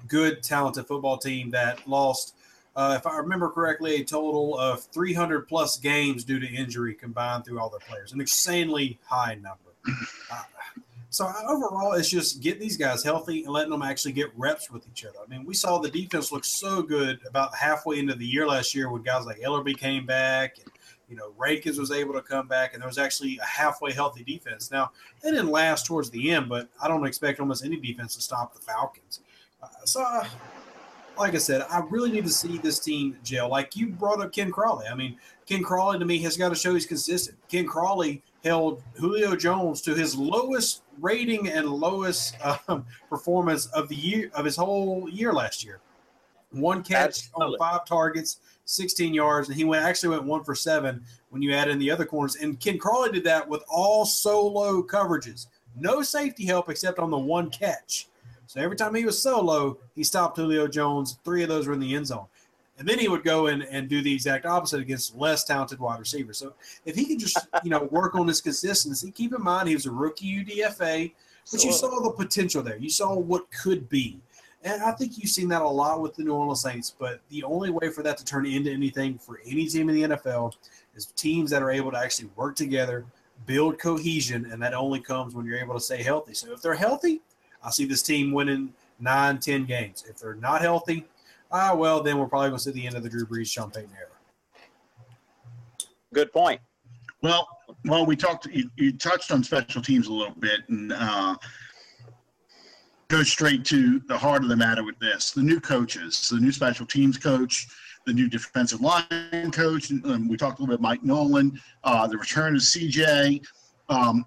good, 0.08 0.44
talented 0.44 0.88
football 0.88 1.18
team 1.18 1.50
that 1.52 1.88
lost, 1.88 2.36
uh, 2.76 2.96
if 2.98 3.08
I 3.08 3.18
remember 3.18 3.50
correctly, 3.50 3.96
a 3.96 4.04
total 4.04 4.58
of 4.58 4.84
300 4.86 5.48
plus 5.48 5.78
games 5.78 6.24
due 6.24 6.40
to 6.40 6.48
injury 6.48 6.94
combined 6.94 7.46
through 7.46 7.60
all 7.60 7.70
their 7.70 7.80
players, 7.80 8.14
an 8.14 8.22
insanely 8.22 9.00
high 9.06 9.36
number. 9.36 9.58
Uh, 10.30 10.44
so 11.10 11.32
overall, 11.48 11.94
it's 11.94 12.10
just 12.10 12.42
getting 12.42 12.60
these 12.60 12.78
guys 12.78 13.04
healthy 13.04 13.44
and 13.44 13.54
letting 13.54 13.72
them 13.72 13.82
actually 13.82 14.12
get 14.12 14.30
reps 14.38 14.70
with 14.70 14.86
each 14.88 15.06
other. 15.06 15.18
I 15.26 15.28
mean, 15.28 15.46
we 15.46 15.54
saw 15.54 15.80
the 15.80 15.90
defense 15.90 16.32
look 16.32 16.44
so 16.44 16.82
good 16.82 17.20
about 17.26 17.56
halfway 17.56 18.00
into 18.00 18.14
the 18.14 18.26
year 18.26 18.46
last 18.46 18.76
year 18.76 18.92
when 18.92 19.04
guys 19.04 19.26
like 19.26 19.40
Ellerbe 19.40 19.76
came 19.78 20.06
back 20.06 20.58
and 20.58 20.72
you 21.10 21.16
know 21.16 21.32
Rankins 21.38 21.80
was 21.80 21.92
able 21.92 22.14
to 22.14 22.22
come 22.22 22.48
back, 22.48 22.74
and 22.74 22.82
there 22.82 22.88
was 22.88 22.98
actually 22.98 23.38
a 23.38 23.46
halfway 23.46 23.94
healthy 23.94 24.24
defense. 24.24 24.70
Now 24.70 24.92
it 25.24 25.32
didn't 25.32 25.50
last 25.50 25.86
towards 25.86 26.10
the 26.10 26.32
end, 26.32 26.50
but 26.50 26.68
I 26.82 26.88
don't 26.88 27.06
expect 27.08 27.40
almost 27.40 27.64
any 27.64 27.78
defense 27.78 28.16
to 28.16 28.22
stop 28.22 28.54
the 28.54 28.60
Falcons. 28.60 29.22
So, 29.86 30.04
uh, 30.04 30.26
like 31.18 31.34
I 31.34 31.40
said, 31.40 31.66
I 31.70 31.82
really 31.90 32.12
need 32.12 32.26
to 32.26 32.32
see 32.32 32.58
this 32.58 32.80
team 32.80 33.18
gel. 33.24 33.50
Like 33.50 33.76
you 33.76 33.88
brought 33.88 34.22
up 34.22 34.32
Ken 34.32 34.52
Crawley. 34.52 34.88
I 34.88 34.96
mean, 34.96 35.18
Ken 35.46 35.64
Crawley 35.64 36.00
to 36.00 36.06
me 36.06 36.20
has 36.20 36.38
got 36.38 36.50
to 36.50 36.56
show 36.56 36.74
he's 36.74 36.86
consistent. 36.86 37.38
Ken 37.48 37.66
Crawley 37.66 38.22
held 38.44 38.84
Julio 38.96 39.36
Jones 39.36 39.82
to 39.82 39.96
his 39.96 40.16
lowest 40.16 40.84
rating 41.00 41.50
and 41.50 41.68
lowest 41.68 42.36
um, 42.68 42.86
performance 43.10 43.66
of 43.68 43.90
the 43.90 43.96
year 43.96 44.30
of 44.34 44.46
his 44.46 44.56
whole 44.56 45.10
year 45.10 45.34
last 45.34 45.64
year. 45.64 45.80
One 46.52 46.84
catch 46.84 47.28
Absolutely. 47.28 47.56
on 47.56 47.60
five 47.60 47.86
targets, 47.86 48.40
16 48.66 49.14
yards, 49.14 49.50
and 49.50 49.58
he 49.58 49.64
went 49.64 49.84
actually 49.84 50.10
went 50.10 50.24
one 50.24 50.44
for 50.44 50.56
seven 50.56 51.04
when 51.30 51.42
you 51.42 51.54
add 51.54 51.68
in 51.68 51.80
the 51.80 51.92
other 51.92 52.06
corners. 52.06 52.36
And 52.36 52.60
Ken 52.60 52.78
Crawley 52.78 53.12
did 53.12 53.24
that 53.26 53.48
with 53.48 53.64
all 53.70 54.06
solo 54.06 54.82
coverages, 54.82 55.48
no 55.76 56.02
safety 56.02 56.46
help 56.46 56.70
except 56.70 57.00
on 57.00 57.12
the 57.12 57.18
one 57.18 57.50
catch. 57.50 58.08
So 58.48 58.62
every 58.62 58.76
time 58.76 58.96
he 58.96 59.06
was 59.06 59.22
solo, 59.22 59.78
he 59.96 60.04
stopped 60.04 60.38
Julio 60.38 60.68
Jones. 60.68 61.20
Three 61.24 61.44
of 61.44 61.50
those 61.50 61.68
were 61.68 61.74
in 61.74 61.80
the 61.80 61.96
end 61.96 62.08
zone. 62.08 62.26
And 62.80 62.88
then 62.88 63.00
he 63.00 63.08
would 63.08 63.24
go 63.24 63.48
in 63.48 63.64
and 63.64 63.90
do 63.90 64.02
the 64.02 64.14
exact 64.14 64.46
opposite 64.46 64.82
against 64.82 65.18
less 65.18 65.44
talented 65.44 65.80
wide 65.80 66.00
receivers. 66.00 66.38
So 66.38 66.54
if 66.86 66.96
he 66.96 67.06
could 67.06 67.20
just, 67.20 67.38
you 67.64 67.70
know, 67.70 67.84
work 67.92 68.16
on 68.16 68.28
his 68.28 68.40
consistency, 68.40 69.12
keep 69.12 69.34
in 69.34 69.44
mind 69.44 69.68
he 69.68 69.74
was 69.74 69.88
a 69.88 69.92
rookie 69.92 70.44
UDFA, 70.44 71.12
but 71.52 71.64
you 71.64 71.72
saw 71.72 72.00
the 72.02 72.12
potential 72.12 72.62
there. 72.62 72.78
You 72.78 72.90
saw 72.90 73.16
what 73.16 73.50
could 73.52 73.90
be. 73.90 74.20
And 74.64 74.84
I 74.84 74.92
think 74.92 75.18
you've 75.18 75.32
seen 75.32 75.48
that 75.50 75.62
a 75.62 75.68
lot 75.68 76.02
with 76.02 76.16
the 76.16 76.24
New 76.24 76.34
Orleans 76.34 76.62
Saints, 76.62 76.94
but 76.98 77.22
the 77.30 77.44
only 77.44 77.70
way 77.70 77.90
for 77.90 78.04
that 78.04 78.18
to 78.18 78.26
turn 78.26 78.46
into 78.46 78.72
anything 78.72 79.18
for 79.18 79.40
any 79.46 79.66
team 79.68 79.90
in 79.90 79.96
the 79.96 80.16
NFL 80.16 80.54
is 80.96 81.06
teams 81.08 81.50
that 81.52 81.64
are 81.64 81.72
able 81.72 81.92
to 81.92 81.98
actually 81.98 82.30
work 82.36 82.56
together, 82.56 83.06
build 83.46 83.80
cohesion, 83.80 84.48
and 84.52 84.62
that 84.62 84.74
only 84.74 85.00
comes 85.00 85.36
when 85.36 85.46
you're 85.46 85.58
able 85.58 85.76
to 85.76 85.80
stay 85.80 86.04
healthy. 86.04 86.34
So 86.34 86.52
if 86.52 86.62
they're 86.62 86.74
healthy, 86.74 87.22
I 87.68 87.70
see 87.70 87.84
this 87.84 88.02
team 88.02 88.32
winning 88.32 88.74
nine, 89.02 89.40
ten 89.40 89.66
games. 89.66 90.06
If 90.10 90.20
they're 90.20 90.36
not 90.36 90.62
healthy, 90.62 91.06
ah, 91.52 91.76
well, 91.76 92.02
then 92.02 92.18
we're 92.18 92.28
probably 92.28 92.48
going 92.48 92.60
to 92.60 92.64
see 92.64 92.72
the 92.72 92.88
end 92.88 92.96
of 92.96 93.04
the 93.04 93.10
Drew 93.10 93.26
Brees, 93.26 93.52
Sean 93.52 93.70
Payton 93.70 93.92
era. 94.00 94.08
Good 96.14 96.32
point. 96.32 96.62
Well, 97.22 97.46
well, 97.84 98.06
we 98.06 98.16
talked. 98.16 98.46
You, 98.46 98.70
you 98.78 98.94
touched 98.94 99.32
on 99.34 99.44
special 99.44 99.82
teams 99.82 100.08
a 100.08 100.14
little 100.14 100.34
bit, 100.40 100.62
and 100.70 100.94
uh, 100.94 101.36
go 103.10 103.22
straight 103.22 103.66
to 103.66 104.00
the 104.08 104.18
heart 104.18 104.44
of 104.44 104.50
the 104.50 104.56
matter 104.56 104.86
with 104.86 104.98
this: 105.00 105.32
the 105.32 105.44
new 105.44 105.60
coaches, 105.60 106.30
the 106.30 106.40
new 106.40 106.54
special 106.54 106.86
teams 106.86 107.18
coach, 107.18 107.68
the 108.06 108.14
new 108.14 108.30
defensive 108.30 108.80
line 108.80 109.52
coach. 109.52 109.90
And, 109.90 110.06
um, 110.06 110.30
we 110.30 110.38
talked 110.38 110.60
a 110.60 110.62
little 110.62 110.78
bit 110.78 110.82
Mike 110.82 111.04
Nolan, 111.04 111.60
uh, 111.84 112.08
the 112.08 112.18
return 112.18 112.56
of 112.56 112.62
CJ. 112.62 113.46
Um, 113.90 114.26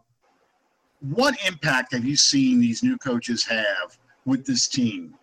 what 1.00 1.36
impact 1.46 1.92
have 1.92 2.04
you 2.04 2.16
seen 2.16 2.60
these 2.60 2.82
new 2.82 2.96
coaches 2.98 3.44
have 3.46 3.98
with 4.24 4.44
this 4.44 4.68
team? 4.68 5.14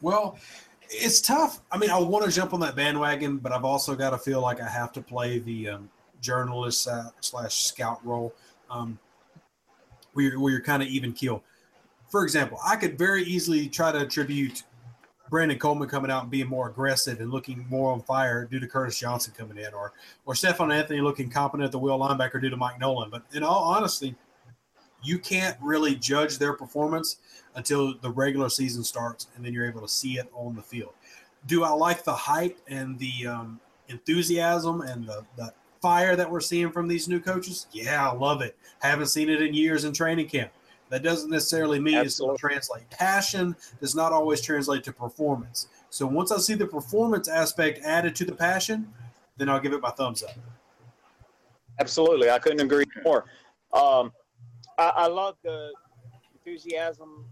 Well, 0.00 0.38
it's 0.90 1.20
tough. 1.20 1.60
I 1.72 1.78
mean, 1.78 1.90
I 1.90 1.98
want 1.98 2.24
to 2.24 2.30
jump 2.30 2.52
on 2.52 2.60
that 2.60 2.76
bandwagon, 2.76 3.38
but 3.38 3.52
I've 3.52 3.64
also 3.64 3.94
got 3.94 4.10
to 4.10 4.18
feel 4.18 4.40
like 4.40 4.60
I 4.60 4.68
have 4.68 4.92
to 4.92 5.00
play 5.00 5.38
the 5.38 5.70
um, 5.70 5.90
journalist 6.20 6.86
uh, 6.88 7.04
slash 7.20 7.64
scout 7.64 8.04
role, 8.04 8.34
um, 8.70 8.98
where 10.12 10.26
you're, 10.26 10.40
where 10.40 10.52
you're 10.52 10.60
kind 10.60 10.82
of 10.82 10.88
even 10.88 11.12
keel. 11.12 11.42
For 12.10 12.22
example, 12.22 12.58
I 12.64 12.76
could 12.76 12.98
very 12.98 13.24
easily 13.24 13.68
try 13.68 13.92
to 13.92 14.00
attribute 14.00 14.62
Brandon 15.30 15.58
Coleman 15.58 15.88
coming 15.88 16.10
out 16.10 16.22
and 16.22 16.30
being 16.30 16.46
more 16.46 16.68
aggressive 16.68 17.20
and 17.20 17.30
looking 17.30 17.66
more 17.70 17.92
on 17.92 18.02
fire 18.02 18.44
due 18.44 18.60
to 18.60 18.66
Curtis 18.66 18.98
Johnson 18.98 19.32
coming 19.36 19.58
in, 19.58 19.72
or 19.72 19.92
or 20.26 20.34
Stephone 20.34 20.70
Anthony 20.70 21.00
looking 21.00 21.30
competent 21.30 21.64
at 21.64 21.72
the 21.72 21.78
wheel 21.78 21.98
linebacker 21.98 22.40
due 22.40 22.50
to 22.50 22.56
Mike 22.56 22.78
Nolan. 22.78 23.10
But 23.10 23.22
in 23.32 23.42
all 23.42 23.64
honesty, 23.64 24.14
you 25.02 25.18
can't 25.18 25.56
really 25.60 25.94
judge 25.94 26.38
their 26.38 26.52
performance 26.52 27.18
until 27.54 27.94
the 27.98 28.10
regular 28.10 28.48
season 28.48 28.84
starts, 28.84 29.28
and 29.36 29.44
then 29.44 29.52
you're 29.52 29.66
able 29.66 29.80
to 29.80 29.88
see 29.88 30.18
it 30.18 30.28
on 30.34 30.56
the 30.56 30.62
field. 30.62 30.92
Do 31.46 31.64
I 31.64 31.70
like 31.70 32.04
the 32.04 32.14
hype 32.14 32.58
and 32.68 32.98
the 32.98 33.26
um, 33.26 33.60
enthusiasm 33.88 34.80
and 34.80 35.06
the, 35.06 35.24
the 35.36 35.52
fire 35.82 36.16
that 36.16 36.30
we're 36.30 36.40
seeing 36.40 36.70
from 36.70 36.88
these 36.88 37.06
new 37.06 37.20
coaches? 37.20 37.66
Yeah, 37.72 38.08
I 38.08 38.14
love 38.14 38.40
it. 38.40 38.56
Haven't 38.80 39.06
seen 39.06 39.28
it 39.28 39.42
in 39.42 39.52
years 39.52 39.84
in 39.84 39.92
training 39.92 40.28
camp. 40.28 40.50
That 40.94 41.02
doesn't 41.02 41.28
necessarily 41.28 41.80
mean 41.80 41.96
Absolutely. 41.96 42.06
it's 42.06 42.20
going 42.20 42.36
to 42.36 42.40
translate. 42.40 42.90
Passion 42.90 43.56
does 43.80 43.96
not 43.96 44.12
always 44.12 44.40
translate 44.40 44.84
to 44.84 44.92
performance. 44.92 45.66
So 45.90 46.06
once 46.06 46.30
I 46.30 46.38
see 46.38 46.54
the 46.54 46.68
performance 46.68 47.26
aspect 47.26 47.80
added 47.84 48.14
to 48.14 48.24
the 48.24 48.30
passion, 48.30 48.94
then 49.36 49.48
I'll 49.48 49.58
give 49.58 49.72
it 49.72 49.80
my 49.80 49.90
thumbs 49.90 50.22
up. 50.22 50.36
Absolutely, 51.80 52.30
I 52.30 52.38
couldn't 52.38 52.60
agree 52.60 52.84
more. 53.02 53.24
Um, 53.72 54.12
I, 54.78 54.92
I 54.94 55.06
love 55.08 55.34
the 55.42 55.72
enthusiasm, 56.32 57.24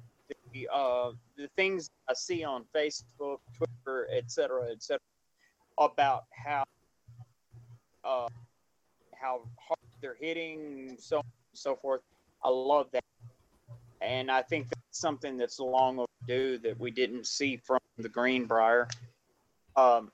the 0.52 0.68
uh, 0.74 1.12
the 1.36 1.46
things 1.54 1.88
I 2.08 2.14
see 2.14 2.42
on 2.42 2.64
Facebook, 2.74 3.38
Twitter, 3.56 4.08
etc., 4.12 4.72
etc., 4.72 4.98
about 5.78 6.24
how 6.32 6.64
uh, 8.02 8.26
how 9.14 9.42
hard 9.56 9.78
they're 10.00 10.16
hitting, 10.18 10.96
so 10.98 11.22
so 11.52 11.76
forth. 11.76 12.00
I 12.42 12.48
love 12.48 12.88
that, 12.90 13.04
and 14.02 14.30
I 14.30 14.42
think 14.42 14.68
that's 14.68 14.98
something 14.98 15.36
that's 15.36 15.58
long 15.60 16.04
overdue 16.26 16.58
that 16.58 16.78
we 16.78 16.90
didn't 16.90 17.26
see 17.26 17.56
from 17.56 17.78
the 17.98 18.08
Greenbrier. 18.08 18.88
Um, 19.76 20.10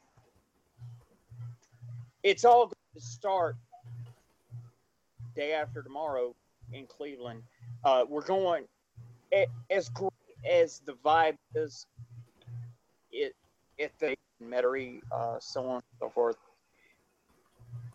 it's 2.23 2.45
all 2.45 2.67
going 2.67 2.75
to 2.95 3.01
start 3.01 3.57
day 5.35 5.53
after 5.53 5.83
tomorrow 5.83 6.35
in 6.73 6.87
Cleveland. 6.87 7.43
Uh, 7.85 8.05
we're 8.09 8.25
going 8.25 8.65
as 9.71 9.89
great 9.91 10.13
as 10.49 10.81
the 10.85 10.93
vibe 11.05 11.37
is. 11.55 11.87
It 13.11 13.35
at 13.81 13.99
the 13.99 14.17
Metairie, 14.43 15.01
uh, 15.11 15.39
so 15.41 15.67
on 15.67 15.75
and 15.77 15.83
so 16.01 16.11
forth. 16.11 16.37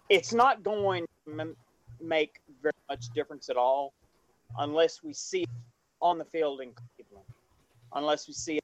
It's 0.09 0.33
not 0.33 0.63
going 0.63 1.05
to 1.25 1.39
m- 1.39 1.55
make 2.01 2.39
very 2.61 2.73
much 2.89 3.09
difference 3.13 3.49
at 3.49 3.57
all 3.57 3.93
unless 4.57 5.03
we 5.03 5.13
see 5.13 5.45
on 6.03 6.17
the 6.17 6.25
field 6.25 6.59
in 6.59 6.71
Cleveland, 6.73 7.25
unless 7.93 8.27
we 8.27 8.33
see 8.33 8.57
it 8.57 8.63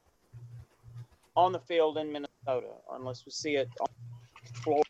on 1.36 1.52
the 1.52 1.58
field 1.58 1.96
in 1.96 2.12
Minnesota, 2.12 2.74
unless 2.92 3.24
we 3.24 3.32
see 3.32 3.56
it 3.56 3.68
on 3.80 3.88
Florida 4.62 4.84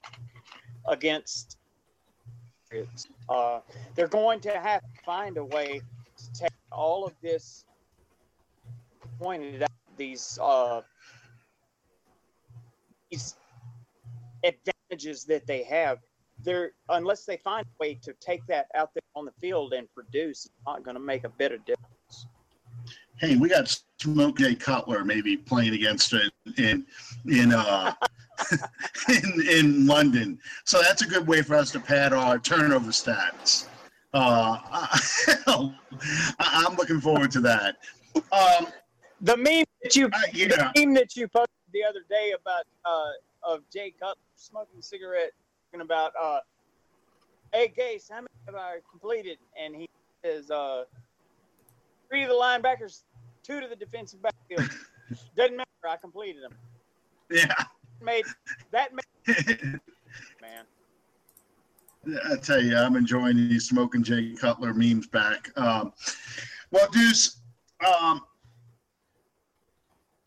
against. 0.89 1.57
Uh, 3.29 3.61
they're 3.95 4.09
going 4.09 4.41
to 4.41 4.51
have 4.51 4.81
to 4.81 5.03
find 5.05 5.37
a 5.37 5.45
way 5.45 5.81
to 6.17 6.33
take 6.33 6.53
all 6.71 7.05
of 7.05 7.13
this 7.23 7.65
pointed 9.19 9.63
out 9.63 9.71
these 9.97 10.39
uh, 10.41 10.81
these 13.11 13.37
advantages 14.45 15.25
that 15.25 15.47
they 15.47 15.63
have. 15.63 15.99
They're 16.43 16.73
unless 16.89 17.25
they 17.25 17.37
find 17.37 17.67
a 17.67 17.83
way 17.83 17.95
to 18.03 18.13
take 18.21 18.45
that 18.47 18.67
out 18.75 18.91
there 18.95 19.03
on 19.15 19.25
the 19.25 19.33
field 19.41 19.73
and 19.73 19.87
produce, 19.95 20.47
it's 20.47 20.55
not 20.67 20.83
going 20.83 20.95
to 20.95 21.03
make 21.03 21.25
a 21.25 21.29
bit 21.29 21.53
of 21.53 21.65
difference. 21.65 21.90
Hey, 23.21 23.37
we 23.37 23.51
got 23.51 23.79
Smoke 24.01 24.39
Jay 24.39 24.55
Cutler 24.55 25.05
maybe 25.05 25.37
playing 25.37 25.75
against 25.75 26.15
it 26.15 26.33
in 26.57 26.87
in 27.31 27.53
uh 27.53 27.93
in 29.09 29.47
in 29.47 29.87
London. 29.87 30.39
So 30.65 30.81
that's 30.81 31.03
a 31.03 31.07
good 31.07 31.27
way 31.27 31.43
for 31.43 31.55
us 31.55 31.71
to 31.73 31.81
pad 31.81 32.15
our 32.15 32.39
turnover 32.39 32.91
stats. 32.91 33.67
Uh, 34.15 34.59
I, 34.63 35.73
I'm 36.39 36.75
looking 36.77 37.01
forward 37.01 37.31
to 37.33 37.41
that. 37.41 37.77
Um, 38.33 38.67
The 39.21 39.37
meme 39.37 39.65
that 39.83 39.95
you 39.95 40.07
uh, 40.07 40.19
yeah, 40.33 40.49
the 40.49 40.87
meme 40.87 40.95
that 40.95 41.15
you 41.15 41.29
posted 41.29 41.51
the 41.75 41.85
other 41.85 42.01
day 42.09 42.33
about 42.41 42.65
uh, 42.87 43.53
of 43.53 43.61
Jay 43.71 43.93
Cutler 44.01 44.17
smoking 44.35 44.79
a 44.79 44.83
cigarette, 44.83 45.33
talking 45.71 45.85
about 45.85 46.13
uh, 46.21 46.39
hey 47.53 47.71
Gase, 47.79 48.11
how 48.11 48.17
many 48.17 48.29
have 48.47 48.55
I 48.55 48.79
completed? 48.91 49.37
And 49.63 49.77
he 49.77 49.91
says 50.25 50.51
uh, 50.51 50.85
three 52.09 52.23
of 52.23 52.31
the 52.31 52.35
linebackers, 52.35 53.03
two 53.43 53.61
to 53.61 53.69
the 53.69 53.77
defensive 53.77 54.23
backfield. 54.23 54.69
Doesn't 55.37 55.57
matter, 55.57 55.69
I 55.89 55.97
completed 55.97 56.43
them. 56.43 56.53
yeah. 57.31 57.53
Made 58.03 58.25
that 58.71 58.93
made 58.95 59.05
man. 60.41 60.65
I 62.31 62.37
tell 62.37 62.63
you, 62.63 62.77
I'm 62.77 62.97
enjoying 62.97 63.37
these 63.37 63.69
smoking 63.69 64.03
Jay 64.03 64.33
Cutler 64.35 64.73
memes 64.73 65.07
back. 65.07 65.51
Um, 65.57 65.93
well, 66.71 66.89
Deuce, 66.93 67.41
um, 67.87 68.23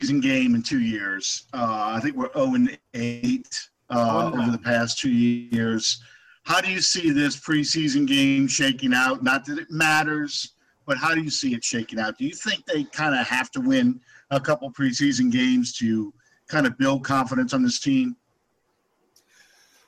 season 0.00 0.20
game 0.20 0.54
in 0.54 0.62
two 0.62 0.78
years. 0.80 1.46
Uh, 1.52 1.94
I 1.96 2.00
think 2.00 2.14
we're 2.16 2.32
0 2.34 2.54
and 2.54 2.78
8 2.94 3.68
uh, 3.90 4.30
Oh, 4.32 4.36
no. 4.36 4.42
over 4.42 4.52
the 4.52 4.58
past 4.58 4.98
two 5.00 5.10
years. 5.10 6.00
How 6.44 6.60
do 6.60 6.70
you 6.70 6.80
see 6.80 7.10
this 7.10 7.36
preseason 7.40 8.06
game 8.06 8.46
shaking 8.46 8.94
out? 8.94 9.24
Not 9.24 9.44
that 9.46 9.58
it 9.58 9.70
matters, 9.70 10.53
but 10.86 10.98
how 10.98 11.14
do 11.14 11.22
you 11.22 11.30
see 11.30 11.54
it 11.54 11.64
shaking 11.64 11.98
out? 11.98 12.18
Do 12.18 12.24
you 12.24 12.34
think 12.34 12.64
they 12.66 12.84
kind 12.84 13.14
of 13.14 13.26
have 13.26 13.50
to 13.52 13.60
win 13.60 14.00
a 14.30 14.40
couple 14.40 14.70
preseason 14.70 15.30
games 15.30 15.72
to 15.78 16.12
kind 16.48 16.66
of 16.66 16.76
build 16.78 17.04
confidence 17.04 17.54
on 17.54 17.62
this 17.62 17.80
team? 17.80 18.16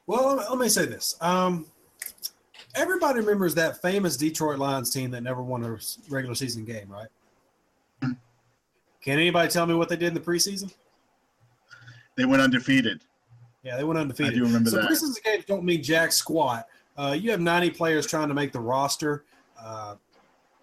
Well, 0.07 0.37
let 0.37 0.59
me, 0.59 0.69
say 0.69 0.87
this. 0.87 1.17
Um, 1.21 1.67
everybody 2.75 3.21
remembers 3.21 3.55
that 3.57 3.83
famous 3.83 4.17
Detroit 4.17 4.59
Lions 4.59 4.91
team 4.91 5.11
that 5.11 5.23
never 5.23 5.43
won 5.43 5.65
a 5.65 5.79
regular 6.09 6.35
season 6.35 6.65
game, 6.65 6.89
right? 6.89 7.09
Can 8.03 9.19
anybody 9.19 9.49
tell 9.49 9.67
me 9.67 9.75
what 9.75 9.89
they 9.89 9.97
did 9.97 10.09
in 10.09 10.15
the 10.15 10.21
preseason? 10.21 10.73
They 12.17 12.25
went 12.25 12.43
undefeated. 12.43 13.03
Yeah, 13.63 13.77
they 13.77 13.85
went 13.85 13.99
undefeated. 13.99 14.33
I 14.33 14.37
do 14.37 14.45
remember 14.45 14.71
so 14.71 14.77
that. 14.77 14.91
preseason 14.91 15.23
games 15.25 15.45
don't 15.45 15.65
mean 15.65 15.83
jack 15.83 16.13
squat. 16.13 16.67
Uh, 16.97 17.17
you 17.19 17.31
have 17.31 17.41
90 17.41 17.71
players 17.71 18.07
trying 18.07 18.29
to 18.29 18.35
make 18.35 18.53
the 18.53 18.61
roster. 18.61 19.25
Uh, 19.61 19.97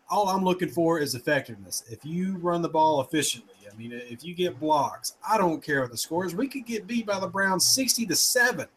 all 0.10 0.28
I'm 0.30 0.43
looking 0.43 0.70
for 0.70 0.99
is 0.99 1.16
effectiveness. 1.16 1.84
If 1.89 2.06
you 2.06 2.38
run 2.38 2.62
the 2.62 2.70
ball 2.70 3.01
efficiently, 3.01 3.54
I 3.72 3.76
mean, 3.76 3.91
if 3.93 4.24
you 4.24 4.34
get 4.36 4.60
blocks, 4.60 5.16
I 5.28 5.38
don't 5.38 5.64
care 5.64 5.82
what 5.82 5.91
the 5.91 5.97
score 5.97 6.26
is. 6.26 6.36
We 6.36 6.47
could 6.47 6.66
get 6.66 6.86
beat 6.88 7.06
by 7.06 7.20
the 7.20 7.28
Browns 7.28 7.66
60 7.68 8.06
to 8.08 8.16
seven. 8.16 8.68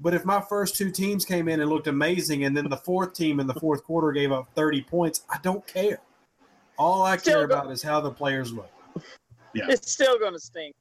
But 0.00 0.14
if 0.14 0.24
my 0.24 0.40
first 0.40 0.76
two 0.76 0.90
teams 0.90 1.24
came 1.24 1.48
in 1.48 1.60
and 1.60 1.68
looked 1.68 1.88
amazing, 1.88 2.44
and 2.44 2.56
then 2.56 2.68
the 2.68 2.76
fourth 2.76 3.12
team 3.14 3.40
in 3.40 3.46
the 3.48 3.54
fourth 3.54 3.82
quarter 3.84 4.12
gave 4.12 4.30
up 4.30 4.48
30 4.54 4.82
points, 4.82 5.22
I 5.28 5.38
don't 5.42 5.66
care. 5.66 5.98
All 6.78 7.02
I 7.02 7.16
Still 7.16 7.34
care 7.40 7.46
go- 7.48 7.54
about 7.58 7.72
is 7.72 7.82
how 7.82 8.00
the 8.00 8.10
players 8.12 8.52
look. 8.52 8.70
Yeah. 9.54 9.66
It's 9.68 9.90
still 9.90 10.18
gonna 10.18 10.38
stink, 10.38 10.76
buddy. 10.76 10.77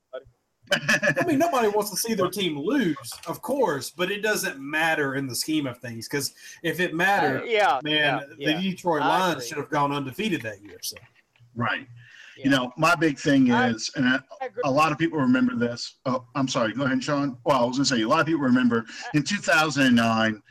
I 0.74 1.24
mean, 1.26 1.40
nobody 1.46 1.68
wants 1.68 1.92
to 1.92 1.98
see 1.98 2.14
their 2.14 2.30
team 2.30 2.58
lose, 2.60 2.96
of 3.28 3.42
course, 3.42 3.90
but 3.90 4.12
it 4.12 4.22
doesn't 4.22 4.60
matter 4.60 5.16
in 5.16 5.28
the 5.28 5.36
scheme 5.36 5.68
of 5.68 5.78
things 5.80 6.08
because 6.08 6.34
if 6.64 6.80
it 6.80 6.94
Uh, 6.94 6.96
mattered, 6.96 7.44
yeah, 7.48 7.80
man, 7.84 8.24
yeah, 8.38 8.54
the 8.54 8.62
Detroit 8.62 9.02
I 9.02 9.08
Lions 9.08 9.34
agree. 9.36 9.48
should 9.48 9.58
have 9.58 9.70
gone 9.70 9.92
undefeated 9.92 10.42
that 10.42 10.62
year. 10.62 10.78
So 10.82 10.98
right. 11.56 11.88
yeah. 12.38 12.44
You 12.44 12.50
know, 12.52 12.72
my 12.78 12.96
big 12.96 13.18
thing 13.18 13.50
is, 13.50 13.90
and 13.96 14.08
I, 14.08 14.20
I 14.42 14.46
agree. 14.46 14.62
a 14.66 14.72
lot 14.72 14.92
of 14.92 14.98
people 14.98 15.20
remember 15.20 15.56
this. 15.56 15.96
Oh, 16.06 16.26
I'm 16.36 16.48
sorry. 16.48 16.74
Go 16.74 16.84
ahead, 16.84 17.04
Sean. 17.04 17.38
Well, 17.46 17.64
I 17.64 17.66
was 17.66 17.78
going 17.78 17.86
to 17.86 17.96
say, 17.96 18.02
a 18.04 18.08
lot 18.08 18.20
of 18.20 18.28
people 18.28 18.44
remember 18.44 18.86
in 19.14 19.24
2009, 19.24 20.42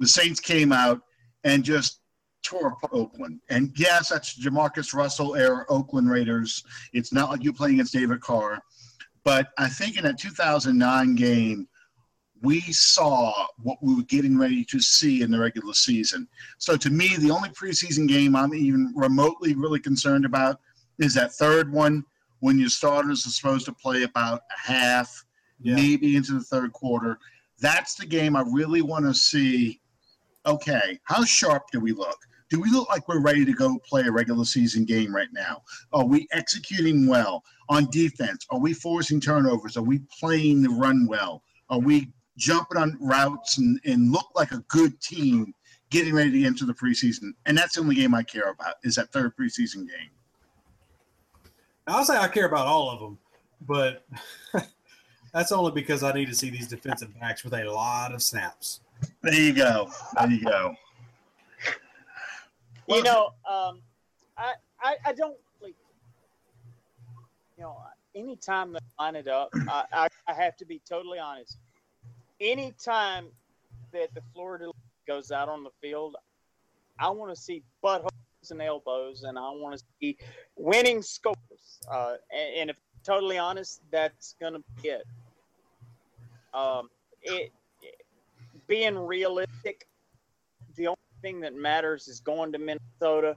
the 0.00 0.06
Saints 0.08 0.38
came 0.40 0.72
out 0.72 1.00
and 1.44 1.64
just 1.64 2.00
tore 2.44 2.68
apart 2.68 2.92
Oakland. 2.92 3.40
And 3.50 3.72
yes, 3.76 4.08
that's 4.08 4.38
JaMarcus 4.38 4.92
Russell 4.94 5.36
era 5.36 5.64
Oakland 5.68 6.10
Raiders. 6.10 6.62
It's 6.92 7.12
not 7.12 7.30
like 7.30 7.42
you 7.44 7.52
playing 7.52 7.74
against 7.74 7.92
David 7.92 8.20
Carr. 8.20 8.60
But 9.24 9.48
I 9.58 9.68
think 9.68 9.96
in 9.96 10.04
that 10.04 10.18
2009 10.18 11.14
game, 11.14 11.68
we 12.42 12.60
saw 12.60 13.46
what 13.62 13.78
we 13.80 13.94
were 13.94 14.02
getting 14.02 14.36
ready 14.36 14.64
to 14.64 14.80
see 14.80 15.22
in 15.22 15.30
the 15.30 15.38
regular 15.38 15.74
season. 15.74 16.26
So 16.58 16.76
to 16.76 16.90
me, 16.90 17.16
the 17.18 17.30
only 17.30 17.50
preseason 17.50 18.08
game 18.08 18.34
I'm 18.34 18.52
even 18.52 18.92
remotely 18.96 19.54
really 19.54 19.78
concerned 19.78 20.24
about 20.24 20.60
is 20.98 21.14
that 21.14 21.32
third 21.34 21.72
one 21.72 22.04
when 22.40 22.58
your 22.58 22.68
starters 22.68 23.24
are 23.26 23.30
supposed 23.30 23.64
to 23.66 23.72
play 23.72 24.02
about 24.02 24.40
a 24.50 24.72
half, 24.72 25.24
Yeah. 25.60 25.76
maybe 25.76 26.16
into 26.16 26.32
the 26.32 26.40
third 26.42 26.72
quarter. 26.72 27.20
That's 27.60 27.94
the 27.94 28.06
game 28.06 28.34
I 28.34 28.42
really 28.50 28.82
want 28.82 29.04
to 29.04 29.14
see. 29.14 29.80
Okay, 30.44 30.98
how 31.04 31.24
sharp 31.24 31.70
do 31.70 31.78
we 31.78 31.92
look? 31.92 32.18
Do 32.52 32.60
we 32.60 32.70
look 32.70 32.86
like 32.90 33.08
we're 33.08 33.22
ready 33.22 33.46
to 33.46 33.52
go 33.54 33.78
play 33.78 34.02
a 34.02 34.12
regular 34.12 34.44
season 34.44 34.84
game 34.84 35.16
right 35.16 35.30
now? 35.32 35.62
Are 35.94 36.04
we 36.04 36.28
executing 36.32 37.06
well 37.06 37.42
on 37.70 37.88
defense? 37.90 38.46
Are 38.50 38.58
we 38.58 38.74
forcing 38.74 39.22
turnovers? 39.22 39.78
Are 39.78 39.82
we 39.82 40.00
playing 40.20 40.60
the 40.60 40.68
run 40.68 41.06
well? 41.06 41.42
Are 41.70 41.78
we 41.78 42.12
jumping 42.36 42.76
on 42.76 42.98
routes 43.00 43.56
and, 43.56 43.80
and 43.86 44.12
look 44.12 44.26
like 44.34 44.52
a 44.52 44.58
good 44.68 45.00
team 45.00 45.54
getting 45.88 46.14
ready 46.14 46.42
to 46.42 46.44
enter 46.44 46.66
the 46.66 46.74
preseason? 46.74 47.30
And 47.46 47.56
that's 47.56 47.76
the 47.76 47.80
only 47.80 47.94
game 47.94 48.14
I 48.14 48.22
care 48.22 48.50
about 48.50 48.74
is 48.84 48.96
that 48.96 49.10
third 49.12 49.34
preseason 49.34 49.88
game. 49.88 50.10
I'll 51.86 52.04
say 52.04 52.18
I 52.18 52.28
care 52.28 52.48
about 52.48 52.66
all 52.66 52.90
of 52.90 53.00
them, 53.00 53.18
but 53.62 54.04
that's 55.32 55.52
only 55.52 55.72
because 55.72 56.02
I 56.02 56.12
need 56.12 56.26
to 56.26 56.34
see 56.34 56.50
these 56.50 56.68
defensive 56.68 57.18
backs 57.18 57.44
with 57.44 57.54
a 57.54 57.64
lot 57.64 58.12
of 58.12 58.22
snaps. 58.22 58.80
There 59.22 59.32
you 59.32 59.54
go. 59.54 59.90
There 60.18 60.30
you 60.30 60.44
go. 60.44 60.76
You 62.96 63.02
know, 63.02 63.30
um, 63.48 63.80
I, 64.36 64.54
I, 64.80 64.96
I 65.06 65.12
don't 65.12 65.36
really, 65.60 65.74
you 67.56 67.64
know, 67.64 67.76
anytime 68.14 68.72
they 68.72 68.78
line 68.98 69.16
it 69.16 69.28
up, 69.28 69.50
I, 69.68 69.84
I, 69.92 70.08
I 70.28 70.32
have 70.32 70.56
to 70.58 70.64
be 70.64 70.80
totally 70.88 71.18
honest. 71.18 71.58
Anytime 72.40 73.26
that 73.92 74.14
the 74.14 74.22
Florida 74.34 74.70
goes 75.06 75.30
out 75.30 75.48
on 75.48 75.62
the 75.62 75.70
field, 75.80 76.16
I 76.98 77.10
want 77.10 77.34
to 77.34 77.40
see 77.40 77.62
buttholes 77.82 78.10
and 78.50 78.60
elbows, 78.60 79.22
and 79.22 79.38
I 79.38 79.50
want 79.50 79.78
to 79.78 79.84
see 80.00 80.16
winning 80.56 81.02
scores. 81.02 81.36
Uh, 81.90 82.14
and, 82.30 82.56
and 82.56 82.70
if 82.70 82.76
totally 83.04 83.38
honest, 83.38 83.80
that's 83.90 84.34
going 84.40 84.54
to 84.54 84.62
be 84.80 84.88
it. 84.88 85.06
Um, 86.54 86.90
it 87.22 87.52
being 88.66 88.98
realistic, 88.98 89.86
the 90.76 90.88
only 90.88 90.98
thing 91.22 91.40
that 91.40 91.54
matters 91.54 92.08
is 92.08 92.20
going 92.20 92.52
to 92.52 92.58
Minnesota 92.58 93.36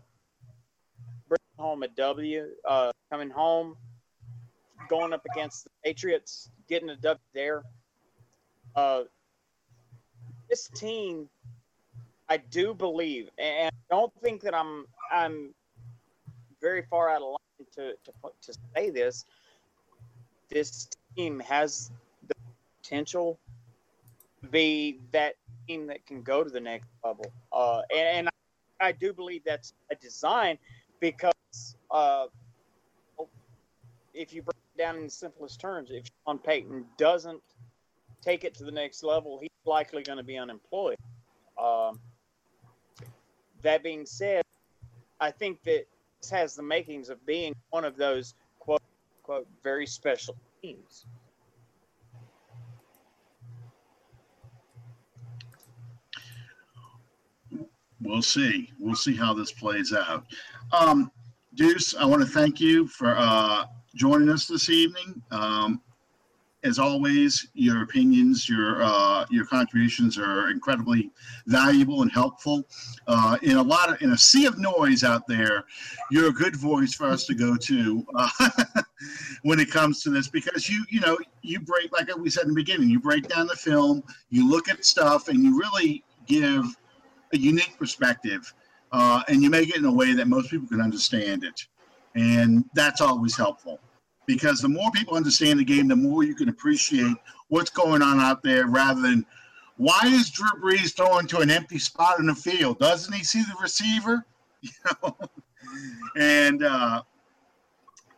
bringing 1.28 1.58
home 1.58 1.84
a 1.84 1.88
W, 1.90 2.48
uh, 2.68 2.92
coming 3.12 3.30
home, 3.30 3.78
going 4.90 5.14
up 5.14 5.26
against 5.32 5.64
the 5.64 5.70
Patriots, 5.84 6.50
getting 6.68 6.90
a 6.90 6.96
W 6.96 7.20
there. 7.34 7.64
Uh, 8.76 9.04
this 10.50 10.68
team, 10.70 11.30
I 12.30 12.38
do 12.38 12.74
believe, 12.74 13.30
and 13.38 13.68
I 13.68 13.94
don't 13.94 14.12
think 14.22 14.42
that 14.42 14.54
I'm 14.54 14.86
I'm 15.12 15.54
very 16.62 16.84
far 16.90 17.10
out 17.10 17.22
of 17.22 17.30
line 17.30 17.68
to 17.76 17.94
to, 18.06 18.12
to 18.42 18.60
say 18.76 18.90
this. 18.90 19.26
This 20.50 20.88
team 21.16 21.40
has 21.40 21.92
the 22.28 22.36
potential 22.82 23.40
to 24.42 24.48
be 24.48 25.00
that 25.12 25.36
team 25.68 25.88
that 25.88 26.06
can 26.06 26.22
go 26.22 26.44
to 26.44 26.50
the 26.50 26.60
next 26.60 26.88
level, 27.04 27.32
uh, 27.52 27.82
and, 27.94 28.28
and 28.28 28.30
I 28.80 28.92
do 28.92 29.14
believe 29.14 29.44
that's 29.46 29.74
a 29.92 29.96
design 29.96 30.58
because 31.00 31.34
uh, 31.92 32.26
if 34.14 34.34
you 34.34 34.42
break 34.42 34.58
it 34.76 34.78
down 34.78 34.98
in 34.98 35.04
the 35.04 35.10
simplest 35.10 35.60
terms, 35.60 35.90
if 35.92 36.06
Sean 36.26 36.40
Payton 36.40 36.86
doesn't 36.98 37.42
take 38.22 38.44
it 38.44 38.56
to 38.56 38.64
the 38.64 38.72
next 38.72 39.04
level, 39.04 39.40
he's 39.40 39.50
likely 39.66 40.04
going 40.04 40.18
to 40.18 40.24
be 40.24 40.38
unemployed. 40.38 40.98
Um, 41.62 42.00
that 43.62 43.84
being 43.84 44.06
said, 44.06 44.44
I 45.20 45.32
think 45.32 45.64
that 45.64 45.86
this 46.22 46.30
has 46.32 46.56
the 46.56 46.64
makings 46.64 47.10
of 47.10 47.26
being 47.26 47.54
one 47.70 47.86
of 47.86 47.98
those 47.98 48.34
quote 48.60 48.82
quote 49.24 49.48
very 49.64 49.88
special 49.88 50.36
teams. 50.62 51.06
We'll 58.06 58.22
see. 58.22 58.72
We'll 58.80 58.96
see 58.96 59.16
how 59.16 59.34
this 59.34 59.52
plays 59.52 59.92
out. 59.92 60.26
Um, 60.72 61.12
Deuce, 61.56 61.96
I 61.96 62.06
want 62.06 62.22
to 62.22 62.28
thank 62.28 62.62
you 62.62 62.88
for 62.88 63.16
uh, 63.18 63.66
joining 63.96 64.30
us 64.30 64.46
this 64.46 64.70
evening. 64.70 65.22
Um, 65.32 65.82
as 66.64 66.78
always, 66.80 67.48
your 67.54 67.84
opinions, 67.84 68.48
your 68.48 68.84
uh, 68.84 69.26
your 69.30 69.46
contributions 69.46 70.18
are 70.18 70.50
incredibly 70.50 71.12
valuable 71.48 72.04
and 72.04 72.12
helpful. 72.12 72.64
Uh, 73.08 73.38
in 73.42 73.58
a 73.58 73.62
lot 73.62 73.92
of 73.92 74.02
in 74.02 74.12
a 74.12 74.18
sea 74.18 74.46
of 74.46 74.60
noise 74.60 75.04
out 75.04 75.28
there, 75.28 75.64
you're 76.12 76.30
a 76.30 76.34
good 76.34 76.56
voice 76.56 76.94
for 76.94 77.06
us 77.06 77.26
to 77.26 77.36
go 77.36 77.56
to 77.56 78.06
uh, 78.16 78.50
when 79.44 79.60
it 79.60 79.70
comes 79.72 80.02
to 80.04 80.10
this 80.10 80.28
because 80.28 80.70
you 80.70 80.84
you 80.90 81.00
know 81.00 81.18
you 81.42 81.60
break 81.60 81.92
like 81.92 82.16
we 82.18 82.30
said 82.30 82.44
in 82.44 82.50
the 82.50 82.56
beginning, 82.56 82.90
you 82.90 83.00
break 83.00 83.28
down 83.28 83.48
the 83.48 83.56
film, 83.56 84.04
you 84.30 84.48
look 84.50 84.70
at 84.70 84.84
stuff, 84.86 85.28
and 85.28 85.44
you 85.44 85.60
really 85.60 86.04
give 86.28 86.66
a 87.34 87.38
unique 87.38 87.76
perspective, 87.78 88.54
uh, 88.92 89.22
and 89.28 89.42
you 89.42 89.50
make 89.50 89.70
it 89.70 89.78
in 89.78 89.86
a 89.86 89.94
way 89.94 90.14
that 90.14 90.28
most 90.28 90.50
people 90.50 90.68
can 90.68 90.82
understand 90.82 91.44
it, 91.44 91.68
and 92.16 92.66
that's 92.74 93.02
always 93.02 93.36
helpful 93.36 93.80
because 94.26 94.60
the 94.60 94.70
more 94.70 94.90
people 94.92 95.16
understand 95.16 95.60
the 95.60 95.64
game, 95.64 95.88
the 95.88 95.96
more 95.96 96.24
you 96.24 96.36
can 96.36 96.50
appreciate 96.50 97.16
what's 97.50 97.70
going 97.70 98.02
on 98.02 98.20
out 98.20 98.42
there 98.44 98.68
rather 98.68 99.02
than 99.02 99.26
why 99.78 100.00
is 100.06 100.30
Drew 100.30 100.50
Brees 100.62 100.96
throwing 100.96 101.28
to 101.28 101.40
an 101.40 101.52
empty 101.52 101.80
spot 101.80 102.20
in 102.20 102.28
the 102.28 102.36
field? 102.36 102.80
Doesn't 102.80 103.14
he 103.14 103.24
see 103.24 103.42
the 103.42 103.56
receiver? 103.62 104.26
You 104.62 104.72
know, 105.04 105.16
and 106.18 106.64
uh, 106.64 107.04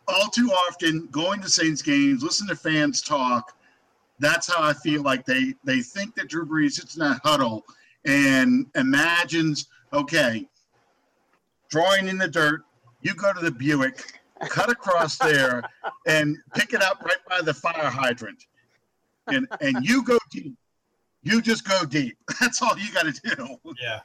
all 0.08 0.30
too 0.30 0.49
often 0.49 1.08
going 1.08 1.41
to 1.41 1.49
Saints 1.49 1.82
games, 1.82 2.24
listen 2.24 2.47
to 2.47 2.55
fans 2.55 3.01
talk. 3.01 3.58
That's 4.20 4.47
how 4.53 4.64
I 4.64 4.72
feel 4.72 5.01
like 5.01 5.26
they 5.26 5.55
they 5.66 5.82
think 5.82 6.16
that 6.16 6.30
Drew 6.30 6.45
Brees 6.45 6.74
sits 6.74 6.95
in 6.95 7.01
that 7.01 7.20
huddle 7.26 7.66
and 8.08 8.66
imagines, 8.76 9.68
okay, 9.93 10.47
drawing 11.70 12.08
in 12.08 12.18
the 12.18 12.28
dirt. 12.28 12.64
You 13.01 13.14
go 13.14 13.34
to 13.34 13.39
the 13.39 13.51
Buick 13.51 14.14
cut 14.49 14.72
across 14.72 15.18
there 15.18 15.62
and 16.08 16.38
pick 16.55 16.74
it 16.74 16.82
up 16.82 17.03
right 17.03 17.18
by 17.30 17.41
the 17.41 17.53
fire 17.53 17.89
hydrant. 17.89 18.45
And 19.28 19.47
and 19.62 19.86
you 19.86 20.03
go 20.03 20.18
deep. 20.32 20.55
You 21.22 21.41
just 21.41 21.68
go 21.68 21.84
deep. 21.86 22.18
That's 22.39 22.62
all 22.62 22.78
you 22.78 22.91
got 22.93 23.14
to 23.14 23.36
do. 23.36 23.60
Yeah. 23.80 23.99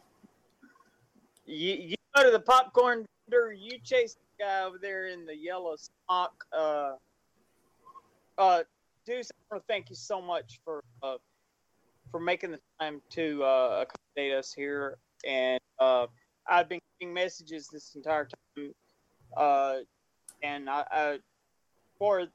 You, 1.46 1.74
you 1.74 1.96
go 2.16 2.24
to 2.24 2.30
the 2.30 2.40
popcorn 2.40 3.06
vendor, 3.30 3.52
you 3.52 3.78
chase 3.84 4.14
the 4.14 4.44
guy 4.44 4.64
over 4.64 4.78
there 4.78 5.06
in 5.06 5.24
the 5.24 5.36
yellow 5.36 5.76
smock. 5.76 6.44
Uh, 6.52 6.94
uh, 8.38 8.62
Deuce, 9.06 9.30
I 9.30 9.54
want 9.54 9.62
to 9.62 9.72
thank 9.72 9.90
you 9.90 9.96
so 9.96 10.20
much 10.20 10.60
for 10.64 10.82
uh, 11.02 11.16
for 12.12 12.20
making 12.20 12.52
the 12.52 12.60
time 12.80 13.02
to 13.10 13.42
uh, 13.42 13.84
accommodate 13.84 14.38
us 14.38 14.52
here. 14.52 14.98
And 15.26 15.60
uh, 15.80 16.06
I've 16.48 16.68
been 16.68 16.80
getting 17.00 17.12
messages 17.12 17.68
this 17.72 17.94
entire 17.96 18.26
time 18.26 18.72
uh, 19.36 19.76
and 20.42 20.68
I, 20.68 20.84
I, 20.90 21.18
for 21.98 22.26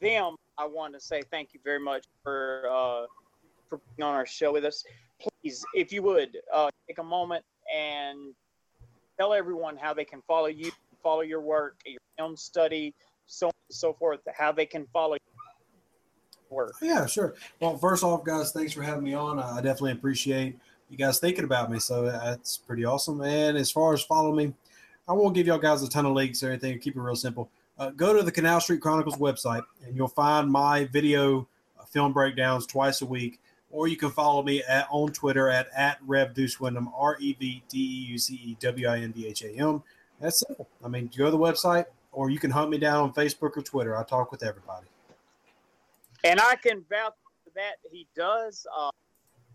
them, 0.00 0.36
I 0.56 0.66
want 0.66 0.94
to 0.94 1.00
say 1.00 1.22
thank 1.30 1.54
you 1.54 1.60
very 1.64 1.80
much 1.80 2.04
for 2.22 2.64
uh, 2.70 3.06
for 3.68 3.80
being 3.96 4.06
on 4.06 4.14
our 4.14 4.26
show 4.26 4.52
with 4.52 4.64
us. 4.64 4.84
Please, 5.20 5.64
if 5.74 5.92
you 5.92 6.02
would, 6.02 6.36
uh, 6.52 6.70
take 6.86 6.98
a 6.98 7.02
moment 7.04 7.44
and 7.74 8.34
tell 9.18 9.32
everyone 9.34 9.76
how 9.76 9.94
they 9.94 10.04
can 10.04 10.22
follow 10.26 10.46
you, 10.46 10.70
follow 11.02 11.20
your 11.20 11.40
work, 11.40 11.76
your 11.84 12.00
film 12.16 12.36
study, 12.36 12.94
so 13.26 13.46
on 13.46 13.52
and 13.68 13.76
so 13.76 13.92
forth, 13.92 14.20
how 14.36 14.52
they 14.52 14.66
can 14.66 14.86
follow 14.92 15.16
work. 16.50 16.74
Yeah, 16.80 17.06
sure. 17.06 17.34
Well, 17.60 17.76
first 17.76 18.04
off, 18.04 18.24
guys, 18.24 18.52
thanks 18.52 18.72
for 18.72 18.82
having 18.82 19.04
me 19.04 19.14
on. 19.14 19.38
I 19.38 19.56
definitely 19.56 19.92
appreciate 19.92 20.58
you 20.90 20.96
guys 20.96 21.18
thinking 21.18 21.44
about 21.44 21.70
me. 21.70 21.78
So 21.78 22.02
that's 22.02 22.58
pretty 22.58 22.84
awesome. 22.84 23.20
And 23.20 23.56
as 23.56 23.70
far 23.70 23.92
as 23.92 24.02
follow 24.02 24.34
me, 24.34 24.54
I 25.08 25.12
won't 25.12 25.34
give 25.34 25.46
y'all 25.46 25.58
guys 25.58 25.82
a 25.82 25.88
ton 25.88 26.06
of 26.06 26.12
links 26.12 26.42
or 26.42 26.50
anything. 26.50 26.78
Keep 26.78 26.96
it 26.96 27.00
real 27.00 27.16
simple. 27.16 27.50
Uh, 27.78 27.90
go 27.90 28.16
to 28.16 28.22
the 28.22 28.32
Canal 28.32 28.60
Street 28.60 28.80
Chronicles 28.80 29.16
website 29.16 29.62
and 29.86 29.96
you'll 29.96 30.08
find 30.08 30.50
my 30.50 30.84
video 30.86 31.46
uh, 31.78 31.84
film 31.84 32.12
breakdowns 32.12 32.66
twice 32.66 33.02
a 33.02 33.06
week. 33.06 33.40
Or 33.70 33.86
you 33.86 33.96
can 33.98 34.10
follow 34.10 34.42
me 34.42 34.62
at 34.62 34.86
on 34.90 35.12
Twitter 35.12 35.50
at 35.50 35.68
at 35.76 35.98
Rev 36.06 36.34
R 36.96 37.16
E 37.20 37.36
V 37.38 37.62
D 37.68 37.78
E 37.78 38.12
U 38.12 38.18
C 38.18 38.34
E 38.42 38.56
W 38.60 38.88
I 38.88 39.00
N 39.00 39.10
D 39.10 39.26
H 39.26 39.42
A 39.42 39.50
M. 39.50 39.82
That's 40.20 40.42
simple. 40.46 40.66
I 40.82 40.88
mean, 40.88 41.10
go 41.16 41.26
to 41.26 41.30
the 41.30 41.38
website 41.38 41.84
or 42.12 42.30
you 42.30 42.38
can 42.38 42.50
hunt 42.50 42.70
me 42.70 42.78
down 42.78 43.02
on 43.02 43.12
Facebook 43.12 43.56
or 43.56 43.62
Twitter. 43.62 43.96
I 43.96 44.04
talk 44.04 44.32
with 44.32 44.42
everybody. 44.42 44.86
And 46.28 46.38
I 46.40 46.56
can 46.56 46.84
vouch 46.90 47.14
for 47.42 47.50
that. 47.54 47.76
He 47.90 48.06
does. 48.14 48.66
Uh, 48.76 48.90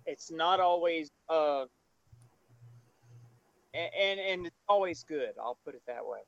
it's 0.08 0.32
not 0.32 0.60
always 0.60 1.12
uh, 1.30 1.66
and 3.76 4.20
and 4.20 4.48
it's 4.48 4.56
always 4.68 5.04
good. 5.04 5.34
I'll 5.40 5.60
put 5.64 5.76
it 5.76 5.84
that 5.86 6.04
way. 6.04 6.20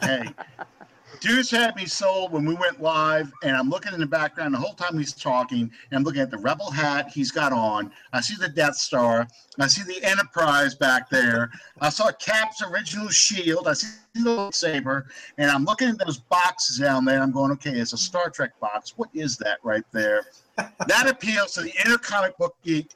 Hey, 0.00 0.34
Deuce 1.20 1.50
had 1.50 1.76
me 1.76 1.86
sold 1.86 2.32
when 2.32 2.44
we 2.46 2.54
went 2.54 2.80
live, 2.80 3.32
and 3.42 3.56
I'm 3.56 3.68
looking 3.68 3.92
in 3.92 4.00
the 4.00 4.06
background 4.06 4.54
the 4.54 4.58
whole 4.58 4.74
time 4.74 4.96
he's 4.96 5.12
talking, 5.12 5.62
and 5.62 5.98
I'm 5.98 6.02
looking 6.02 6.22
at 6.22 6.30
the 6.30 6.38
rebel 6.38 6.70
hat 6.70 7.10
he's 7.12 7.30
got 7.30 7.52
on. 7.52 7.90
I 8.12 8.20
see 8.20 8.36
the 8.36 8.48
Death 8.48 8.76
Star. 8.76 9.26
I 9.58 9.66
see 9.66 9.82
the 9.82 10.02
Enterprise 10.06 10.74
back 10.74 11.10
there. 11.10 11.50
I 11.80 11.90
saw 11.90 12.10
Cap's 12.12 12.62
original 12.62 13.08
shield. 13.08 13.68
I 13.68 13.74
see 13.74 13.88
the 14.14 14.50
saber, 14.52 15.06
and 15.36 15.50
I'm 15.50 15.64
looking 15.64 15.88
at 15.88 15.98
those 15.98 16.18
boxes 16.18 16.78
down 16.78 17.04
there. 17.04 17.20
I'm 17.20 17.32
going, 17.32 17.52
okay, 17.52 17.72
it's 17.72 17.92
a 17.92 17.98
Star 17.98 18.30
Trek 18.30 18.58
box. 18.60 18.94
What 18.96 19.10
is 19.12 19.36
that 19.38 19.58
right 19.62 19.84
there? 19.92 20.22
that 20.56 21.08
appeals 21.08 21.52
to 21.52 21.62
the 21.62 21.72
inner 21.84 21.98
comic 21.98 22.36
book 22.38 22.56
geek 22.64 22.90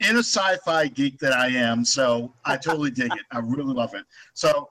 inner 0.00 0.18
sci-fi 0.18 0.88
geek 0.88 1.18
that 1.20 1.32
I 1.32 1.48
am, 1.48 1.84
so 1.84 2.32
I 2.44 2.56
totally 2.56 2.90
dig 2.90 3.12
it. 3.12 3.22
I 3.30 3.38
really 3.38 3.72
love 3.72 3.94
it. 3.94 4.04
So 4.34 4.68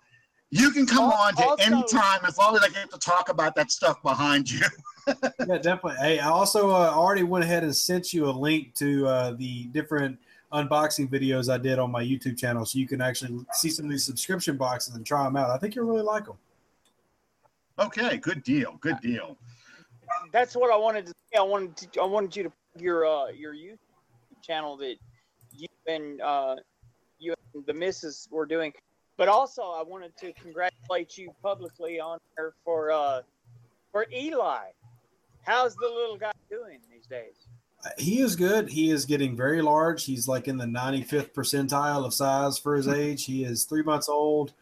you 0.52 0.72
can 0.72 0.86
come 0.86 1.06
on 1.06 1.34
to 1.36 1.56
any 1.60 1.82
time 1.88 2.19
as 2.28 2.38
long 2.38 2.56
as 2.56 2.61
I 2.61 2.69
get 2.69 2.91
to 2.91 2.99
talk 2.99 3.30
about 3.30 3.56
that 3.56 3.72
stuff 3.72 4.02
behind 4.03 4.52
you. 4.52 4.60
yeah, 5.07 5.57
definitely. 5.57 5.95
Hey, 6.02 6.19
I 6.19 6.30
also 6.30 6.69
uh, 6.69 6.91
already 6.94 7.23
went 7.23 7.45
ahead 7.45 7.64
and 7.64 7.73
sent 7.73 8.14
you 8.14 8.26
a 8.26 8.32
link 8.32 8.76
to 8.76 9.07
uh, 9.07 9.32
the 9.32 9.64
different 9.68 10.19
unboxing 10.52 11.10
videos 11.10 11.52
I 11.52 11.57
did 11.57 11.80
on 11.80 11.90
my 11.90 12.03
YouTube 12.03 12.38
channel, 12.38 12.65
so 12.65 12.78
you 12.78 12.88
can 12.88 13.02
actually 13.02 13.45
see 13.53 13.69
some 13.69 13.86
of 13.86 13.91
these 13.91 14.06
subscription 14.06 14.57
boxes 14.57 14.95
and 14.95 15.06
try 15.06 15.23
them 15.23 15.38
out. 15.38 15.49
I 15.49 15.57
think 15.57 15.73
you'll 15.73 15.88
really 15.88 16.03
like 16.03 16.26
them. 16.26 16.38
Okay, 17.80 18.18
good 18.18 18.44
deal. 18.44 18.78
Good 18.82 18.99
deal. 19.02 19.38
That's 20.34 20.56
what 20.56 20.72
I 20.72 20.78
wanted 20.78 21.06
to 21.06 21.14
say. 21.32 21.40
I 21.40 21.44
wanted 21.44 21.78
to, 21.78 22.02
I 22.02 22.06
wanted 22.06 22.36
you 22.36 22.44
to 22.44 22.52
your 22.78 23.06
uh, 23.06 23.28
your 23.30 23.53
YouTube 23.53 23.78
channel 24.44 24.76
that 24.78 24.95
you 25.53 25.68
and 25.88 26.19
uh, 26.19 26.57
you 27.19 27.34
and 27.53 27.65
the 27.65 27.73
missus 27.73 28.28
were 28.30 28.45
doing. 28.45 28.73
But 29.22 29.30
also, 29.30 29.61
I 29.61 29.84
wanted 29.84 30.18
to 30.18 30.34
congratulate 30.34 31.15
you 31.15 31.31
publicly 31.43 31.99
on 31.99 32.18
her 32.38 32.56
for 32.65 32.89
uh, 32.89 33.22
for 33.91 34.07
Eli. 34.11 34.69
How's 35.43 35.76
the 35.76 35.85
little 35.85 36.18
guy 36.18 36.31
doing 36.49 36.80
these 36.91 37.06
days? 37.06 37.35
He 37.99 38.22
is 38.22 38.35
good. 38.35 38.68
He 38.68 38.89
is 38.89 39.06
getting 39.06 39.38
very 39.38 39.61
large. 39.61 40.06
He's 40.06 40.27
like 40.27 40.48
in 40.48 40.57
the 40.57 40.65
95th 40.65 41.34
percentile 41.34 42.03
of 42.03 42.15
size 42.15 42.57
for 42.57 42.76
his 42.76 42.88
age. 43.02 43.26
He 43.26 43.43
is 43.43 43.65
three 43.65 43.84
months 43.84 44.10
old, 44.10 44.53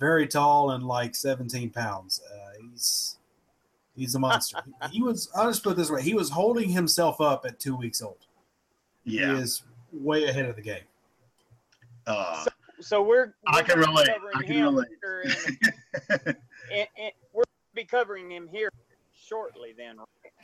very 0.00 0.26
tall, 0.26 0.72
and 0.72 0.82
like 0.82 1.14
17 1.14 1.70
pounds. 1.70 2.20
Uh, 2.28 2.60
he's 2.60 3.18
he's 3.94 4.16
a 4.16 4.18
monster. 4.18 4.58
he 4.90 5.00
was. 5.00 5.30
I'll 5.36 5.46
just 5.46 5.62
put 5.62 5.74
it 5.74 5.76
this 5.76 5.92
way: 5.92 6.02
he 6.02 6.14
was 6.14 6.28
holding 6.28 6.70
himself 6.70 7.20
up 7.20 7.46
at 7.46 7.60
two 7.60 7.76
weeks 7.76 8.02
old. 8.02 8.26
Yeah. 9.04 9.36
He 9.36 9.42
is 9.42 9.62
way 9.92 10.24
ahead 10.24 10.46
of 10.46 10.56
the 10.56 10.62
game. 10.62 10.82
Uh, 12.04 12.42
so, 12.42 12.50
so 12.80 13.02
we're, 13.02 13.34
we're 13.52 13.58
I 13.58 13.62
can 13.62 13.78
relate. 13.78 14.08
I 14.34 14.42
can 14.42 14.62
relate. 14.62 14.88
here, 15.02 15.20
in 15.22 15.28
the, 16.08 16.36
and, 16.72 16.88
and 16.96 17.12
we're 17.32 17.44
be 17.74 17.84
covering 17.84 18.30
him 18.30 18.48
here 18.50 18.70
shortly. 19.28 19.74
Then, 19.76 19.96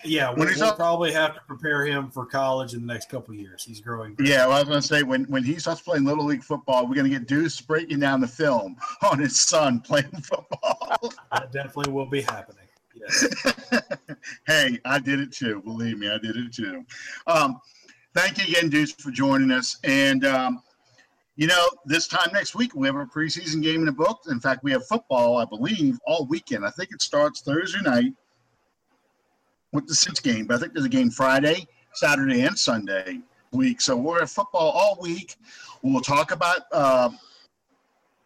yeah, 0.05 0.32
we, 0.32 0.47
will 0.47 0.62
up, 0.65 0.77
probably 0.77 1.12
have 1.12 1.35
to 1.35 1.40
prepare 1.47 1.85
him 1.85 2.11
for 2.11 2.27
college 2.27 2.74
in 2.74 2.86
the 2.86 2.93
next 2.93 3.09
couple 3.09 3.35
years. 3.35 3.65
He's 3.65 3.81
growing. 3.81 4.16
Yeah, 4.20 4.47
well, 4.47 4.56
I 4.56 4.61
was 4.61 4.69
going 4.69 4.81
to 4.81 4.86
say 4.86 5.02
when 5.02 5.24
when 5.24 5.43
he 5.43 5.59
starts 5.59 5.81
playing 5.81 6.05
little 6.05 6.24
league 6.24 6.44
football, 6.44 6.86
we're 6.86 6.94
going 6.94 7.11
to 7.11 7.19
get 7.19 7.27
Deuce 7.27 7.61
breaking 7.61 8.01
down 8.01 8.20
the 8.20 8.28
film 8.28 8.77
on 9.11 9.19
his 9.19 9.39
son 9.40 9.81
playing 9.81 10.11
football. 10.11 11.12
that 11.32 11.52
definitely 11.52 11.93
will 11.93 12.06
be 12.06 12.23
happening. 12.23 12.61
Yes. 12.94 13.27
hey, 14.47 14.78
I 14.85 14.98
did 14.98 15.20
it 15.20 15.32
too. 15.32 15.61
Believe 15.62 15.98
me, 15.98 16.09
I 16.09 16.19
did 16.19 16.36
it 16.36 16.55
too. 16.55 16.85
Um, 17.27 17.61
thank 18.15 18.39
you 18.39 18.44
again, 18.56 18.70
Deuce, 18.70 18.93
for 18.93 19.11
joining 19.11 19.51
us. 19.51 19.78
And 19.82 20.24
um, 20.24 20.62
you 21.36 21.47
know, 21.47 21.69
this 21.85 22.06
time 22.06 22.31
next 22.32 22.55
week 22.55 22.74
we 22.74 22.86
have 22.86 22.97
a 22.97 23.06
preseason 23.06 23.62
game 23.62 23.81
in 23.81 23.86
the 23.86 23.93
book. 23.93 24.20
In 24.28 24.40
fact, 24.40 24.62
we 24.62 24.70
have 24.73 24.86
football, 24.86 25.36
I 25.36 25.44
believe, 25.44 25.98
all 26.06 26.27
weekend. 26.27 26.65
I 26.65 26.70
think 26.70 26.90
it 26.93 27.02
starts 27.02 27.40
Thursday 27.40 27.81
night 27.81 28.12
with 29.73 29.86
the 29.89 29.94
six 29.94 30.20
game, 30.20 30.47
but 30.47 30.56
I 30.56 30.59
think 30.61 30.73
there's 30.73 30.86
a 30.86 30.90
game 30.90 31.11
Friday, 31.11 31.66
Saturday, 31.93 32.43
and 32.43 32.56
Sunday 32.56 33.20
week. 33.52 33.81
So 33.81 33.97
we're 33.97 34.23
at 34.23 34.31
football 34.31 34.70
all 34.70 34.98
week. 35.01 35.36
We'll 35.82 36.01
talk 36.01 36.31
about 36.31 36.61
uh, 36.73 37.11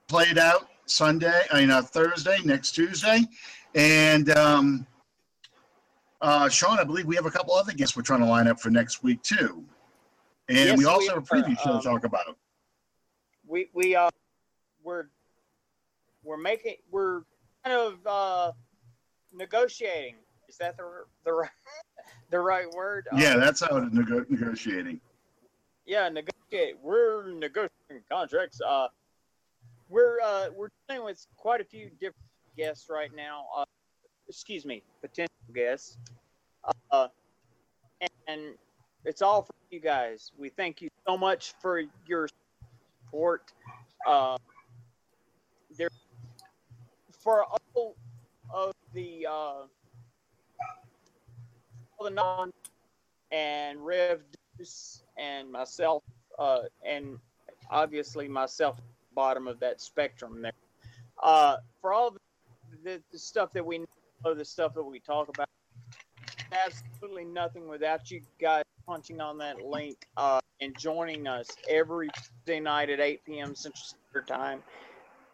played 0.06 0.38
out 0.38 0.68
Sunday, 0.86 1.42
I 1.50 1.60
mean 1.60 1.70
uh, 1.70 1.82
Thursday, 1.82 2.38
next 2.44 2.72
Tuesday, 2.72 3.22
and 3.74 4.30
um, 4.36 4.86
uh, 6.20 6.48
Sean, 6.48 6.78
I 6.78 6.84
believe 6.84 7.06
we 7.06 7.16
have 7.16 7.26
a 7.26 7.30
couple 7.30 7.54
other 7.54 7.72
guests 7.72 7.96
we're 7.96 8.02
trying 8.02 8.20
to 8.20 8.26
line 8.26 8.48
up 8.48 8.60
for 8.60 8.70
next 8.70 9.02
week 9.02 9.22
too, 9.22 9.64
and 10.48 10.58
yes, 10.58 10.78
we 10.78 10.84
also 10.84 11.00
we 11.00 11.06
have 11.08 11.18
a 11.18 11.20
preview 11.22 11.58
show 11.60 11.72
um, 11.72 11.80
to 11.80 11.88
talk 11.88 12.04
about. 12.04 12.36
We 13.48 13.70
we 13.72 13.96
uh 13.96 14.10
we're 14.84 15.04
we're 16.22 16.36
making 16.36 16.76
we're 16.90 17.22
kind 17.64 17.76
of 17.76 18.06
uh 18.06 18.52
negotiating. 19.32 20.16
Is 20.48 20.58
that 20.58 20.76
the 20.76 20.84
the 21.24 21.32
right 21.32 21.50
the 22.30 22.40
right 22.40 22.70
word? 22.70 23.08
Yeah, 23.16 23.32
um, 23.32 23.40
that's 23.40 23.60
how 23.60 23.78
nego- 23.78 24.26
negotiating. 24.28 25.00
Yeah, 25.86 26.08
negotiate. 26.10 26.76
We're 26.82 27.32
negotiating 27.32 28.04
contracts. 28.10 28.60
Uh, 28.60 28.88
we're 29.88 30.20
uh 30.20 30.48
we're 30.54 30.68
dealing 30.88 31.04
with 31.04 31.26
quite 31.36 31.62
a 31.62 31.64
few 31.64 31.90
different 31.98 32.16
guests 32.56 32.88
right 32.90 33.10
now. 33.16 33.46
Uh, 33.56 33.64
excuse 34.28 34.66
me, 34.66 34.82
potential 35.00 35.32
guests. 35.54 35.96
Uh, 36.90 37.08
and 38.26 38.54
it's 39.04 39.22
all 39.22 39.42
for 39.42 39.54
you 39.70 39.80
guys. 39.80 40.32
We 40.36 40.50
thank 40.50 40.82
you 40.82 40.90
so 41.06 41.16
much 41.16 41.54
for 41.62 41.82
your 42.06 42.28
support. 43.08 43.52
Uh, 44.06 44.36
there, 45.76 45.88
for 47.10 47.44
all 47.44 47.96
of 48.50 48.74
the 48.94 49.26
uh, 49.28 49.62
all 51.98 52.04
the 52.04 52.10
non 52.10 52.52
and 53.30 53.84
Rev 53.84 54.20
Deuce 54.56 55.02
and 55.18 55.50
myself, 55.50 56.02
uh, 56.38 56.60
and 56.86 57.18
obviously 57.70 58.28
myself, 58.28 58.80
bottom 59.14 59.46
of 59.46 59.60
that 59.60 59.80
spectrum 59.80 60.40
there. 60.42 60.52
Uh, 61.22 61.56
for 61.80 61.92
all 61.92 62.10
the 62.10 62.18
the, 62.84 63.02
the 63.12 63.18
stuff 63.18 63.52
that 63.52 63.64
we 63.64 63.78
know, 63.78 64.34
the 64.34 64.44
stuff 64.44 64.74
that 64.74 64.82
we 64.82 65.00
talk 65.00 65.28
about, 65.28 65.48
absolutely 66.52 67.24
nothing 67.24 67.68
without 67.68 68.10
you 68.10 68.22
guys 68.40 68.62
punching 68.88 69.20
on 69.20 69.36
that 69.36 69.62
link 69.62 70.06
uh, 70.16 70.40
and 70.62 70.76
joining 70.78 71.28
us 71.28 71.46
every 71.68 72.08
Tuesday 72.08 72.58
night 72.58 72.88
at 72.88 73.00
8 73.00 73.22
p.m. 73.26 73.54
Central 73.54 73.84
Standard 73.84 74.26
Time. 74.26 74.62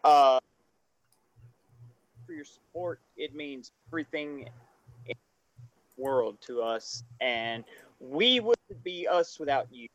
Uh, 0.03 0.39
for 2.27 2.33
your 2.33 2.43
support, 2.43 2.99
it 3.15 3.33
means 3.33 3.71
everything 3.89 4.49
in 5.05 5.15
the 5.95 6.03
world 6.03 6.37
to 6.41 6.61
us, 6.61 7.03
and 7.21 7.63
we 8.01 8.41
wouldn't 8.41 8.83
be 8.83 9.07
us 9.07 9.39
without 9.39 9.67
you. 9.71 9.87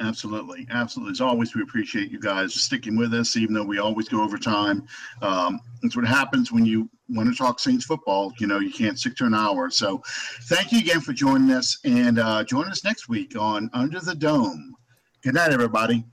Absolutely, 0.00 0.66
absolutely. 0.70 1.12
As 1.12 1.20
always, 1.20 1.54
we 1.54 1.62
appreciate 1.62 2.10
you 2.10 2.18
guys 2.18 2.52
sticking 2.54 2.96
with 2.96 3.14
us, 3.14 3.36
even 3.36 3.54
though 3.54 3.62
we 3.64 3.78
always 3.78 4.08
go 4.08 4.22
over 4.22 4.36
time. 4.36 4.86
Um, 5.22 5.60
that's 5.82 5.94
what 5.94 6.04
happens 6.04 6.50
when 6.50 6.66
you 6.66 6.90
want 7.08 7.28
to 7.28 7.34
talk 7.34 7.60
Saints 7.60 7.84
football. 7.84 8.32
You 8.38 8.48
know, 8.48 8.58
you 8.58 8.72
can't 8.72 8.98
stick 8.98 9.14
to 9.16 9.24
an 9.24 9.34
hour. 9.34 9.70
So, 9.70 10.02
thank 10.42 10.72
you 10.72 10.80
again 10.80 11.00
for 11.00 11.12
joining 11.12 11.52
us, 11.52 11.78
and 11.84 12.18
uh, 12.18 12.42
join 12.42 12.66
us 12.66 12.82
next 12.82 13.08
week 13.08 13.36
on 13.38 13.70
Under 13.72 14.00
the 14.00 14.16
Dome. 14.16 14.74
Good 15.22 15.34
night, 15.34 15.52
everybody. 15.52 16.04